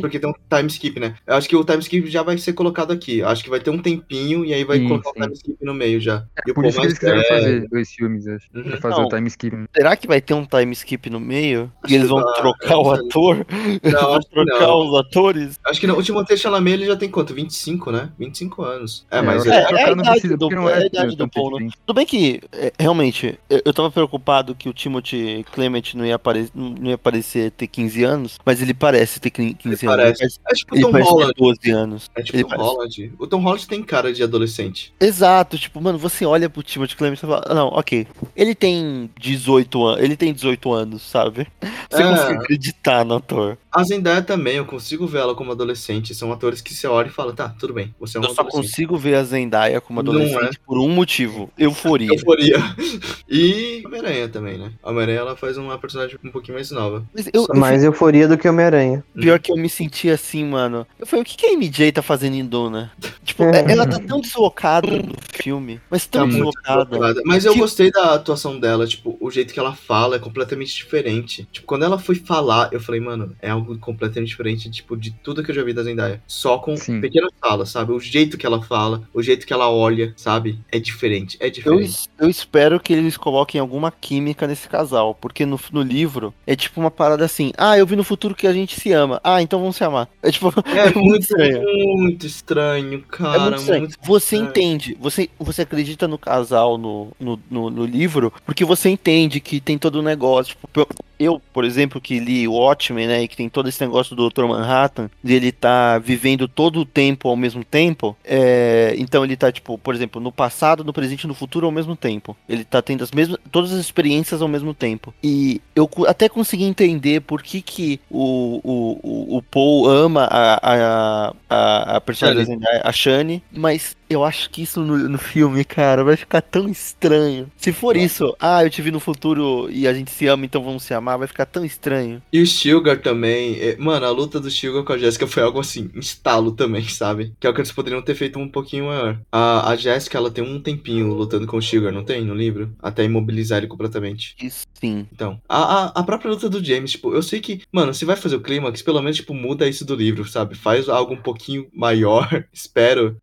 [0.00, 1.14] porque tem um time skip, né?
[1.26, 3.22] Eu acho que o time skip já vai ser colocado aqui.
[3.22, 5.18] Acho que vai ter um tempinho e aí vai Sim, colocar sim.
[5.18, 6.24] o time skip no meio já.
[6.46, 7.28] E o Por isso que eles quiseram velho.
[7.28, 8.46] fazer dois filmes, acho.
[8.54, 8.62] Uhum.
[8.62, 9.04] Pra fazer Não.
[9.06, 9.56] o time skip.
[9.76, 11.72] Será que vai ter um time skip no meio?
[11.82, 13.46] Acho E eles vão trocar o ator?
[13.82, 14.88] Não, vão trocar não.
[14.90, 15.58] os atores?
[15.64, 15.98] Acho que não.
[15.98, 17.34] O Timothée Chalamet ele já tem quanto?
[17.34, 18.10] 25, né?
[18.18, 19.06] 25 anos.
[19.10, 21.16] É, É, mas é, acho que é a idade do- não é a é idade
[21.16, 21.68] do Paul, né?
[21.86, 26.14] Tudo bem que, é, realmente, eu, eu tava preocupado que o Timothy Clement não ia,
[26.16, 29.80] apare não ia parecer ter 15 anos, mas ele parece ter 15 Ele anos.
[29.82, 30.40] parece.
[30.50, 31.32] É tipo o Tom Holland.
[31.34, 32.10] ter 12 anos.
[32.16, 33.12] É tipo o Tom Holland.
[33.18, 34.92] O Tom Holland tem cara de adolescente.
[35.00, 38.06] Exato, tipo, mano, você olha pro Timothy Clement e fala, "Ah, não, ok,
[38.36, 41.46] ele tem 18 anos, ele tem 18 anos, sabe?
[41.90, 42.08] Você É.
[42.08, 43.56] consegue acreditar no ator.
[43.70, 46.14] A Zendaya também, eu consigo ver ela como adolescente.
[46.14, 48.42] São atores que você olha e fala, tá, tudo bem, você é um Eu só
[48.44, 50.60] consigo ver a Zendaya como adolescente é.
[50.66, 52.08] por um motivo, euforia.
[52.12, 52.56] Euforia.
[53.30, 54.72] E Homem-Aranha também, né?
[54.82, 57.04] A Homem-Aranha ela faz uma personagem um pouquinho mais nova.
[57.14, 59.04] Mas eu, eu Mais euforia do que Homem-Aranha.
[59.14, 60.86] Pior que eu me senti assim, mano.
[60.98, 62.90] Eu falei, o que, que a MJ tá fazendo em Duna?
[63.28, 66.84] Tipo, é- ela tá tão deslocada no filme, mas tão Tá deslocada.
[66.86, 67.22] deslocada.
[67.26, 70.74] Mas eu Que- gostei da atuação dela, tipo, o jeito que ela fala é completamente
[70.74, 71.46] diferente.
[71.52, 75.42] Tipo, quando ela foi falar, eu falei, mano, é algo completamente diferente, tipo, de tudo
[75.42, 76.22] que eu já vi da Zendaya.
[76.26, 77.00] Só com Sim.
[77.00, 77.92] pequenas falas, sabe?
[77.92, 80.58] O jeito que ela fala, o jeito que ela olha, sabe?
[80.72, 81.84] É diferente, é Eu, diferente.
[81.84, 86.54] es- eu espero que eles coloquem alguma química nesse casal, porque no, no livro é
[86.56, 89.40] tipo uma parada assim: ah, eu vi no futuro que a gente se ama, ah,
[89.42, 90.08] então vamos se amar.
[90.22, 91.62] É tipo, É muito, estranho.
[91.96, 93.36] muito estranho, cara.
[93.36, 93.88] É muito estranho.
[94.02, 94.50] Você estranho.
[94.50, 99.60] entende, você, você acredita no casal no, no, no, no livro, porque você entende que
[99.60, 100.54] tem todo o negócio.
[100.54, 100.86] Tipo,
[101.18, 104.22] eu- por exemplo, que li o Watchmen, né, e que tem todo esse negócio do
[104.24, 104.46] Dr.
[104.46, 109.50] Manhattan, de ele tá vivendo todo o tempo ao mesmo tempo, é, então ele tá,
[109.52, 112.36] tipo, por exemplo, no passado, no presente e no futuro ao mesmo tempo.
[112.48, 115.12] Ele tá tendo as mesmas, todas as experiências ao mesmo tempo.
[115.22, 121.28] E eu até consegui entender por que que o, o, o, o Paul ama a,
[121.28, 122.66] a, a, a personagem Shani.
[122.82, 127.50] A Shani, mas eu acho que isso no, no filme, cara, vai ficar tão estranho.
[127.56, 130.62] Se for isso, ah, eu te vi no futuro e a gente se ama, então
[130.62, 132.22] vamos se amar, vai ficar tão estranho.
[132.32, 133.58] E o Stilgar também.
[133.60, 137.34] é- Mano, a luta do Stilgar com a Jéssica foi algo assim, instalo também, sabe?
[137.38, 139.18] Que é o que eles poderiam ter feito um pouquinho maior.
[139.30, 142.24] A, a Jéssica, ela tem um tempinho lutando com o Stilgar, não tem?
[142.24, 142.72] No livro?
[142.82, 144.34] Até imobilizar ele completamente.
[144.42, 145.06] E sim.
[145.12, 148.16] Então, a, a, a própria luta do James, tipo, eu sei que, mano, se vai
[148.16, 150.54] fazer o clímax, pelo menos, tipo, muda isso do livro, sabe?
[150.54, 153.16] Faz algo um pouquinho maior, espero.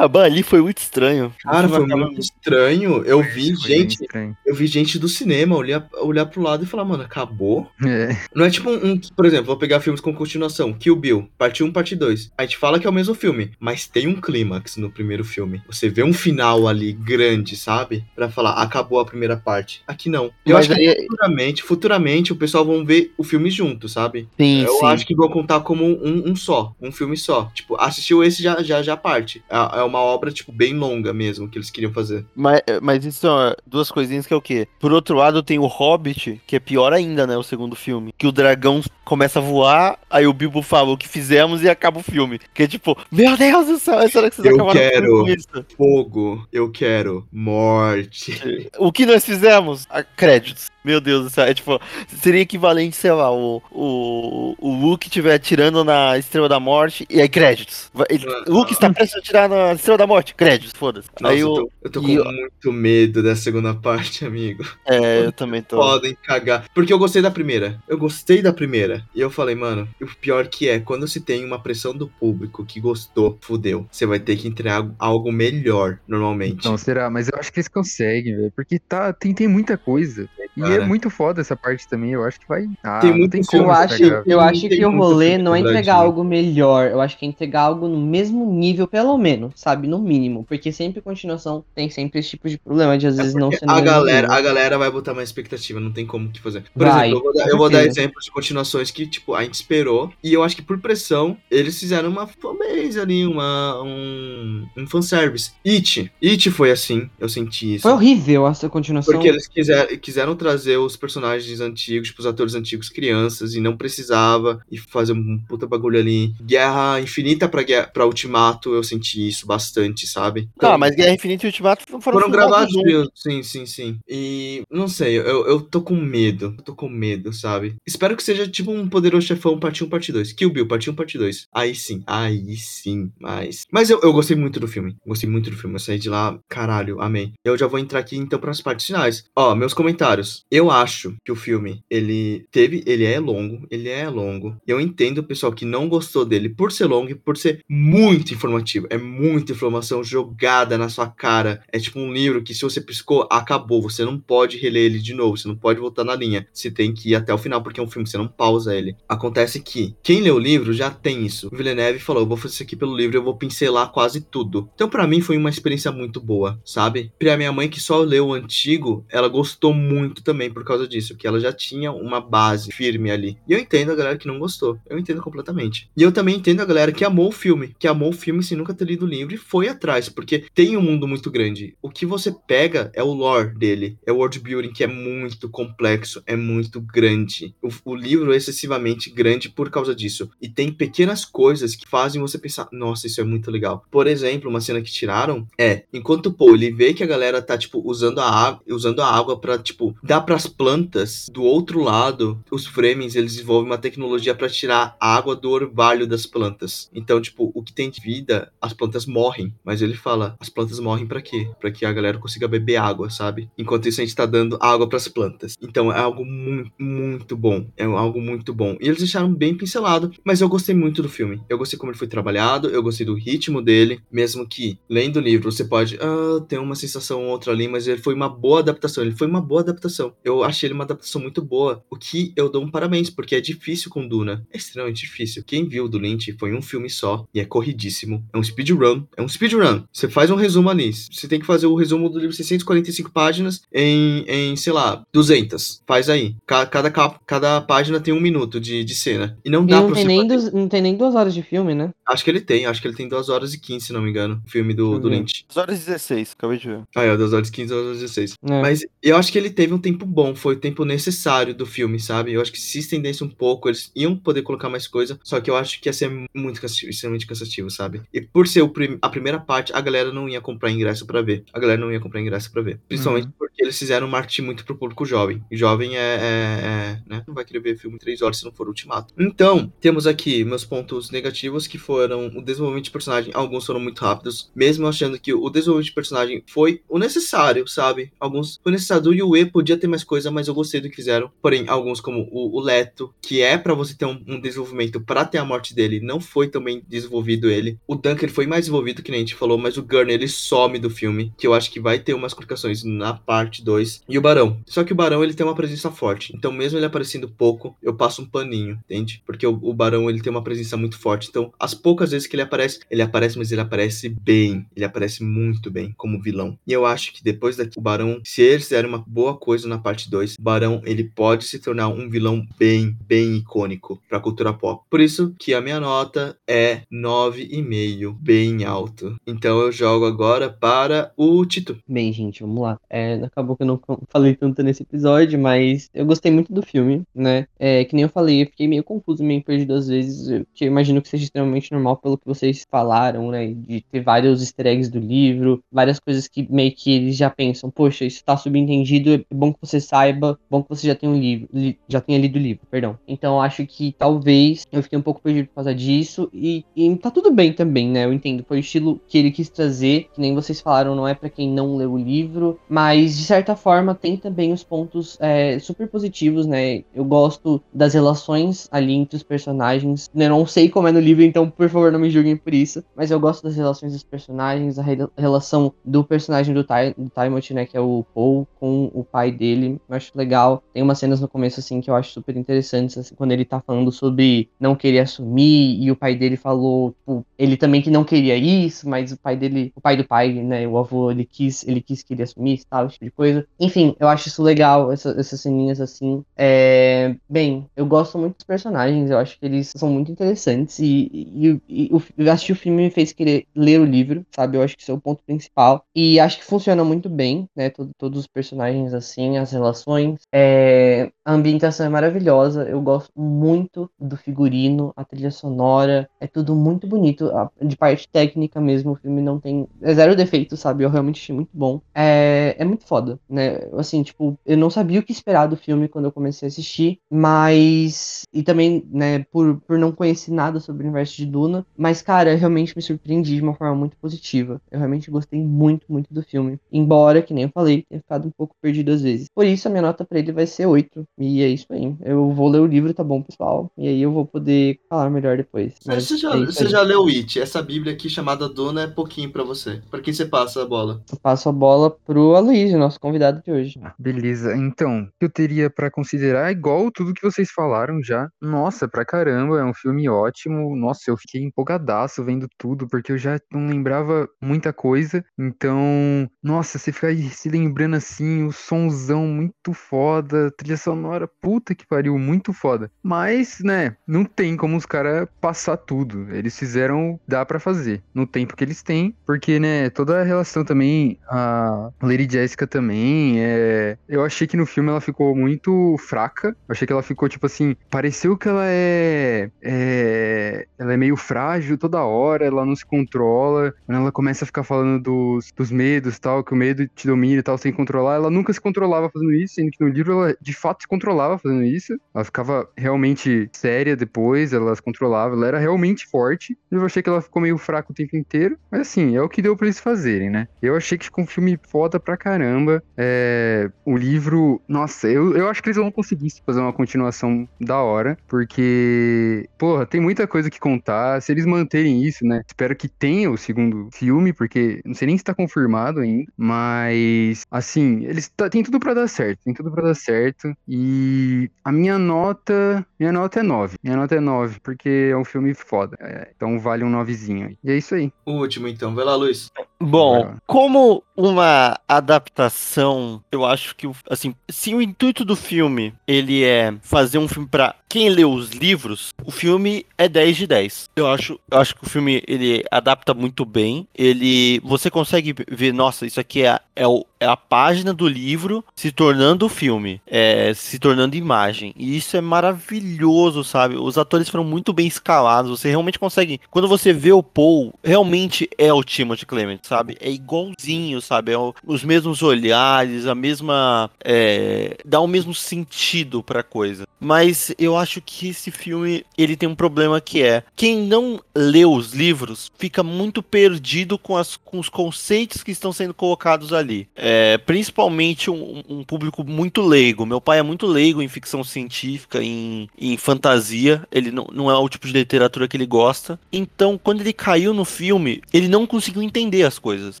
[0.06, 1.34] Acabar ali foi muito estranho.
[1.42, 3.02] Cara, foi muito estranho.
[3.04, 3.98] Eu vi Foi gente,
[4.46, 7.68] eu vi gente do cinema olhar, olhar pro lado e falar, mano, acabou?
[7.84, 8.16] É.
[8.32, 11.64] Não é tipo um, um- por exemplo, vou pegar filmes com continuação, Kill Bill, parte
[11.64, 12.30] 1, parte 2.
[12.38, 15.60] A gente fala que é o mesmo filme, mas tem um clímax no primeiro filme.
[15.66, 18.04] Você vê um final ali grande, sabe?
[18.14, 19.82] Pra falar, acabou a primeira parte.
[19.88, 20.26] Aqui não.
[20.46, 24.28] Eu Mas acho que aí- futuramente, futuramente o pessoal vão ver o filme junto, sabe?
[24.38, 24.86] Sim, Eu sim.
[24.86, 27.50] acho que vão contar como um, um só, um filme só.
[27.52, 29.42] Tipo, assistiu esse já já já parte.
[29.50, 32.24] É, é uma obra tipo bem longa mesmo que eles queriam fazer.
[32.34, 34.68] Mas, mas isso são duas coisinhas que é o quê?
[34.78, 37.36] Por outro lado, tem o Hobbit, que é pior ainda, né?
[37.36, 38.12] O segundo filme.
[38.16, 42.00] Que o dragão começa a voar, aí o Bilbo fala o que fizemos e acaba
[42.00, 42.40] o filme.
[42.52, 45.06] Que é tipo, meu Deus do céu, será que vocês Eu acabaram quero.
[45.24, 45.66] com isso?
[45.76, 48.40] Fogo, eu quero morte.
[48.78, 49.86] O que nós fizemos?
[49.88, 50.66] Ah, créditos.
[50.86, 51.44] Meu Deus do céu.
[51.44, 51.80] É tipo,
[52.22, 57.20] seria equivalente, sei lá, o, o, o Luke estiver atirando na Estrela da Morte e
[57.20, 57.90] aí créditos.
[58.08, 60.32] Ele- Ah, Luke está prestes a atirar na Estrela da Morte.
[60.34, 61.08] Créditos, foda-se.
[61.20, 64.64] Nossa, Aí eu tô, eu tô com e eu- muito medo dessa segunda parte, amigo.
[64.86, 65.76] É, eu também tô.
[65.76, 66.66] Podem cagar.
[66.72, 67.82] Porque eu gostei da primeira.
[67.88, 69.04] Eu gostei da primeira.
[69.14, 72.64] E eu falei, mano, o pior que é, quando se tem uma pressão do público
[72.64, 73.86] que gostou, fudeu.
[73.90, 76.64] Você vai ter que entregar algo melhor, normalmente.
[76.64, 77.10] Não, será?
[77.10, 78.52] Mas eu acho que eles conseguem, velho.
[78.54, 80.28] Porque tá, tem, tem muita coisa.
[80.56, 80.84] E cara.
[80.84, 82.10] é muito foda essa parte também.
[82.10, 82.68] Eu acho que vai.
[82.82, 85.54] Ah, Tem muito tem filme, Eu como acho, eu acho tem que o rolê não
[85.54, 89.52] é entregar algo melhor, eu acho que é entregar algo no mesmo nível, pelo menos,
[89.56, 89.86] sabe?
[89.88, 90.44] No mínimo.
[90.44, 93.80] Porque sempre continuação tem sempre esse tipo de problema de às vezes não ser a
[93.80, 96.64] galera, a galera vai botar mais expectativa, não tem como que fazer.
[96.72, 99.42] Por Vai, exemplo, eu vou, dar, eu vou dar exemplos de continuações que, tipo, a
[99.42, 100.12] gente esperou.
[100.22, 105.52] E eu acho que por pressão, eles fizeram uma fanbase ali, uma, um, um fanservice.
[105.66, 106.10] It.
[106.22, 107.82] It foi assim, eu senti isso.
[107.82, 109.12] Foi horrível essa continuação.
[109.12, 113.76] Porque eles quiseram, quiseram trazer os personagens antigos, tipo, os atores antigos crianças, e não
[113.76, 116.34] precisava, e fazer um puta bagulho ali.
[116.42, 120.48] Guerra Infinita pra, Guerra, pra Ultimato, eu senti isso bastante, sabe?
[120.60, 122.92] Ah, mas Guerra Infinita e Ultimato foram, Foram gravados juntos.
[122.92, 123.98] juntos, sim, sim, sim.
[124.08, 126.54] E não sei, eu, eu tô com medo.
[126.58, 127.76] Eu tô com medo, sabe?
[127.86, 130.32] Espero que seja tipo um poderoso chefão parte 1, parte 2.
[130.32, 131.46] Kill Bill, parte 1, parte 2.
[131.54, 133.64] Aí sim, aí sim, mas.
[133.70, 134.96] Mas eu, eu gostei muito do filme.
[135.06, 135.76] Gostei muito do filme.
[135.76, 137.32] Eu saí de lá, caralho, amei.
[137.44, 139.24] Eu já vou entrar aqui então pras partes finais.
[139.34, 140.44] Ó, meus comentários.
[140.50, 142.82] Eu acho que o filme, ele teve.
[142.86, 144.56] Ele é longo, ele é longo.
[144.66, 148.32] Eu entendo o pessoal que não gostou dele por ser longo e por ser muito
[148.32, 148.86] informativo.
[148.88, 151.62] É muita informação jogada na sua cara.
[151.72, 153.82] É tipo um livro que se você piscou, acabou.
[153.82, 155.36] Você não pode reler ele de novo.
[155.36, 156.46] Você não pode voltar na linha.
[156.52, 158.96] Você tem que ir até o final, porque é um filme, você não pausa ele.
[159.08, 161.48] Acontece que quem lê o livro já tem isso.
[161.52, 164.70] O Villeneuve falou: eu vou fazer isso aqui pelo livro, eu vou pincelar quase tudo.
[164.74, 167.12] Então, pra mim, foi uma experiência muito boa, sabe?
[167.18, 171.16] Pra minha mãe, que só leu o antigo, ela gostou muito também por causa disso,
[171.16, 173.38] que ela já tinha uma base firme ali.
[173.48, 174.78] E eu entendo a galera que não gostou.
[174.88, 175.88] Eu entendo completamente.
[175.96, 178.56] E eu também entendo a galera que amou o filme, que amou o filme sem
[178.56, 181.74] nunca ter lido o livro e foi atrás, porque tem um mundo muito grande.
[181.80, 185.48] O que você pega é o lore dele, é o world building que é muito
[185.48, 187.54] complexo, é muito grande.
[187.62, 190.30] O, o livro é excessivamente grande por causa disso.
[190.40, 193.84] E tem pequenas coisas que fazem você pensar, nossa, isso é muito legal.
[193.90, 197.42] Por exemplo, uma cena que tiraram é, enquanto o Paul ele vê que a galera
[197.42, 201.42] tá tipo usando a água, usando a água para tipo dar para as plantas do
[201.44, 206.26] outro lado, os Fremens eles desenvolvem uma tecnologia para tirar a água do orvalho das
[206.26, 206.90] plantas.
[206.92, 210.80] Então, tipo, o que tem de vida, as plantas morrem, mas ele fala, as plantas
[210.80, 211.48] morrem para quê?
[211.60, 213.48] Para que a galera consiga beber água, sabe?
[213.56, 215.56] Enquanto isso a gente tá dando água para as plantas.
[215.62, 217.66] Então, é algo muito, muito bom.
[217.76, 218.76] É algo muito bom.
[218.80, 221.40] E eles deixaram bem pincelado, mas eu gostei muito do filme.
[221.48, 225.22] Eu gostei como ele foi trabalhado, eu gostei do ritmo dele, mesmo que lendo o
[225.22, 228.58] livro você pode ah, ter uma sensação ou outra ali, mas ele foi uma boa
[228.58, 229.04] adaptação.
[229.04, 230.15] Ele foi uma boa adaptação.
[230.24, 233.40] Eu achei ele uma adaptação muito boa, o que eu dou um parabéns, porque é
[233.40, 234.44] difícil com Duna.
[234.52, 235.42] É extremamente difícil.
[235.46, 238.24] Quem viu do Lynch foi um filme só e é corridíssimo.
[238.32, 239.04] É um speedrun.
[239.16, 239.82] É um speedrun.
[239.92, 240.92] Você faz um resumo ali.
[240.92, 245.82] Você tem que fazer o resumo do livro 645 páginas em, em sei lá, 200.
[245.86, 246.34] Faz aí.
[246.46, 249.38] Ca- Cada, capa- cada página tem um minuto de, de cena.
[249.44, 251.32] E não E dá não pra tem, você nem fazer- não tem nem duas horas
[251.34, 251.90] de filme, né?
[252.08, 252.66] Acho que ele tem.
[252.66, 254.42] Acho que ele tem 2 horas e 15, se não me engano.
[254.46, 255.08] O filme do, do.
[255.08, 255.44] Lynch.
[255.48, 256.82] 2 horas e 16, acabei de ver.
[256.94, 258.34] Ah, é, 2 horas e 15, 2 horas e 16.
[258.48, 258.60] É.
[258.62, 261.98] Mas eu acho que ele teve um tempo bom, foi o tempo necessário do filme,
[261.98, 262.32] sabe?
[262.32, 265.50] Eu acho que se estendesse um pouco, eles iam poder colocar mais coisa, só que
[265.50, 268.02] eu acho que ia ser muito cansativo, extremamente cansativo, sabe?
[268.12, 271.22] E por ser o prim- a primeira parte, a galera não ia comprar ingresso pra
[271.22, 271.44] ver.
[271.52, 272.78] A galera não ia comprar ingresso pra ver.
[272.88, 275.42] Principalmente porque eles fizeram marketing muito pro público jovem.
[275.50, 277.24] E jovem é, é- é, né?
[277.26, 279.12] Não vai querer ver filme em 3 horas se não for ultimato.
[279.18, 283.30] Então, temos aqui meus pontos negativos, que foram o desenvolvimento de personagem.
[283.34, 288.12] Alguns foram muito rápidos, mesmo achando que o desenvolvimento de personagem foi o necessário, sabe?
[288.20, 289.10] Alguns foi necessário.
[289.10, 291.30] O Yue podia ter mais coisa, mas eu gostei do que fizeram.
[291.40, 295.24] Porém, alguns, como o, o Leto, que é pra você ter um, um desenvolvimento pra
[295.24, 297.78] ter a morte dele, não foi tão bem desenvolvido ele.
[297.86, 300.78] O Duncan foi mais desenvolvido, que nem a gente falou, mas o Gurney ele some
[300.78, 304.02] do filme, que eu acho que vai ter umas complicações na parte 2.
[304.08, 304.60] E o Barão.
[304.66, 306.34] Só que o Barão ele tem uma presença forte.
[306.34, 309.22] Então, mesmo ele aparecendo pouco, eu passo um paninho, entende?
[309.26, 311.28] Porque o, o Barão ele tem uma presença muito forte.
[311.28, 314.66] Então, as poucas vezes que ele aparece, ele aparece, mas ele aparece bem.
[314.74, 316.58] Ele aparece muito bem como vilão.
[316.66, 319.78] E eu acho que depois daqui, o Barão, se eles fizerem uma boa coisa na
[319.78, 324.52] parte 2, o Barão ele pode se tornar um vilão bem, bem icônico pra cultura
[324.52, 324.84] pop.
[324.90, 329.14] Por isso que a minha nota é 9,5, bem alto.
[329.24, 331.78] Então eu jogo agora para o Tito.
[331.86, 332.80] Bem, gente, vamos lá.
[332.90, 333.80] É, acabou que eu não
[334.10, 337.46] falei tanto nesse episódio, mas eu gostei muito do filme, né?
[337.60, 340.68] É, que nem eu falei, eu fiquei meio confuso, meio perdido às vezes, que eu
[340.68, 343.46] imagino que seja extremamente normal pelo que vocês falaram, né?
[343.54, 347.70] De ter vários easter eggs do livro, várias coisas que meio que eles já pensam,
[347.70, 351.18] poxa, isso tá subentendido, é bom que você saiba, bom que você já tenha um
[351.18, 352.98] livro, li- já tenha lido o livro, perdão.
[353.06, 357.10] Então acho que talvez eu fiquei um pouco perdido por causa disso, e, e tá
[357.10, 358.04] tudo bem também, né?
[358.04, 361.14] Eu entendo, foi o estilo que ele quis trazer, que nem vocês falaram, não é
[361.14, 365.58] pra quem não leu o livro, mas de certa forma tem também os pontos é,
[365.58, 366.82] super positivos, né?
[366.94, 370.08] Eu gosto das relações ali entre os personagens.
[370.14, 372.82] Eu não sei como é no livro, então por favor não me julguem por isso,
[372.94, 377.10] mas eu gosto das relações dos personagens, a re- relação do personagem do, Ty, do
[377.10, 379.80] Timothy, né, que é o Paul, com o pai dele.
[379.88, 380.62] Eu acho legal.
[380.72, 383.60] Tem umas cenas no começo assim que eu acho super interessantes, assim, quando ele tá
[383.60, 388.04] falando sobre não querer assumir e o pai dele falou, tipo, ele também que não
[388.04, 391.66] queria isso, mas o pai dele, o pai do pai, né, o avô, ele quis,
[391.66, 393.46] ele quis que ele assumisse, tal, esse tipo de coisa.
[393.58, 396.22] Enfim, eu acho isso legal, essa- essas ceninhas assim.
[396.36, 400.78] É, Bem, eu gosto muito dos personagens, eu acho que eles são muito interessantes.
[400.78, 404.56] E, e, e o, assistir o filme me fez querer ler o livro, sabe?
[404.56, 405.84] Eu acho que esse é o ponto principal.
[405.94, 407.70] E acho que funciona muito bem, né?
[407.70, 410.20] Todo- todos os personagens assim, as relações.
[410.32, 412.64] É, a ambientação é maravilhosa.
[412.68, 416.08] Eu gosto muito do figurino, a trilha sonora.
[416.20, 417.30] É tudo muito bonito.
[417.62, 419.66] De parte técnica mesmo, o filme não tem.
[419.82, 420.84] É zero defeito, sabe?
[420.84, 421.80] Eu realmente achei muito bom.
[421.94, 423.58] É, é muito foda, né?
[423.76, 426.98] Assim, tipo, eu não sabia o que esperar do filme quando eu comecei a assistir,
[427.10, 428.22] mas.
[428.32, 431.45] E também, né, por, por não conhecer nada sobre o universo de Duna.
[431.76, 434.60] Mas, cara, eu realmente me surpreendi de uma forma muito positiva.
[434.70, 436.58] Eu realmente gostei muito, muito do filme.
[436.72, 439.28] Embora, que nem eu falei, tenha ficado um pouco perdido às vezes.
[439.34, 441.06] Por isso, a minha nota pra ele vai ser 8.
[441.18, 441.94] E é isso aí.
[442.04, 443.70] Eu vou ler o livro, tá bom, pessoal?
[443.76, 445.74] E aí eu vou poder falar melhor depois.
[445.86, 447.40] Mas Você já, é você já leu It?
[447.40, 449.80] Essa bíblia aqui chamada Duna é pouquinho pra você.
[449.90, 451.02] Pra quem você passa a bola?
[451.10, 453.80] Eu passo a bola pro Aloysio, nosso convidado de hoje.
[453.98, 458.28] Beleza, então, o que eu teria pra considerar é igual tudo que vocês falaram já.
[458.40, 460.76] Nossa, pra caramba, é um filme ótimo.
[460.76, 465.24] Nossa, eu fiquei empolgadaço vendo tudo, porque eu já não lembrava muita coisa.
[465.38, 471.86] Então, nossa, você fica se lembrando assim, o sonzão muito foda, trilha sonora, puta que
[471.86, 472.90] pariu, muito foda.
[473.02, 476.32] Mas, né, não tem como os caras passar tudo.
[476.34, 480.64] Eles fizeram, dá pra fazer, no tempo que eles têm, porque, né, toda a relação
[480.64, 483.98] também, a Lady Jessica também, é...
[484.08, 486.48] eu achei que no filme ela ficou muito fraca.
[486.48, 490.66] Eu achei que ela ficou, tipo assim, pareceu que ela é, é...
[490.78, 493.74] ela é meio frágil toda hora, ela não se controla.
[493.86, 497.40] Quando ela começa a ficar falando dos, dos medos tal, que o medo te domina
[497.40, 500.36] e tal, sem controlar, ela nunca se controlava fazendo isso, sendo que no livro ela
[500.40, 501.98] de fato se controlava fazendo isso.
[502.14, 506.56] Ela ficava realmente séria depois, ela se controlava, ela era realmente forte.
[506.70, 509.42] Eu achei que ela ficou meio fraca o tempo inteiro, mas assim, é o que
[509.42, 510.48] deu pra eles fazerem, né?
[510.60, 512.82] Eu achei que ficou um filme foda pra caramba.
[512.96, 517.78] É, o livro, nossa, eu, eu acho que eles vão conseguir fazer uma continuação da
[517.80, 521.05] hora, porque, porra, tem muita coisa que contar.
[521.20, 522.42] Se eles manterem isso, né?
[522.46, 527.44] Espero que tenha o segundo filme, porque não sei nem se tá confirmado ainda, mas
[527.50, 530.52] assim, eles tá, tem tudo pra dar certo, tem tudo pra dar certo.
[530.68, 533.76] E a minha nota, minha nota é 9.
[533.82, 535.96] Minha nota é 9, porque é um filme foda.
[536.00, 537.58] É, então vale um 9zinho aí.
[537.64, 538.12] E é isso aí.
[538.24, 538.94] O último, então.
[538.94, 539.50] Vai lá, Luiz.
[539.80, 546.42] Bom, como uma adaptação, eu acho que, o- assim, se o intuito do filme, ele
[546.44, 550.90] é fazer um filme pra quem lê os livros, o filme é 10 de 10.
[550.98, 555.70] Eu acho, eu acho que o filme, ele adapta muito bem, ele, você consegue ver,
[555.74, 560.78] nossa, isso aqui é, é, o- a página do livro se tornando filme, é, se
[560.78, 563.76] tornando imagem, e isso é maravilhoso, sabe?
[563.76, 568.48] Os atores foram muito bem escalados, você realmente consegue, quando você vê o Paul, realmente
[568.58, 569.96] é o Timothy Clement, sabe?
[570.00, 571.32] É igualzinho, sabe?
[571.32, 573.90] É o- os mesmos olhares, a mesma.
[574.04, 576.86] é, dá o mesmo sentido pra coisa.
[576.98, 581.64] Mas eu acho que esse filme ele tem um problema que é quem não lê
[581.64, 586.88] os livros fica muito perdido com, as, com os conceitos que estão sendo colocados ali.
[586.96, 587.05] É,
[587.44, 590.06] principalmente um, um público muito leigo.
[590.06, 593.82] Meu pai é muito leigo em ficção científica, em, em fantasia.
[593.90, 596.18] Ele não, não é o tipo de literatura que ele gosta.
[596.32, 600.00] Então, quando ele caiu no filme, ele não conseguiu entender as coisas.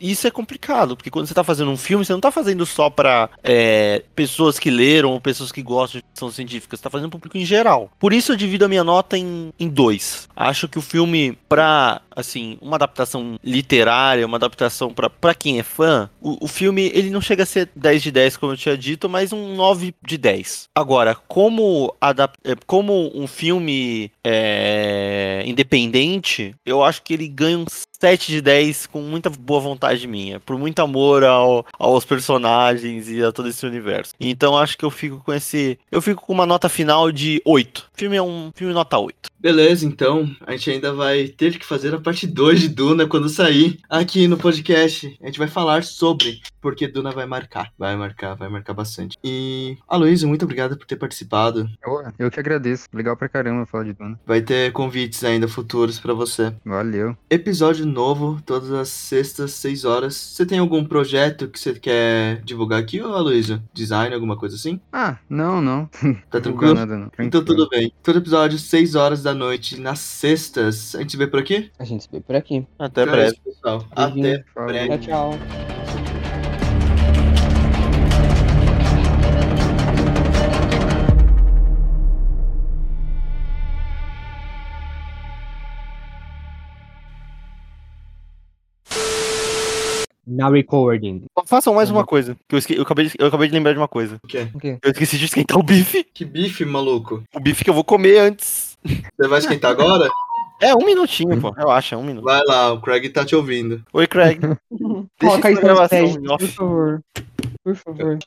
[0.00, 2.64] E isso é complicado, porque quando você tá fazendo um filme, você não tá fazendo
[2.66, 6.90] só pra é, pessoas que leram ou pessoas que gostam de ficção científica, você tá
[6.90, 7.90] fazendo público em geral.
[7.98, 10.28] Por isso eu divido a minha nota em, em dois.
[10.34, 16.10] Acho que o filme, pra, assim, uma adaptação literária, uma adaptação pra quem é fã,
[16.20, 19.08] o, o filme, ele não chega a ser 10 de 10, como eu tinha dito,
[19.08, 20.68] mas um 9 de 10.
[20.74, 27.64] Agora, como, adap é, como um filme é, independente, eu acho que ele ganha um
[28.02, 33.22] 7 de 10 com muita boa vontade minha, por muito amor ao, aos personagens e
[33.22, 34.12] a todo esse universo.
[34.18, 35.78] Então acho que eu fico com esse.
[35.88, 37.78] Eu fico com uma nota final de 8.
[37.78, 39.30] O filme é um filme nota 8.
[39.38, 43.28] Beleza, então a gente ainda vai ter que fazer a parte 2 de Duna quando
[43.28, 45.16] sair aqui no podcast.
[45.22, 47.72] A gente vai falar sobre porque Duna vai marcar.
[47.76, 49.18] Vai marcar, vai marcar bastante.
[49.22, 51.68] E, Aloysio, muito obrigado por ter participado.
[51.84, 52.86] Eu, eu que agradeço.
[52.92, 54.18] Legal pra caramba falar de Duna.
[54.24, 56.54] Vai ter convites ainda futuros pra você.
[56.64, 57.16] Valeu.
[57.28, 60.16] Episódio novo, todas as sextas, 6 horas.
[60.16, 63.62] Você tem algum projeto que você quer divulgar aqui, ô Aloysio?
[63.72, 64.80] Design, alguma coisa assim?
[64.92, 65.86] Ah, não, não.
[66.30, 66.74] Tá Não tranquilo?
[66.74, 67.06] nada, não.
[67.18, 67.44] Então Tranquilo.
[67.44, 67.92] tudo bem.
[68.02, 70.94] Todo episódio, 6 horas da noite, nas sextas.
[70.94, 71.70] A gente se vê por aqui?
[71.78, 72.66] A gente se vê por aqui.
[72.78, 73.36] Até Então breve.
[73.44, 73.84] pessoal.
[73.94, 74.98] Até breve.
[74.98, 75.91] Tchau, tchau.
[90.32, 91.24] Now recording.
[91.46, 93.78] Façam mais uma coisa, que eu, esque- eu acabei, de- eu acabei de lembrar de
[93.78, 94.16] uma coisa.
[94.22, 94.48] O quê?
[94.54, 94.78] O quê?
[94.82, 96.04] Eu esqueci de esquentar o bife.
[96.14, 97.22] Que bife, maluco?
[97.34, 98.76] O bife que eu vou comer antes.
[98.84, 100.08] Você vai esquentar agora?
[100.60, 101.50] É, um minutinho, pô.
[101.50, 102.24] Relaxa, um minuto.
[102.24, 103.82] Vai lá, o Craig tá te ouvindo.
[103.92, 104.38] Oi, Craig.
[105.20, 107.00] Coloca isso isso na nos gravação, por favor.
[107.64, 108.18] Por favor.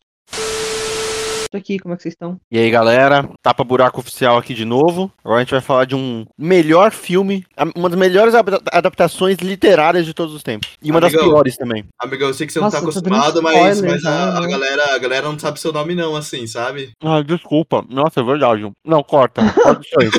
[1.56, 2.38] Tô aqui, como é que vocês estão?
[2.52, 5.10] E aí, galera, tapa buraco oficial aqui de novo.
[5.24, 9.38] Agora a gente vai falar de um melhor filme, a- uma das melhores adapta- adaptações
[9.38, 10.72] literárias de todos os tempos.
[10.84, 11.30] E uma das Amigão.
[11.30, 11.86] piores também.
[11.98, 14.42] Amigão, eu sei que você Nossa, não tá acostumado, mas, spoiler mas a, já, a
[14.42, 14.48] né?
[14.50, 16.92] galera, a galera não sabe seu nome não, assim, sabe?
[17.02, 17.86] Ah, desculpa.
[17.90, 18.70] Nossa, é verdade.
[18.86, 19.42] Não, corta.
[19.54, 20.10] Corta isso aí.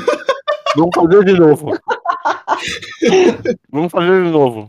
[0.75, 1.79] Vamos fazer de novo.
[3.71, 4.69] Vamos fazer de novo.